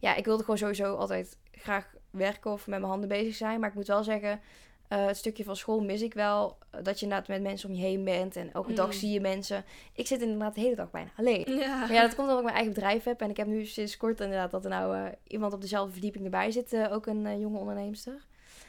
ja, 0.00 0.14
ik 0.14 0.24
wilde 0.24 0.42
gewoon 0.42 0.58
sowieso 0.58 0.94
altijd 0.94 1.38
graag 1.52 1.94
werken 2.10 2.50
of 2.50 2.66
met 2.66 2.78
mijn 2.78 2.90
handen 2.90 3.08
bezig 3.08 3.34
zijn. 3.34 3.60
Maar 3.60 3.68
ik 3.68 3.74
moet 3.74 3.86
wel 3.86 4.04
zeggen, 4.04 4.40
eh, 4.88 5.06
het 5.06 5.16
stukje 5.16 5.44
van 5.44 5.56
school 5.56 5.80
mis 5.80 6.02
ik 6.02 6.14
wel. 6.14 6.58
eh, 6.70 6.82
Dat 6.82 6.98
je 6.98 7.04
inderdaad 7.04 7.28
met 7.28 7.42
mensen 7.42 7.68
om 7.68 7.74
je 7.74 7.82
heen 7.82 8.04
bent. 8.04 8.36
En 8.36 8.52
elke 8.52 8.72
dag 8.72 8.86
Mm. 8.86 8.92
zie 8.92 9.10
je 9.10 9.20
mensen. 9.20 9.64
Ik 9.92 10.06
zit 10.06 10.22
inderdaad 10.22 10.54
de 10.54 10.60
hele 10.60 10.74
dag 10.74 10.90
bijna 10.90 11.10
alleen. 11.16 11.44
Ja. 11.56 11.78
Maar 11.78 11.92
ja, 11.92 12.00
dat 12.02 12.14
komt 12.14 12.20
omdat 12.28 12.36
ik 12.38 12.42
mijn 12.44 12.54
eigen 12.56 12.74
bedrijf 12.74 13.04
heb. 13.04 13.20
En 13.20 13.30
ik 13.30 13.36
heb 13.36 13.46
nu 13.46 13.64
sinds 13.64 13.96
kort 13.96 14.20
inderdaad 14.20 14.50
dat 14.50 14.64
er 14.64 14.70
nou 14.70 14.96
eh, 14.96 15.12
iemand 15.26 15.52
op 15.52 15.60
dezelfde 15.60 15.92
verdieping 15.92 16.24
erbij 16.24 16.50
zit. 16.50 16.76
ook 16.90 17.06
een 17.06 17.40
jonge 17.40 17.58
onderneemster. 17.58 18.26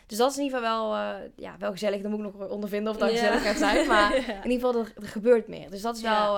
Dus 0.07 0.17
dat 0.17 0.31
is 0.31 0.37
in 0.37 0.43
ieder 0.43 0.59
geval 0.59 0.89
wel, 0.91 1.29
ja, 1.35 1.55
wel 1.59 1.71
gezellig. 1.71 2.01
Dan 2.01 2.11
moet 2.11 2.25
ik 2.25 2.33
nog 2.33 2.49
ondervinden 2.49 2.91
of 2.93 2.99
dat 2.99 3.09
Ja. 3.11 3.15
gezellig 3.17 3.41
gaat 3.43 3.57
zijn. 3.57 3.87
Maar 3.93 4.15
Ja. 4.15 4.43
in 4.43 4.49
ieder 4.51 4.67
geval, 4.67 4.81
er, 4.85 4.93
er 5.01 5.07
gebeurt 5.07 5.47
meer. 5.47 5.69
Dus 5.69 5.81
dat 5.81 5.95
is 5.95 6.01
wel 6.01 6.37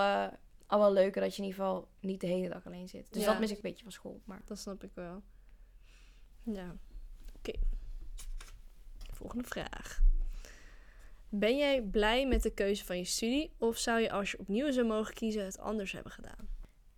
al 0.68 0.80
wel 0.80 0.94
leuker 0.94 1.22
dat 1.22 1.36
je 1.36 1.42
in 1.42 1.48
ieder 1.48 1.64
geval 1.64 1.88
niet 2.00 2.22
de 2.22 2.28
hele 2.28 2.50
dag 2.50 2.66
alleen 2.66 2.88
zit. 2.90 3.14
Dus 3.14 3.24
dat 3.26 3.40
mis 3.40 3.50
ik 3.50 3.56
een 3.56 3.62
beetje 3.62 3.84
van 3.84 3.92
school. 3.92 4.22
Maar 4.26 4.42
Dat 4.46 4.60
snap 4.60 4.84
ik 4.84 4.92
wel. 4.94 5.22
Ja. 6.44 6.76
Oké. 7.38 7.52
Volgende 9.22 9.48
vraag. 9.48 10.02
Ben 11.30 11.58
jij 11.58 11.82
blij 11.82 12.28
met 12.28 12.44
de 12.44 12.54
keuze 12.54 12.86
van 12.86 12.98
je 12.98 13.06
studie? 13.06 13.52
Of 13.58 13.78
zou 13.78 14.00
je 14.00 14.12
als 14.12 14.32
je 14.32 14.40
opnieuw 14.40 14.72
zou 14.72 14.88
mogen 14.88 15.14
kiezen 15.14 15.46
het 15.46 15.60
anders 15.60 15.92
hebben 15.92 16.12
gedaan? 16.12 16.50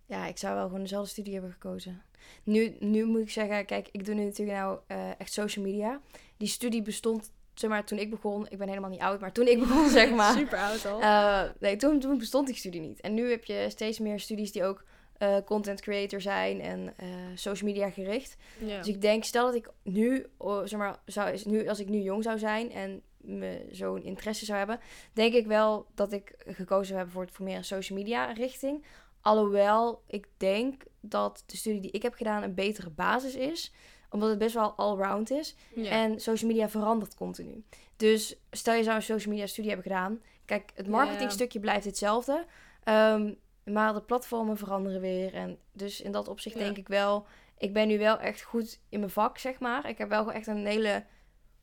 ja, 0.06 0.26
ik 0.26 0.38
zou 0.38 0.54
wel 0.54 0.64
gewoon 0.64 0.80
dezelfde 0.80 1.10
studie 1.10 1.32
hebben 1.32 1.52
gekozen. 1.52 2.02
Nu, 2.44 2.76
nu 2.78 3.04
moet 3.04 3.20
ik 3.20 3.30
zeggen, 3.30 3.66
kijk, 3.66 3.88
ik 3.90 4.04
doe 4.04 4.14
nu 4.14 4.24
natuurlijk 4.24 4.58
nou 4.58 4.78
eh, 4.86 5.20
echt 5.20 5.32
social 5.32 5.64
media. 5.64 6.00
Die 6.36 6.48
studie 6.48 6.82
bestond, 6.82 7.32
zeg 7.54 7.70
maar, 7.70 7.84
toen 7.84 7.98
ik 7.98 8.10
begon. 8.10 8.46
Ik 8.48 8.58
ben 8.58 8.68
helemaal 8.68 8.90
niet 8.90 9.00
oud, 9.00 9.20
maar 9.20 9.32
toen 9.32 9.46
ik 9.46 9.58
begon, 9.58 9.88
zeg 9.88 10.10
maar. 10.20 10.32
Super 10.36 10.58
oud 10.58 10.86
al. 10.86 11.00
Eh, 11.00 11.42
nee, 11.60 11.76
toen, 11.76 12.00
toen 12.00 12.18
bestond 12.18 12.46
die 12.46 12.56
studie 12.56 12.80
niet. 12.80 13.00
En 13.00 13.14
nu 13.14 13.30
heb 13.30 13.44
je 13.44 13.66
steeds 13.68 13.98
meer 13.98 14.20
studies 14.20 14.52
die 14.52 14.64
ook 14.64 14.84
eh, 15.18 15.36
content 15.44 15.80
creator 15.80 16.20
zijn 16.20 16.60
en 16.60 16.94
eh, 16.96 17.08
social 17.34 17.70
media 17.70 17.90
gericht. 17.90 18.36
Dus 18.78 18.88
ik 18.88 19.00
denk, 19.00 19.24
stel 19.24 19.46
dat 19.46 19.54
ik 19.54 19.68
nu, 19.82 20.26
zeg 20.64 20.78
maar, 20.78 20.98
zou, 21.04 21.30
is 21.30 21.44
nu, 21.44 21.68
als 21.68 21.80
ik 21.80 21.88
nu 21.88 22.00
jong 22.00 22.22
zou 22.22 22.38
zijn 22.38 22.72
en 22.72 23.02
me 23.16 23.66
zo'n 23.70 24.02
interesse 24.02 24.44
zou 24.44 24.58
hebben, 24.58 24.80
denk 25.12 25.34
ik 25.34 25.46
wel 25.46 25.86
dat 25.94 26.12
ik 26.12 26.34
gekozen 26.46 26.86
zou 26.86 26.96
hebben 26.96 27.14
voor, 27.14 27.22
het, 27.22 27.32
voor 27.32 27.44
meer 27.44 27.56
een 27.56 27.64
social 27.64 27.98
media 27.98 28.32
richting. 28.32 28.84
Alhoewel 29.20 30.02
ik 30.06 30.26
denk 30.36 30.82
dat 31.00 31.42
de 31.46 31.56
studie 31.56 31.80
die 31.80 31.90
ik 31.90 32.02
heb 32.02 32.14
gedaan 32.14 32.42
een 32.42 32.54
betere 32.54 32.90
basis 32.90 33.34
is, 33.34 33.72
omdat 34.10 34.28
het 34.28 34.38
best 34.38 34.54
wel 34.54 34.72
all-round 34.72 35.30
is. 35.30 35.56
En 35.90 36.20
social 36.20 36.50
media 36.50 36.68
verandert 36.68 37.14
continu. 37.14 37.64
Dus 37.96 38.36
stel 38.50 38.74
je 38.74 38.82
zou 38.82 38.96
een 38.96 39.02
social 39.02 39.32
media 39.32 39.46
studie 39.46 39.70
hebben 39.70 39.90
gedaan. 39.90 40.20
Kijk, 40.44 40.70
het 40.74 40.88
marketingstukje 40.88 41.60
blijft 41.60 41.84
hetzelfde. 41.84 42.44
ehm, 42.84 43.32
maar 43.64 43.92
de 43.94 44.00
platformen 44.02 44.56
veranderen 44.56 45.00
weer. 45.00 45.34
En 45.34 45.58
dus 45.72 46.00
in 46.00 46.12
dat 46.12 46.28
opzicht 46.28 46.58
Ja. 46.58 46.64
denk 46.64 46.76
ik 46.76 46.88
wel... 46.88 47.26
Ik 47.58 47.72
ben 47.72 47.88
nu 47.88 47.98
wel 47.98 48.18
echt 48.18 48.42
goed 48.42 48.80
in 48.88 48.98
mijn 48.98 49.10
vak, 49.10 49.38
zeg 49.38 49.58
maar. 49.58 49.88
Ik 49.88 49.98
heb 49.98 50.08
wel 50.08 50.32
echt 50.32 50.46
een 50.46 50.66
hele 50.66 51.04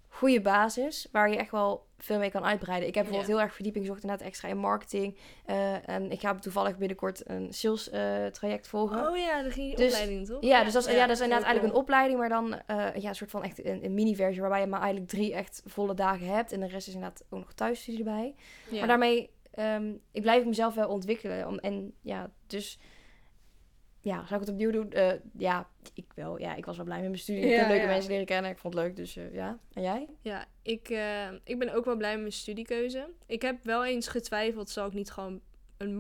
goede 0.07 0.41
basis... 0.41 1.07
waar 1.11 1.29
je 1.29 1.37
echt 1.37 1.51
wel 1.51 1.85
veel 1.97 2.17
mee 2.19 2.31
kan 2.31 2.43
uitbreiden. 2.43 2.87
Ik 2.87 2.95
heb 2.95 3.03
bijvoorbeeld 3.03 3.33
heel 3.35 3.43
erg 3.45 3.53
verdieping 3.53 3.85
gezocht 3.85 4.03
inderdaad 4.03 4.27
extra 4.27 4.47
in 4.49 4.57
marketing. 4.57 5.17
eh, 5.45 5.89
en 5.89 6.11
ik 6.11 6.19
ga 6.19 6.35
toevallig 6.35 6.77
binnenkort 6.77 7.29
een 7.29 7.53
sales 7.53 7.89
eh, 7.89 8.25
traject 8.25 8.67
volgen. 8.67 9.09
Oh 9.09 9.17
ja, 9.17 9.41
dan 9.41 9.51
ging 9.51 9.69
je 9.69 9.75
Dus- 9.75 9.91
opleiding, 9.91 10.27
toch? 10.27 10.41
Ja, 10.43 10.63
dus 10.63 10.73
dat 10.73 10.87
is, 10.87 10.93
ja, 10.93 11.05
dat 11.07 11.15
is 11.15 11.21
inderdaad 11.21 11.45
eigenlijk 11.45 11.75
een 11.75 11.81
opleiding, 11.81 12.19
maar 12.19 12.29
dan 12.29 12.53
eh, 12.67 12.95
ja, 12.95 13.09
een 13.09 13.15
soort 13.15 13.31
van 13.31 13.43
echt 13.43 13.65
een, 13.65 13.85
een 13.85 13.93
mini-versie 13.93 14.41
waarbij 14.41 14.59
je 14.61 14.67
maar 14.67 14.81
eigenlijk 14.81 15.09
drie 15.11 15.33
echt 15.33 15.61
volle 15.65 15.93
dagen 15.93 16.27
hebt. 16.27 16.51
En 16.51 16.59
de 16.59 16.67
rest 16.67 16.87
is 16.87 16.93
inderdaad 16.93 17.23
ook 17.29 17.39
nog 17.39 17.53
thuisstudie 17.53 17.99
erbij. 18.05 18.35
Ja. 18.69 18.77
Maar 18.79 18.87
daarmee, 18.87 19.29
ehm, 19.51 19.93
ik 20.11 20.21
blijf 20.21 20.45
mezelf 20.45 20.75
wel 20.75 20.89
ontwikkelen. 20.89 21.47
Om, 21.47 21.57
en 21.57 21.93
ja, 22.01 22.31
dus 22.47 22.79
ja, 24.01 24.15
zou 24.15 24.41
ik 24.41 24.47
het 24.47 24.49
opnieuw 24.49 24.71
doen? 24.71 24.91
Eh, 24.91 25.13
ja, 25.37 25.69
ik 25.93 26.05
wel. 26.15 26.39
Ja, 26.39 26.55
ik 26.55 26.65
was 26.65 26.75
wel 26.75 26.85
blij 26.85 26.99
met 26.99 27.07
mijn 27.07 27.21
studie. 27.21 27.43
ik 27.43 27.59
heb 27.59 27.67
leuke 27.67 27.85
mensen 27.85 28.11
leren 28.11 28.25
kennen. 28.25 28.51
Ik 28.51 28.57
vond 28.57 28.73
het 28.73 28.83
leuk, 28.83 28.95
dus 28.95 29.15
eh, 29.15 29.33
ja. 29.33 29.59
En 29.73 29.81
jij? 29.81 30.09
Ja, 30.21 30.45
ik, 30.61 30.89
eh, 30.89 31.31
ik 31.43 31.59
ben 31.59 31.73
ook 31.73 31.85
wel 31.85 31.95
blij 31.95 32.11
met 32.11 32.19
mijn 32.19 32.31
studiekeuze. 32.31 33.09
Ik 33.25 33.41
heb 33.41 33.63
wel 33.63 33.85
eens 33.85 34.07
getwijfeld, 34.07 34.69
zal 34.69 34.87
ik 34.87 34.93
niet 34.93 35.11
gewoon 35.11 35.41
een 35.77 35.95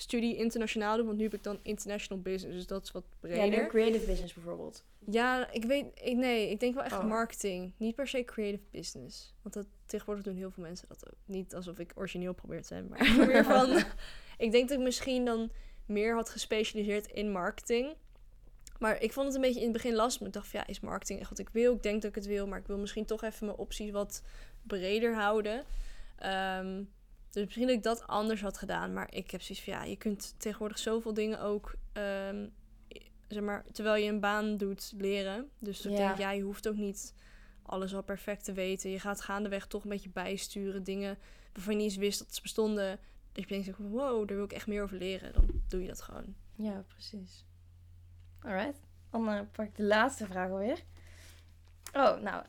marketingstudie 0.00 0.36
internationaal 0.36 0.96
doen? 0.96 1.06
Want 1.06 1.18
nu 1.18 1.24
heb 1.24 1.34
ik 1.34 1.42
dan 1.42 1.58
international 1.62 2.22
business, 2.22 2.56
dus 2.56 2.66
dat 2.66 2.82
is 2.84 2.90
wat 2.90 3.04
breder. 3.20 3.66
creative 3.66 4.06
business 4.06 4.34
bijvoorbeeld. 4.34 4.84
Ja, 5.10 5.50
ik 5.52 5.64
weet, 5.64 5.86
ik, 6.02 6.16
nee, 6.16 6.50
ik 6.50 6.60
denk 6.60 6.74
wel 6.74 6.84
echt 6.84 6.98
Oh. 6.98 7.04
marketing. 7.04 7.72
Niet 7.76 7.94
per 7.94 8.08
se 8.08 8.24
creative 8.24 8.62
business. 8.70 9.34
Want 9.42 9.54
dat, 9.54 9.66
tegenwoordig 9.86 10.24
doen 10.24 10.36
heel 10.36 10.50
veel 10.50 10.62
mensen 10.62 10.88
dat 10.88 11.06
ook. 11.06 11.18
Niet 11.24 11.54
alsof 11.54 11.78
ik 11.78 11.92
origineel 11.94 12.32
probeer 12.32 12.60
te 12.60 12.66
zijn, 12.66 12.88
maar 12.88 13.14
meer 13.26 13.44
van... 13.44 13.82
ik 14.46 14.52
denk 14.52 14.68
dat 14.68 14.78
ik 14.78 14.84
misschien 14.84 15.24
dan 15.24 15.50
meer 15.86 16.14
had 16.14 16.28
gespecialiseerd 16.28 17.06
in 17.06 17.32
marketing. 17.32 17.94
Maar 18.78 19.02
ik 19.02 19.12
vond 19.12 19.26
het 19.26 19.34
een 19.34 19.40
beetje 19.40 19.60
in 19.60 19.64
het 19.64 19.72
begin 19.72 19.94
lastig. 19.94 20.26
Ik 20.26 20.32
dacht 20.32 20.48
van, 20.48 20.60
ja, 20.60 20.66
is 20.66 20.80
marketing 20.80 21.20
echt 21.20 21.28
wat 21.28 21.38
ik 21.38 21.48
wil? 21.52 21.74
Ik 21.74 21.82
denk 21.82 22.02
dat 22.02 22.10
ik 22.10 22.16
het 22.16 22.26
wil, 22.26 22.46
maar 22.46 22.58
ik 22.58 22.66
wil 22.66 22.78
misschien 22.78 23.04
toch 23.04 23.22
even 23.22 23.46
mijn 23.46 23.58
opties 23.58 23.90
wat 23.90 24.22
breder 24.62 25.14
houden. 25.14 25.64
Ehm, 26.16 26.82
dus 27.30 27.44
misschien 27.44 27.66
dat 27.66 27.76
ik 27.76 27.82
dat 27.82 28.06
anders 28.06 28.40
had 28.40 28.58
gedaan. 28.58 28.92
Maar 28.92 29.14
ik 29.14 29.30
heb 29.30 29.42
zoiets 29.42 29.64
van, 29.64 29.72
ja, 29.72 29.84
je 29.84 29.96
kunt 29.96 30.34
tegenwoordig 30.38 30.78
zoveel 30.78 31.14
dingen 31.14 31.40
ook... 31.40 31.74
ehm, 31.92 32.48
zeg 33.28 33.42
maar, 33.42 33.64
terwijl 33.72 34.02
je 34.04 34.10
een 34.10 34.20
baan 34.20 34.56
doet, 34.56 34.92
leren. 34.96 35.50
Dus 35.58 35.86
ik 35.86 35.90
Ja. 35.92 35.96
denk, 36.06 36.18
ja, 36.18 36.30
je 36.30 36.42
hoeft 36.42 36.68
ook 36.68 36.76
niet 36.76 37.14
alles 37.62 37.94
al 37.94 38.02
perfect 38.02 38.44
te 38.44 38.52
weten. 38.52 38.90
Je 38.90 39.00
gaat 39.00 39.20
gaandeweg 39.20 39.66
toch 39.66 39.82
een 39.82 39.90
beetje 39.90 40.10
bijsturen. 40.10 40.82
Dingen 40.84 41.18
waarvan 41.52 41.72
je 41.72 41.78
niet 41.78 41.88
eens 41.90 41.96
wist 41.98 42.18
dat 42.18 42.34
ze 42.34 42.42
bestonden. 42.42 42.98
Dat 43.32 43.48
je 43.48 43.62
denkt, 43.62 43.78
wow, 43.78 44.28
daar 44.28 44.36
wil 44.36 44.44
ik 44.46 44.52
echt 44.52 44.66
meer 44.66 44.82
over 44.82 44.96
leren. 44.96 45.32
Dan 45.32 45.50
doe 45.68 45.80
je 45.82 45.88
dat 45.88 46.02
gewoon. 46.02 46.34
Ja, 46.54 46.84
precies. 46.88 47.44
Alright. 48.42 48.80
Dan 49.10 49.28
eh, 49.28 49.40
pak 49.52 49.66
ik 49.66 49.76
de 49.76 49.82
laatste 49.82 50.26
vraag 50.26 50.50
alweer. 50.50 50.78
Oh, 51.92 52.20
nou. 52.20 52.44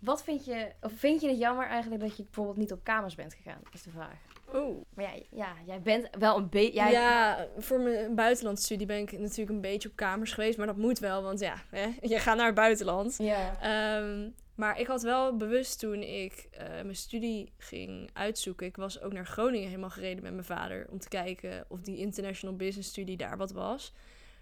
Wat 0.00 0.22
vind 0.22 0.44
je, 0.44 0.72
of 0.80 0.92
vind 0.92 1.20
je 1.20 1.28
het 1.28 1.38
jammer 1.38 1.66
eigenlijk 1.66 2.02
dat 2.02 2.16
je 2.16 2.22
bijvoorbeeld 2.22 2.56
niet 2.56 2.72
op 2.72 2.84
kamers 2.84 3.14
bent 3.14 3.34
gegaan? 3.34 3.60
Is 3.72 3.82
de 3.82 3.90
vraag. 3.90 4.18
Oh. 4.52 4.84
Maar 4.94 5.04
ja, 5.04 5.22
ja 5.30 5.52
jij 5.66 5.80
bent 5.80 6.08
wel 6.18 6.36
een 6.36 6.48
beetje... 6.48 6.72
jij- 6.72 6.92
Ja, 6.92 7.46
voor 7.58 7.80
mijn 7.80 8.14
buitenlandstudie 8.14 8.86
ben 8.86 8.98
ik 8.98 9.12
natuurlijk 9.18 9.50
een 9.50 9.60
beetje 9.60 9.88
op 9.88 9.96
kamers 9.96 10.32
geweest. 10.32 10.58
Maar 10.58 10.66
dat 10.66 10.76
moet 10.76 10.98
wel, 10.98 11.22
want 11.22 11.40
ja, 11.40 11.54
hè, 11.70 11.86
je 12.02 12.18
gaat 12.18 12.36
naar 12.36 12.46
het 12.46 12.54
buitenland. 12.54 13.16
Ja. 13.18 13.56
Ehm, 13.60 14.28
maar 14.54 14.80
ik 14.80 14.86
had 14.86 15.02
wel 15.02 15.36
bewust 15.36 15.78
toen 15.78 16.02
ik 16.02 16.48
eh, 16.50 16.66
mijn 16.68 16.96
studie 16.96 17.52
ging 17.58 18.10
uitzoeken. 18.12 18.66
Ik 18.66 18.76
was 18.76 19.00
ook 19.00 19.12
naar 19.12 19.26
Groningen 19.26 19.68
helemaal 19.68 19.90
gereden 19.90 20.22
met 20.22 20.32
mijn 20.32 20.44
vader. 20.44 20.86
Om 20.90 20.98
te 20.98 21.08
kijken 21.08 21.64
of 21.68 21.80
die 21.80 21.96
international 21.98 22.56
business 22.56 22.88
studie 22.88 23.16
daar 23.16 23.36
wat 23.36 23.52
was. 23.52 23.92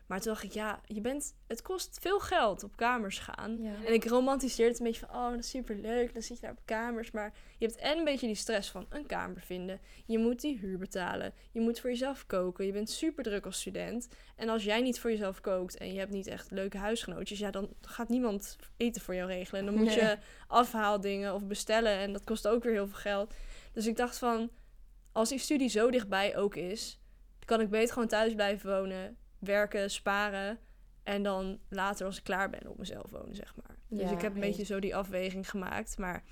Maar 0.09 0.21
toen 0.21 0.33
dacht 0.33 0.45
ik, 0.45 0.53
ja, 0.53 0.81
je 0.85 1.01
bent, 1.01 1.35
het 1.47 1.63
kost 1.63 1.99
veel 2.01 2.21
geld 2.21 2.63
op 2.65 2.77
kamers 2.77 3.19
gaan. 3.19 3.63
Ja. 3.63 3.73
En 3.85 3.93
ik 3.93 4.05
romantiseerde 4.05 4.71
het 4.71 4.81
een 4.81 4.87
beetje 4.87 5.07
van, 5.07 5.17
oh, 5.17 5.31
dat 5.31 5.39
is 5.39 5.49
super 5.49 5.77
leuk. 5.77 6.13
Dan 6.13 6.23
zit 6.23 6.37
je 6.37 6.43
daar 6.43 6.51
op 6.51 6.63
kamers. 6.65 7.11
Maar 7.11 7.33
je 7.59 7.67
hebt 7.67 7.79
en 7.79 7.99
een 7.99 8.05
beetje 8.05 8.27
die 8.27 8.37
stress 8.37 8.71
van 8.71 8.87
een 8.89 9.07
kamer 9.07 9.41
vinden. 9.41 9.81
Je 10.07 10.19
moet 10.19 10.41
die 10.41 10.59
huur 10.59 10.79
betalen. 10.79 11.33
Je 11.53 11.61
moet 11.61 11.81
voor 11.81 11.91
jezelf 11.91 12.27
koken. 12.27 12.67
Je 12.67 12.73
bent 12.73 12.91
super 12.91 13.25
druk 13.25 13.45
als 13.47 13.61
student. 13.61 14.09
En 14.37 14.49
als 14.49 14.65
jij 14.65 14.81
niet 14.81 15.01
voor 15.01 15.11
jezelf 15.11 15.41
kookt 15.41 15.77
en 15.77 15.93
je 15.93 15.99
hebt 15.99 16.13
niet 16.13 16.27
echt 16.27 16.51
leuke 16.51 16.79
huisgenootjes, 16.79 17.39
ja, 17.39 17.51
dan 17.51 17.69
gaat 17.81 18.09
niemand 18.09 18.57
eten 18.77 19.03
voor 19.03 19.15
jou 19.15 19.29
regelen. 19.29 19.61
En 19.61 19.67
dan 19.67 19.77
moet 19.77 19.87
Nee. 19.87 19.97
je 20.01 20.19
afhaaldingen 20.47 21.35
of 21.35 21.47
bestellen. 21.47 21.93
En 21.99 22.13
dat 22.13 22.25
kost 22.25 22.49
ook 22.49 22.63
weer 22.63 22.73
heel 22.73 22.87
veel 22.89 22.99
geld. 23.01 23.35
Dus 23.73 23.87
ik 23.87 23.97
dacht 23.97 24.19
van, 24.19 24.51
als 25.13 25.29
die 25.29 25.39
studie 25.39 25.69
zo 25.69 25.91
dichtbij 25.91 26.37
ook 26.37 26.57
is, 26.57 27.01
dan 27.39 27.47
kan 27.47 27.61
ik 27.61 27.71
beter 27.71 27.93
gewoon 27.93 28.09
thuis 28.09 28.35
blijven 28.35 28.71
wonen, 28.71 29.17
werken, 29.39 29.91
sparen. 29.91 30.59
En 31.03 31.23
dan 31.23 31.59
later, 31.69 32.07
als 32.07 32.19
ik 32.19 32.25
klaar 32.25 32.51
ben, 32.51 32.69
op 32.69 32.79
mezelf 32.79 33.11
wonen, 33.11 33.35
zeg 33.35 33.55
maar. 33.57 33.77
dus 33.89 34.01
Ja, 34.01 34.11
ik 34.11 34.21
heb 34.21 34.35
een 34.35 34.41
beetje 34.41 34.65
zo 34.65 34.81
die 34.81 34.97
afweging 34.97 35.51
gemaakt. 35.51 35.99
Maar 35.99 36.25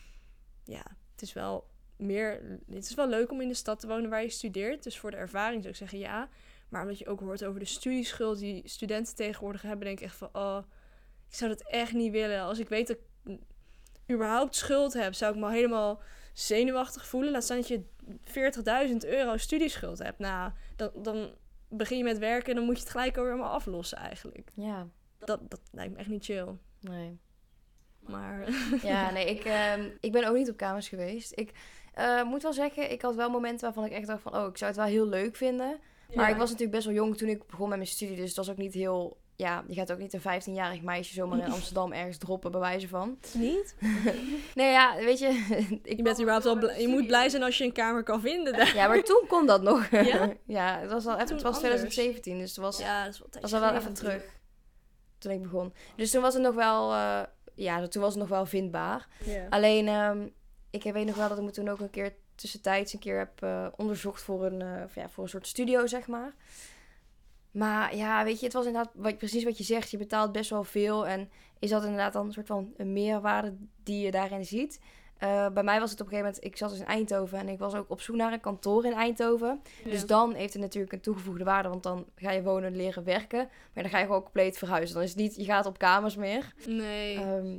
ja, 0.65 0.83
het 1.13 1.23
is 1.23 1.33
wel 1.33 1.71
meer... 1.97 2.59
Het 2.71 2.85
is 2.85 2.95
wel 2.95 3.09
leuk 3.09 3.31
om 3.31 3.41
in 3.41 3.49
de 3.49 3.55
stad 3.55 3.81
te 3.81 3.87
wonen 3.87 4.11
waar 4.11 4.23
je 4.23 4.31
studeert. 4.31 4.83
Dus 4.83 4.99
voor 4.99 5.11
de 5.11 5.17
ervaring 5.17 5.61
zou 5.61 5.73
ik 5.73 5.79
zeggen 5.79 5.99
ja. 5.99 6.29
Maar 6.69 6.83
omdat 6.83 6.99
je 6.99 7.07
ook 7.07 7.21
hoort 7.21 7.45
over 7.45 7.61
de 7.61 7.67
studieschuld 7.67 8.39
die 8.39 8.69
studenten 8.69 9.15
tegenwoordig 9.15 9.63
hebben... 9.63 9.87
denk 9.87 9.99
ik 9.99 10.05
echt 10.05 10.17
van, 10.17 10.29
oh, 10.33 10.59
ik 11.29 11.35
zou 11.35 11.51
dat 11.51 11.63
echt 11.67 11.93
niet 11.93 12.13
willen. 12.13 12.41
Als 12.41 12.59
ik 12.59 12.69
weet 12.69 12.87
dat 12.87 12.97
ik 13.25 13.39
überhaupt 14.11 14.55
schuld 14.55 14.93
heb, 14.93 15.15
zou 15.15 15.33
ik 15.33 15.39
me 15.41 15.45
al 15.45 15.53
helemaal 15.53 16.03
zenuwachtig 16.33 17.07
voelen. 17.07 17.33
Laat 17.33 17.45
staan 17.45 17.57
dat 17.57 17.69
je 17.69 17.83
40.000 19.03 19.09
euro 19.09 19.37
studieschuld 19.37 19.99
hebt. 19.99 20.19
Nou, 20.19 20.53
dan, 20.77 20.91
dan 20.95 21.35
begin 21.69 21.99
je 21.99 22.05
met 22.05 22.19
werken 22.19 22.49
en 22.49 22.57
dan 22.57 22.65
moet 22.65 22.77
je 22.77 22.83
het 22.83 22.91
gelijk 22.91 23.17
helemaal 23.17 23.53
aflossen 23.53 23.99
eigenlijk. 23.99 24.51
Ja, 24.55 24.89
Dat, 25.19 25.41
dat 25.51 25.61
lijkt 25.73 25.93
me 25.93 25.99
echt 25.99 26.09
niet 26.09 26.25
chill. 26.25 26.57
nee. 26.81 27.19
Maar 28.01 28.49
Ja, 28.83 29.11
nee, 29.11 29.27
ik, 29.27 29.45
ehm, 29.45 29.89
ik 30.01 30.13
ben 30.13 30.29
ook 30.29 30.37
niet 30.37 30.51
op 30.51 30.57
kamers 30.57 30.89
geweest. 30.89 31.33
Ik 31.35 31.53
eh, 31.95 32.23
moet 32.23 32.43
wel 32.43 32.53
zeggen, 32.53 32.91
ik 32.91 33.03
had 33.03 33.15
wel 33.15 33.31
momenten 33.31 33.65
waarvan 33.65 33.85
ik 33.85 33.93
echt 33.93 34.07
dacht 34.07 34.23
van... 34.23 34.37
Oh, 34.37 34.49
ik 34.49 34.57
zou 34.57 34.71
het 34.71 34.81
wel 34.81 34.89
heel 34.89 35.07
leuk 35.07 35.37
vinden. 35.37 35.81
Maar 36.15 36.31
ik 36.31 36.37
was 36.37 36.51
natuurlijk 36.51 36.77
best 36.77 36.87
wel 36.87 36.95
jong 36.95 37.17
toen 37.17 37.29
ik 37.29 37.47
begon 37.47 37.69
met 37.69 37.79
mijn 37.79 37.91
studie. 37.91 38.17
Dus 38.17 38.29
het 38.29 38.37
was 38.37 38.51
ook 38.51 38.57
niet 38.57 38.75
heel... 38.75 39.17
Ja, 39.37 39.65
je 39.69 39.75
gaat 39.75 39.93
ook 39.93 39.99
niet 39.99 40.13
een 40.13 40.21
15-jarig 40.21 40.83
meisje 40.83 41.15
zomaar 41.15 41.39
in 41.39 41.53
Amsterdam 41.59 41.93
ergens 41.93 42.19
droppen, 42.19 42.51
bij 42.51 42.61
wijze 42.61 42.89
van. 42.89 43.19
niet. 43.33 43.75
Nee, 44.55 44.71
ja, 44.71 44.97
weet 44.97 45.19
je... 45.19 45.29
ik 45.83 45.97
Je 45.97 46.03
bent 46.03 46.17
überhaupt 46.19 46.45
wel 46.45 46.59
blij, 46.59 46.81
je 46.81 46.89
moet 46.89 47.07
blij 47.07 47.29
zijn 47.29 47.43
als 47.43 47.59
je 47.59 47.65
een 47.65 47.73
kamer 47.73 48.03
kan 48.03 48.21
vinden 48.21 48.53
daar. 48.53 48.75
Ja, 48.75 48.89
maar 48.89 49.03
toen 49.03 49.25
kon 49.29 49.47
dat 49.47 49.63
nog. 49.63 49.89
Ja? 49.91 50.33
ja, 50.47 50.79
het 50.79 50.91
was 50.91 51.07
al 51.07 51.15
even, 51.15 51.27
Toen 51.27 51.37
het 51.37 51.45
was 51.45 51.55
anders. 51.55 51.59
2017, 51.59 52.39
dus 52.39 52.51
het 52.51 52.59
was, 52.59 52.79
Ja, 52.79 53.05
dat 53.05 53.13
is 53.13 53.19
wel, 53.19 53.29
een 53.31 53.41
was 53.41 53.51
tijdje 53.51 53.67
al 53.67 53.73
wel 53.73 53.81
even 53.81 53.95
terug. 53.95 54.25
Toen 55.19 55.33
ik 55.33 55.43
begon. 55.43 55.73
Dus 55.97 56.11
toen 56.11 56.23
was 56.23 56.35
het 56.35 56.43
nog 56.43 56.55
wel, 56.55 56.93
eh, 56.93 57.23
ja, 57.55 57.89
toen 57.89 58.03
was 58.03 58.11
het 58.11 58.21
nog 58.21 58.29
wel 58.29 58.47
vindbaar. 58.47 59.09
Alleen, 59.51 59.89
ehm, 59.89 60.27
ik 60.71 60.83
weet 60.83 61.07
nog 61.07 61.17
wel 61.17 61.29
dat 61.29 61.39
ik 61.39 61.45
me 61.45 61.51
toen 61.51 61.69
ook 61.69 61.81
een 61.81 61.91
keer 61.91 62.15
tussentijds 62.35 62.93
een 62.93 62.99
keer 62.99 63.19
heb 63.19 63.43
eh, 63.43 63.67
onderzocht 63.77 64.23
voor 64.23 64.45
een, 64.45 64.63
eh, 64.63 64.95
ja, 64.95 65.09
voor 65.09 65.25
een 65.25 65.31
soort 65.31 65.47
studio, 65.47 65.87
zeg 65.87 66.07
maar. 66.07 66.35
Maar 67.57 67.97
ja, 67.97 68.25
weet 68.25 68.39
je, 68.39 68.45
het 68.45 68.55
was 68.55 68.67
inderdaad 68.67 68.93
wat, 68.95 69.19
precies 69.19 69.45
wat 69.45 69.59
je 69.59 69.65
zegt. 69.65 69.91
Je 69.91 69.97
betaalt 69.97 70.33
best 70.33 70.51
wel 70.51 70.65
veel. 70.65 71.07
En 71.07 71.31
is 71.59 71.71
dat 71.71 71.83
inderdaad 71.83 72.13
dan 72.13 72.27
een 72.27 72.33
soort 72.33 72.47
van 72.47 72.73
een 72.77 72.93
meerwaarde 72.93 73.57
die 73.83 74.05
je 74.05 74.11
daarin 74.11 74.45
ziet? 74.45 74.81
Eh, 75.19 75.49
bij 75.49 75.63
mij 75.63 75.81
was 75.81 75.91
het 75.91 76.01
op 76.01 76.07
een 76.07 76.13
gegeven 76.13 76.33
moment, 76.33 76.53
ik 76.53 76.57
zat 76.57 76.71
dus 76.71 76.79
in 76.79 76.87
Eindhoven 76.87 77.39
en 77.39 77.49
ik 77.49 77.59
was 77.59 77.75
ook 77.75 77.91
op 77.91 78.01
zoek 78.01 78.17
naar 78.17 78.33
een 78.33 78.41
kantoor 78.41 78.85
in 78.85 78.93
Eindhoven. 78.93 79.63
Dus 79.85 80.07
dan 80.07 80.35
heeft 80.35 80.53
het 80.53 80.63
natuurlijk 80.63 80.93
een 80.93 81.01
toegevoegde 81.01 81.45
waarde, 81.45 81.69
want 81.69 81.83
dan 81.83 82.07
ga 82.17 82.31
je 82.31 82.43
wonen, 82.43 82.77
leren, 82.77 83.05
werken. 83.05 83.49
Maar 83.73 83.83
dan 83.83 83.93
ga 83.93 83.99
je 83.99 84.05
gewoon 84.05 84.23
compleet 84.23 84.59
verhuizen. 84.59 84.95
Dan 84.95 85.05
is 85.05 85.11
het 85.11 85.19
niet, 85.19 85.37
je 85.37 85.45
gaat 85.45 85.67
op 85.67 85.79
kamers 85.79 86.17
meer. 86.17 86.55
Nee. 86.67 87.17
Ehm, 87.17 87.59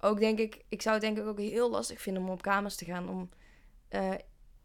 ook 0.00 0.18
denk 0.18 0.38
ik, 0.38 0.64
ik 0.68 0.82
zou 0.82 0.94
het 0.94 1.04
denk 1.04 1.18
ik 1.18 1.26
ook 1.26 1.38
heel 1.38 1.70
lastig 1.70 2.00
vinden 2.00 2.22
om 2.22 2.30
op 2.30 2.42
kamers 2.42 2.76
te 2.76 2.84
gaan. 2.84 3.08
Om, 3.08 3.28
eh, 3.88 4.10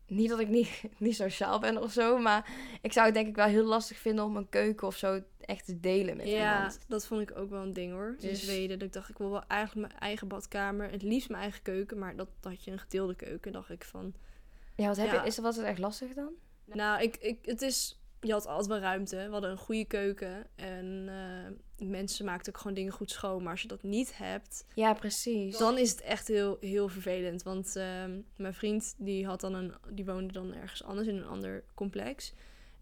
niet 0.10 0.30
dat 0.30 0.40
ik 0.40 0.48
niet, 0.48 0.84
niet 0.98 1.16
sociaal 1.16 1.60
ben 1.60 1.82
of 1.82 1.92
zo, 1.92 2.18
maar 2.18 2.50
ik 2.82 2.94
zou 2.94 3.06
het 3.06 3.16
denk 3.16 3.28
ik 3.28 3.36
wel 3.36 3.46
heel 3.46 3.64
lastig 3.66 3.98
vinden 3.98 4.26
om 4.26 4.36
een 4.38 4.50
keuken 4.50 4.88
of 4.88 4.96
zo 4.98 5.22
echt 5.40 5.66
te 5.66 5.80
delen 5.80 6.18
met 6.18 6.28
ja, 6.28 6.56
iemand. 6.56 6.80
dat 6.88 7.06
vond 7.08 7.22
ik 7.30 7.38
ook 7.38 7.50
wel 7.50 7.62
een 7.62 7.74
ding 7.74 7.92
hoor. 7.92 8.16
In 8.20 8.28
Dus- 8.28 8.42
Zweden. 8.44 8.80
Dat 8.80 8.88
ik 8.88 8.94
dacht, 8.94 9.10
ik 9.10 9.18
wil 9.18 9.30
wel 9.32 9.44
eigenlijk 9.48 9.88
mijn 9.88 10.00
eigen 10.02 10.28
badkamer. 10.28 10.92
Het 10.92 11.02
liefst 11.04 11.30
mijn 11.30 11.42
eigen 11.42 11.62
keuken. 11.62 11.98
Maar 12.00 12.16
dat, 12.16 12.28
dat 12.40 12.52
had 12.52 12.64
je 12.64 12.72
een 12.72 12.80
gedeelde 12.80 13.16
keuken. 13.16 13.52
dacht 13.52 13.70
ik 13.70 13.84
van... 13.84 14.14
Ja, 14.76 14.88
wat 14.88 14.98
heb 14.98 15.12
Ja. 15.12 15.22
je, 15.22 15.28
is 15.28 15.36
dat, 15.36 15.46
was 15.46 15.56
het 15.56 15.66
echt 15.66 15.80
lastig 15.80 16.14
dan? 16.14 16.32
Nou, 16.66 17.02
ik, 17.02 17.16
ik, 17.18 17.38
het 17.42 17.62
is... 17.62 17.99
Je 18.22 18.32
had 18.32 18.48
altijd 18.48 18.68
wel 18.68 18.80
ruimte. 18.80 19.16
We 19.16 19.32
hadden 19.32 19.50
een 19.52 19.58
goede 19.58 19.86
keuken. 19.86 20.48
En 20.56 21.10
eh, 21.78 21.88
mensen 21.88 22.26
maakten 22.26 22.54
ook 22.54 22.60
gewoon 22.60 22.76
dingen 22.76 22.92
goed 22.92 23.12
schoon. 23.12 23.44
Maar 23.44 23.52
als 23.52 23.62
je 23.62 23.68
dat 23.68 23.84
niet 23.84 24.18
hebt... 24.18 24.66
Ja, 24.74 24.94
precies. 24.94 25.58
Dan 25.58 25.78
is 25.78 25.92
het 25.92 26.02
echt 26.02 26.28
heel, 26.28 26.58
heel 26.60 26.88
vervelend. 26.88 27.44
Want 27.44 27.76
ehm, 27.76 28.20
mijn 28.36 28.54
vriend 28.54 28.94
die 28.98 29.26
had 29.26 29.42
dan 29.42 29.54
een, 29.54 29.74
die 29.90 30.06
woonde 30.06 30.34
dan 30.34 30.54
ergens 30.54 30.84
anders 30.84 31.08
in 31.08 31.16
een 31.16 31.28
ander 31.28 31.64
complex. 31.74 32.34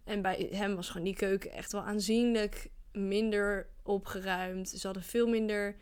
En 0.04 0.22
bij 0.22 0.48
hem 0.52 0.76
was 0.76 0.90
gewoon 0.90 1.06
die 1.06 1.16
keuken 1.16 1.52
echt 1.52 1.72
wel 1.72 1.82
aanzienlijk 1.82 2.70
minder 2.92 3.68
opgeruimd. 3.84 4.70
Ze 4.70 4.86
hadden 4.86 5.04
veel 5.04 5.28
minder 5.28 5.76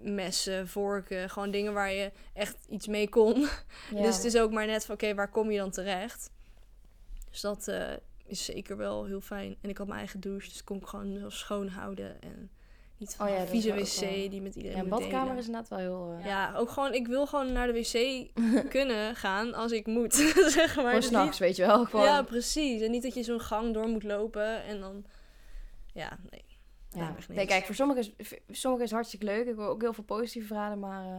messen, 0.00 0.68
vorken, 0.68 1.30
gewoon 1.30 1.50
dingen 1.50 1.72
waar 1.72 1.92
je 1.92 2.12
echt 2.32 2.56
iets 2.68 2.86
mee 2.86 3.08
kon. 3.08 3.48
Ja. 3.94 4.02
Dus 4.02 4.16
het 4.16 4.24
is 4.24 4.36
ook 4.36 4.50
maar 4.50 4.66
net 4.66 4.84
van 4.84 4.94
oké, 4.94 5.14
waar 5.14 5.30
kom 5.30 5.50
je 5.50 5.58
dan 5.58 5.70
terecht? 5.70 6.30
Dus 7.30 7.40
dat 7.40 7.68
eh, 7.68 7.92
is 8.28 8.44
zeker 8.44 8.76
wel 8.76 9.04
heel 9.04 9.20
fijn. 9.20 9.56
En 9.60 9.68
ik 9.68 9.78
had 9.78 9.86
mijn 9.86 9.98
eigen 9.98 10.20
douche, 10.20 10.48
dus 10.48 10.64
kon 10.64 10.76
ik 10.76 10.86
gewoon 10.86 11.24
schoon 11.30 11.68
houden. 11.68 12.22
En 12.22 12.50
niet 12.96 13.14
van 13.14 13.26
Oh 13.28 13.32
ja, 13.32 13.46
vieze 13.46 13.72
wc 13.74 14.00
wel- 14.00 14.28
die 14.30 14.40
met 14.42 14.54
iedereen 14.54 14.76
ja, 14.76 14.82
een 14.82 14.88
badkamer 14.88 15.20
delen. 15.20 15.36
is 15.38 15.46
inderdaad 15.46 15.68
wel 15.68 15.78
heel... 15.78 16.16
eh, 16.18 16.24
Ja, 16.26 16.54
ook 16.56 16.70
gewoon, 16.70 16.92
ik 16.94 17.06
wil 17.06 17.26
gewoon 17.26 17.52
naar 17.52 17.66
de 17.66 17.72
wc 17.72 18.28
kunnen 18.76 19.16
gaan 19.16 19.54
als 19.54 19.72
ik 19.72 19.86
moet, 19.86 20.14
zeg 20.56 20.56
maar. 20.56 20.68
Gewoon 20.84 20.92
Dus 20.94 21.06
s'nachts, 21.06 21.38
weet 21.38 21.56
je 21.56 21.66
wel. 21.66 21.84
Gewoon, 21.84 22.04
Ja, 22.04 22.22
precies. 22.22 22.80
En 22.80 22.90
niet 22.90 23.02
dat 23.02 23.14
je 23.14 23.22
zo'n 23.22 23.40
gang 23.40 23.74
door 23.74 23.88
moet 23.88 24.02
lopen 24.02 24.62
en 24.64 24.80
dan... 24.80 25.04
Ja, 25.92 26.18
nee. 26.30 26.44
Ja. 26.90 27.14
Nee, 27.28 27.46
kijk, 27.46 27.64
voor 27.64 27.74
sommigen 27.74 28.02
is, 28.02 28.12
voor 28.26 28.38
sommigen 28.56 28.84
is 28.84 28.90
het 28.90 28.98
hartstikke 29.00 29.24
leuk. 29.26 29.46
Ik 29.46 29.56
hoor 29.56 29.66
ook 29.68 29.80
heel 29.80 29.92
veel 29.92 30.04
positieve 30.04 30.46
verhalen, 30.46 30.78
maar... 30.78 31.04
eh, 31.06 31.18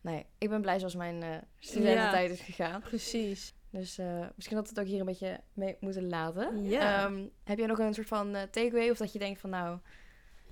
nee, 0.00 0.26
ik 0.38 0.48
ben 0.48 0.60
blij 0.60 0.78
zoals 0.78 0.94
mijn 0.94 1.22
eh 1.22 1.36
studententijd 1.58 2.30
is 2.30 2.40
gegaan. 2.40 2.80
Precies. 2.80 3.54
Dus 3.72 3.98
eh, 3.98 4.26
misschien 4.36 4.56
dat 4.56 4.64
we 4.64 4.70
het 4.74 4.80
ook 4.80 4.90
hier 4.90 5.00
een 5.00 5.06
beetje 5.06 5.40
mee 5.52 5.76
moeten 5.80 6.08
laten. 6.08 6.64
Ehm, 7.04 7.24
heb 7.44 7.58
jij 7.58 7.66
nog 7.66 7.78
een 7.78 7.94
soort 7.94 8.06
van 8.08 8.34
eh, 8.34 8.42
takeaway? 8.42 8.90
Of 8.90 8.96
dat 8.96 9.12
je 9.12 9.18
denkt 9.18 9.40
van 9.40 9.50
nou, 9.50 9.78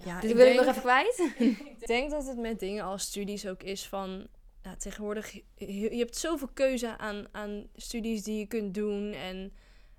Ja, 0.04 0.20
dit 0.20 0.30
ik 0.30 0.36
wil 0.36 0.46
ik 0.46 0.52
denk- 0.52 0.66
nog 0.66 0.76
even 0.76 0.82
kwijt? 0.82 1.32
Ik 1.78 1.86
denk 1.86 2.10
dat 2.10 2.26
het 2.26 2.38
met 2.38 2.58
dingen 2.60 2.84
als 2.84 3.02
studies 3.02 3.46
ook 3.46 3.62
is 3.62 3.88
van... 3.88 4.26
Ja, 4.62 4.76
tegenwoordig, 4.76 5.32
je 5.54 5.90
je 5.90 5.98
hebt 5.98 6.16
zoveel 6.16 6.48
keuze 6.48 6.98
aan, 6.98 7.26
aan 7.32 7.66
studies 7.74 8.22
die 8.22 8.38
je 8.38 8.46
kunt 8.46 8.74
doen. 8.74 9.12
En 9.12 9.52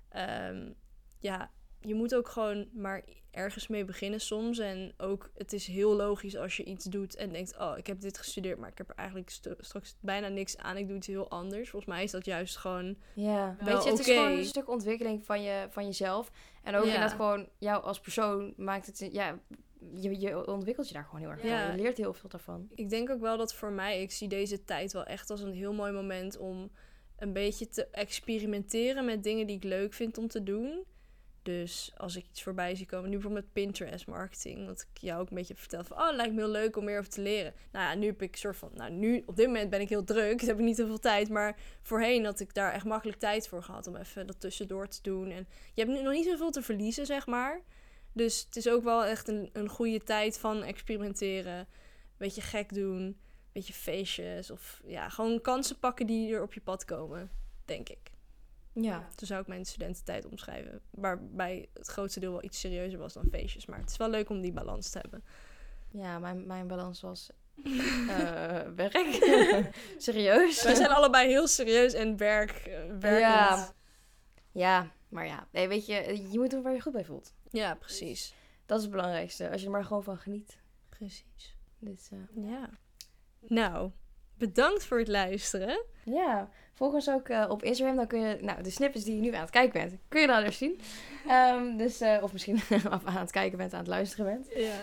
ehm, 0.08 0.70
ja, 1.18 1.50
je 1.82 1.94
moet 1.94 2.14
ook 2.14 2.28
gewoon 2.28 2.68
maar 2.72 3.02
ergens 3.30 3.68
mee 3.68 3.84
beginnen 3.84 4.20
soms. 4.20 4.58
En 4.58 4.92
ook, 4.96 5.30
het 5.34 5.52
is 5.52 5.66
heel 5.66 5.94
logisch 5.96 6.36
als 6.36 6.56
je 6.56 6.64
iets 6.64 6.84
doet 6.84 7.16
en 7.16 7.32
denkt... 7.32 7.58
Oh, 7.58 7.72
ik 7.76 7.86
heb 7.86 8.00
dit 8.00 8.18
gestudeerd, 8.18 8.58
maar 8.58 8.68
ik 8.70 8.78
heb 8.78 8.88
er 8.88 8.94
eigenlijk 8.94 9.30
straks 9.58 9.96
bijna 10.00 10.28
niks 10.28 10.56
aan. 10.56 10.76
Ik 10.76 10.86
doe 10.88 10.96
iets 10.96 11.06
heel 11.06 11.30
anders. 11.30 11.70
Volgens 11.70 11.92
mij 11.94 12.02
is 12.04 12.10
dat 12.10 12.24
juist 12.24 12.56
gewoon... 12.56 12.96
Ja, 13.14 13.56
weet 13.60 13.84
je, 13.84 13.90
het 13.90 13.98
is 13.98 14.06
gewoon 14.06 14.30
een 14.30 14.44
stuk 14.44 14.68
ontwikkeling 14.68 15.24
van, 15.24 15.42
je, 15.42 15.66
van 15.70 15.84
jezelf. 15.84 16.30
En 16.62 16.74
ook 16.74 16.84
Ja. 16.84 16.92
inderdaad 16.92 17.16
gewoon 17.16 17.48
jou 17.58 17.82
als 17.82 18.00
persoon 18.00 18.54
maakt 18.56 18.86
het... 18.86 19.08
Ja, 19.12 19.38
je, 19.94 20.20
je 20.20 20.46
ontwikkelt 20.46 20.88
je 20.88 20.94
daar 20.94 21.04
gewoon 21.04 21.20
heel 21.20 21.30
erg 21.30 21.42
Ja. 21.42 21.66
van. 21.66 21.76
Je 21.76 21.82
leert 21.82 21.96
heel 21.96 22.14
veel 22.14 22.28
daarvan. 22.28 22.68
Ik 22.74 22.90
denk 22.90 23.10
ook 23.10 23.20
wel 23.20 23.36
dat 23.36 23.54
voor 23.54 23.72
mij, 23.72 24.02
ik 24.02 24.10
zie 24.10 24.28
deze 24.28 24.64
tijd 24.64 24.92
wel 24.92 25.04
echt 25.04 25.30
als 25.30 25.40
een 25.40 25.52
heel 25.54 25.72
mooi 25.72 25.92
moment 25.92 26.38
om 26.38 26.70
een 27.16 27.32
beetje 27.32 27.68
te 27.68 27.86
experimenteren 27.86 29.04
met 29.04 29.22
dingen 29.22 29.46
die 29.46 29.56
ik 29.56 29.64
leuk 29.64 29.92
vind 29.92 30.18
om 30.18 30.28
te 30.28 30.42
doen. 30.42 30.84
Dus 31.42 31.92
als 31.96 32.16
ik 32.16 32.26
iets 32.30 32.42
voorbij 32.42 32.74
zie 32.74 32.86
komen, 32.86 33.10
nu 33.10 33.14
bijvoorbeeld 33.14 33.52
Pinterest 33.52 34.06
marketing, 34.06 34.66
dat 34.66 34.86
ik 34.92 35.00
jou 35.00 35.20
ook 35.20 35.28
een 35.28 35.34
beetje 35.34 35.52
heb 35.52 35.62
verteld 35.62 35.86
van, 35.86 35.96
oh, 35.96 36.14
lijkt 36.14 36.34
me 36.34 36.40
heel 36.40 36.50
leuk 36.50 36.76
om 36.76 36.84
meer 36.84 36.98
over 36.98 37.10
te 37.10 37.20
leren. 37.20 37.54
Nou 37.72 37.84
ja, 37.86 37.94
nu 37.94 38.06
heb 38.06 38.22
ik 38.22 38.32
een 38.32 38.38
soort 38.38 38.56
van, 38.56 38.70
nou 38.74 38.90
nu, 38.90 39.22
op 39.26 39.36
dit 39.36 39.46
moment 39.46 39.70
ben 39.70 39.80
ik 39.80 39.88
heel 39.88 40.04
druk, 40.04 40.38
dus 40.38 40.48
heb 40.48 40.58
ik 40.58 40.64
niet 40.64 40.76
zoveel 40.76 40.98
tijd, 40.98 41.28
maar 41.28 41.56
voorheen 41.82 42.24
had 42.24 42.40
ik 42.40 42.54
daar 42.54 42.72
echt 42.72 42.84
makkelijk 42.84 43.18
tijd 43.18 43.48
voor 43.48 43.62
gehad 43.62 43.86
om 43.86 43.96
even 43.96 44.26
dat 44.26 44.40
tussendoor 44.40 44.88
te 44.88 44.98
doen. 45.02 45.30
En 45.30 45.46
je 45.74 45.82
hebt 45.82 45.96
nu 45.96 46.02
nog 46.02 46.12
niet 46.12 46.26
zoveel 46.26 46.50
te 46.50 46.62
verliezen, 46.62 47.06
zeg 47.06 47.26
maar. 47.26 47.60
Dus 48.12 48.44
het 48.44 48.56
is 48.56 48.68
ook 48.68 48.82
wel 48.82 49.04
echt 49.04 49.28
een, 49.28 49.50
een 49.52 49.68
goede 49.68 50.02
tijd 50.02 50.38
van 50.38 50.62
experimenteren, 50.62 51.58
een 51.58 51.66
beetje 52.18 52.40
gek 52.40 52.74
doen, 52.74 53.16
beetje 53.52 53.72
feestjes 53.72 54.50
of 54.50 54.80
ja, 54.84 55.08
gewoon 55.08 55.40
kansen 55.40 55.78
pakken 55.78 56.06
die 56.06 56.34
er 56.34 56.42
op 56.42 56.54
je 56.54 56.60
pad 56.60 56.84
komen, 56.84 57.30
denk 57.64 57.88
ik. 57.88 58.11
Ja. 58.72 59.08
Zo 59.16 59.26
zou 59.26 59.40
ik 59.40 59.46
mijn 59.46 59.64
studententijd 59.64 60.26
omschrijven. 60.26 60.80
Waarbij 60.90 61.68
het 61.72 61.86
grootste 61.86 62.20
deel 62.20 62.30
wel 62.32 62.44
iets 62.44 62.60
serieuzer 62.60 62.98
was 62.98 63.12
dan 63.12 63.28
feestjes. 63.30 63.66
Maar 63.66 63.78
het 63.78 63.90
is 63.90 63.96
wel 63.96 64.10
leuk 64.10 64.28
om 64.28 64.40
die 64.40 64.52
balans 64.52 64.90
te 64.90 64.98
hebben. 64.98 65.24
Ja, 65.90 66.18
mijn, 66.18 66.46
mijn 66.46 66.66
balans 66.66 67.00
was 67.00 67.30
eh, 68.08 68.60
werk. 68.76 69.18
Serieus. 69.98 70.62
Wij 70.62 70.74
zijn 70.74 70.90
allebei 70.90 71.28
heel 71.28 71.46
serieus 71.46 71.92
en 71.92 72.16
werk, 72.16 72.50
eh, 72.50 72.78
werkend. 72.98 73.20
Ja. 73.20 73.56
Ja. 73.56 73.72
Ja, 74.52 74.90
maar 75.08 75.26
ja. 75.26 75.46
Nee, 75.50 75.68
weet 75.68 75.86
je, 75.86 76.28
je 76.30 76.38
moet 76.38 76.50
doen 76.50 76.62
waar 76.62 76.72
je 76.72 76.80
goed 76.80 76.92
bij 76.92 77.04
voelt. 77.04 77.34
precies. 77.78 78.34
Dat 78.66 78.76
is 78.78 78.82
het 78.82 78.92
belangrijkste. 78.92 79.50
Als 79.50 79.60
je 79.60 79.66
er 79.66 79.72
maar 79.72 79.84
gewoon 79.84 80.02
van 80.02 80.16
geniet. 80.18 80.58
Precies. 80.88 81.56
Dus, 81.78 82.08
eh, 82.10 82.44
Ja. 82.50 82.70
Nou, 83.40 83.90
bedankt 84.48 84.84
voor 84.84 84.98
het 84.98 85.08
luisteren. 85.08 85.82
Ja, 86.04 86.48
volg 86.72 86.92
ons 86.92 87.10
ook 87.10 87.28
eh, 87.28 87.44
op 87.48 87.62
Instagram. 87.62 87.96
Dan 87.96 88.06
kun 88.06 88.20
je, 88.20 88.38
nou, 88.40 88.62
de 88.62 88.70
snippets 88.70 89.04
die 89.04 89.14
je 89.14 89.20
nu 89.20 89.34
aan 89.34 89.40
het 89.40 89.50
kijken 89.50 89.80
bent, 89.80 90.00
kun 90.08 90.20
je 90.20 90.26
dan 90.26 90.44
dus 90.44 90.58
zien. 90.58 90.80
Ehm, 91.28 91.76
dus, 91.76 92.00
eh, 92.00 92.18
of 92.22 92.32
misschien 92.32 92.60
aan 93.04 93.16
het 93.16 93.30
kijken 93.30 93.58
bent, 93.58 93.72
aan 93.72 93.78
het 93.78 93.88
luisteren 93.88 94.24
bent. 94.26 94.46
Ja. 94.54 94.80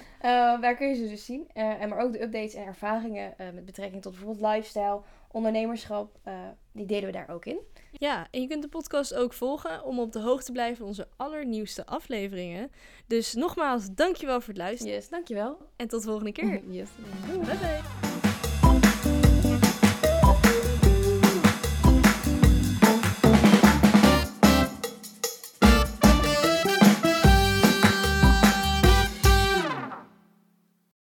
Eh, 0.55 0.61
daar 0.61 0.75
kun 0.75 0.87
je 0.87 0.95
ze 0.95 1.07
dus 1.07 1.25
zien. 1.25 1.49
Eh, 1.53 1.81
en 1.81 1.89
maar 1.89 1.99
ook 1.99 2.13
de 2.13 2.21
updates 2.21 2.53
en 2.53 2.65
ervaringen 2.65 3.37
eh, 3.37 3.47
met 3.53 3.65
betrekking 3.65 4.01
tot 4.01 4.11
bijvoorbeeld 4.11 4.51
lifestyle 4.53 5.01
ondernemerschap, 5.31 6.17
eh, 6.23 6.33
die 6.71 6.85
delen 6.85 7.05
we 7.05 7.11
daar 7.11 7.29
ook 7.29 7.45
in. 7.45 7.59
Ja, 7.91 8.27
en 8.31 8.41
je 8.41 8.47
kunt 8.47 8.61
de 8.61 8.67
podcast 8.69 9.13
ook 9.13 9.33
volgen 9.33 9.83
om 9.83 9.99
op 9.99 10.11
de 10.11 10.19
hoogte 10.19 10.45
te 10.45 10.51
blijven 10.51 10.77
van 10.77 10.85
onze 10.87 11.07
allernieuwste 11.17 11.85
afleveringen. 11.85 12.71
Dus 13.07 13.33
nogmaals, 13.33 13.87
dankjewel 13.93 14.39
voor 14.41 14.53
het 14.53 14.57
luisteren 14.61 14.93
Yes, 14.93 15.09
dankjewel. 15.09 15.57
en 15.75 15.87
tot 15.87 16.01
de 16.01 16.07
volgende 16.07 16.31
keer. 16.31 16.61
Yes. 16.79 16.89
Bye 17.27 17.37
bye. 17.39 18.08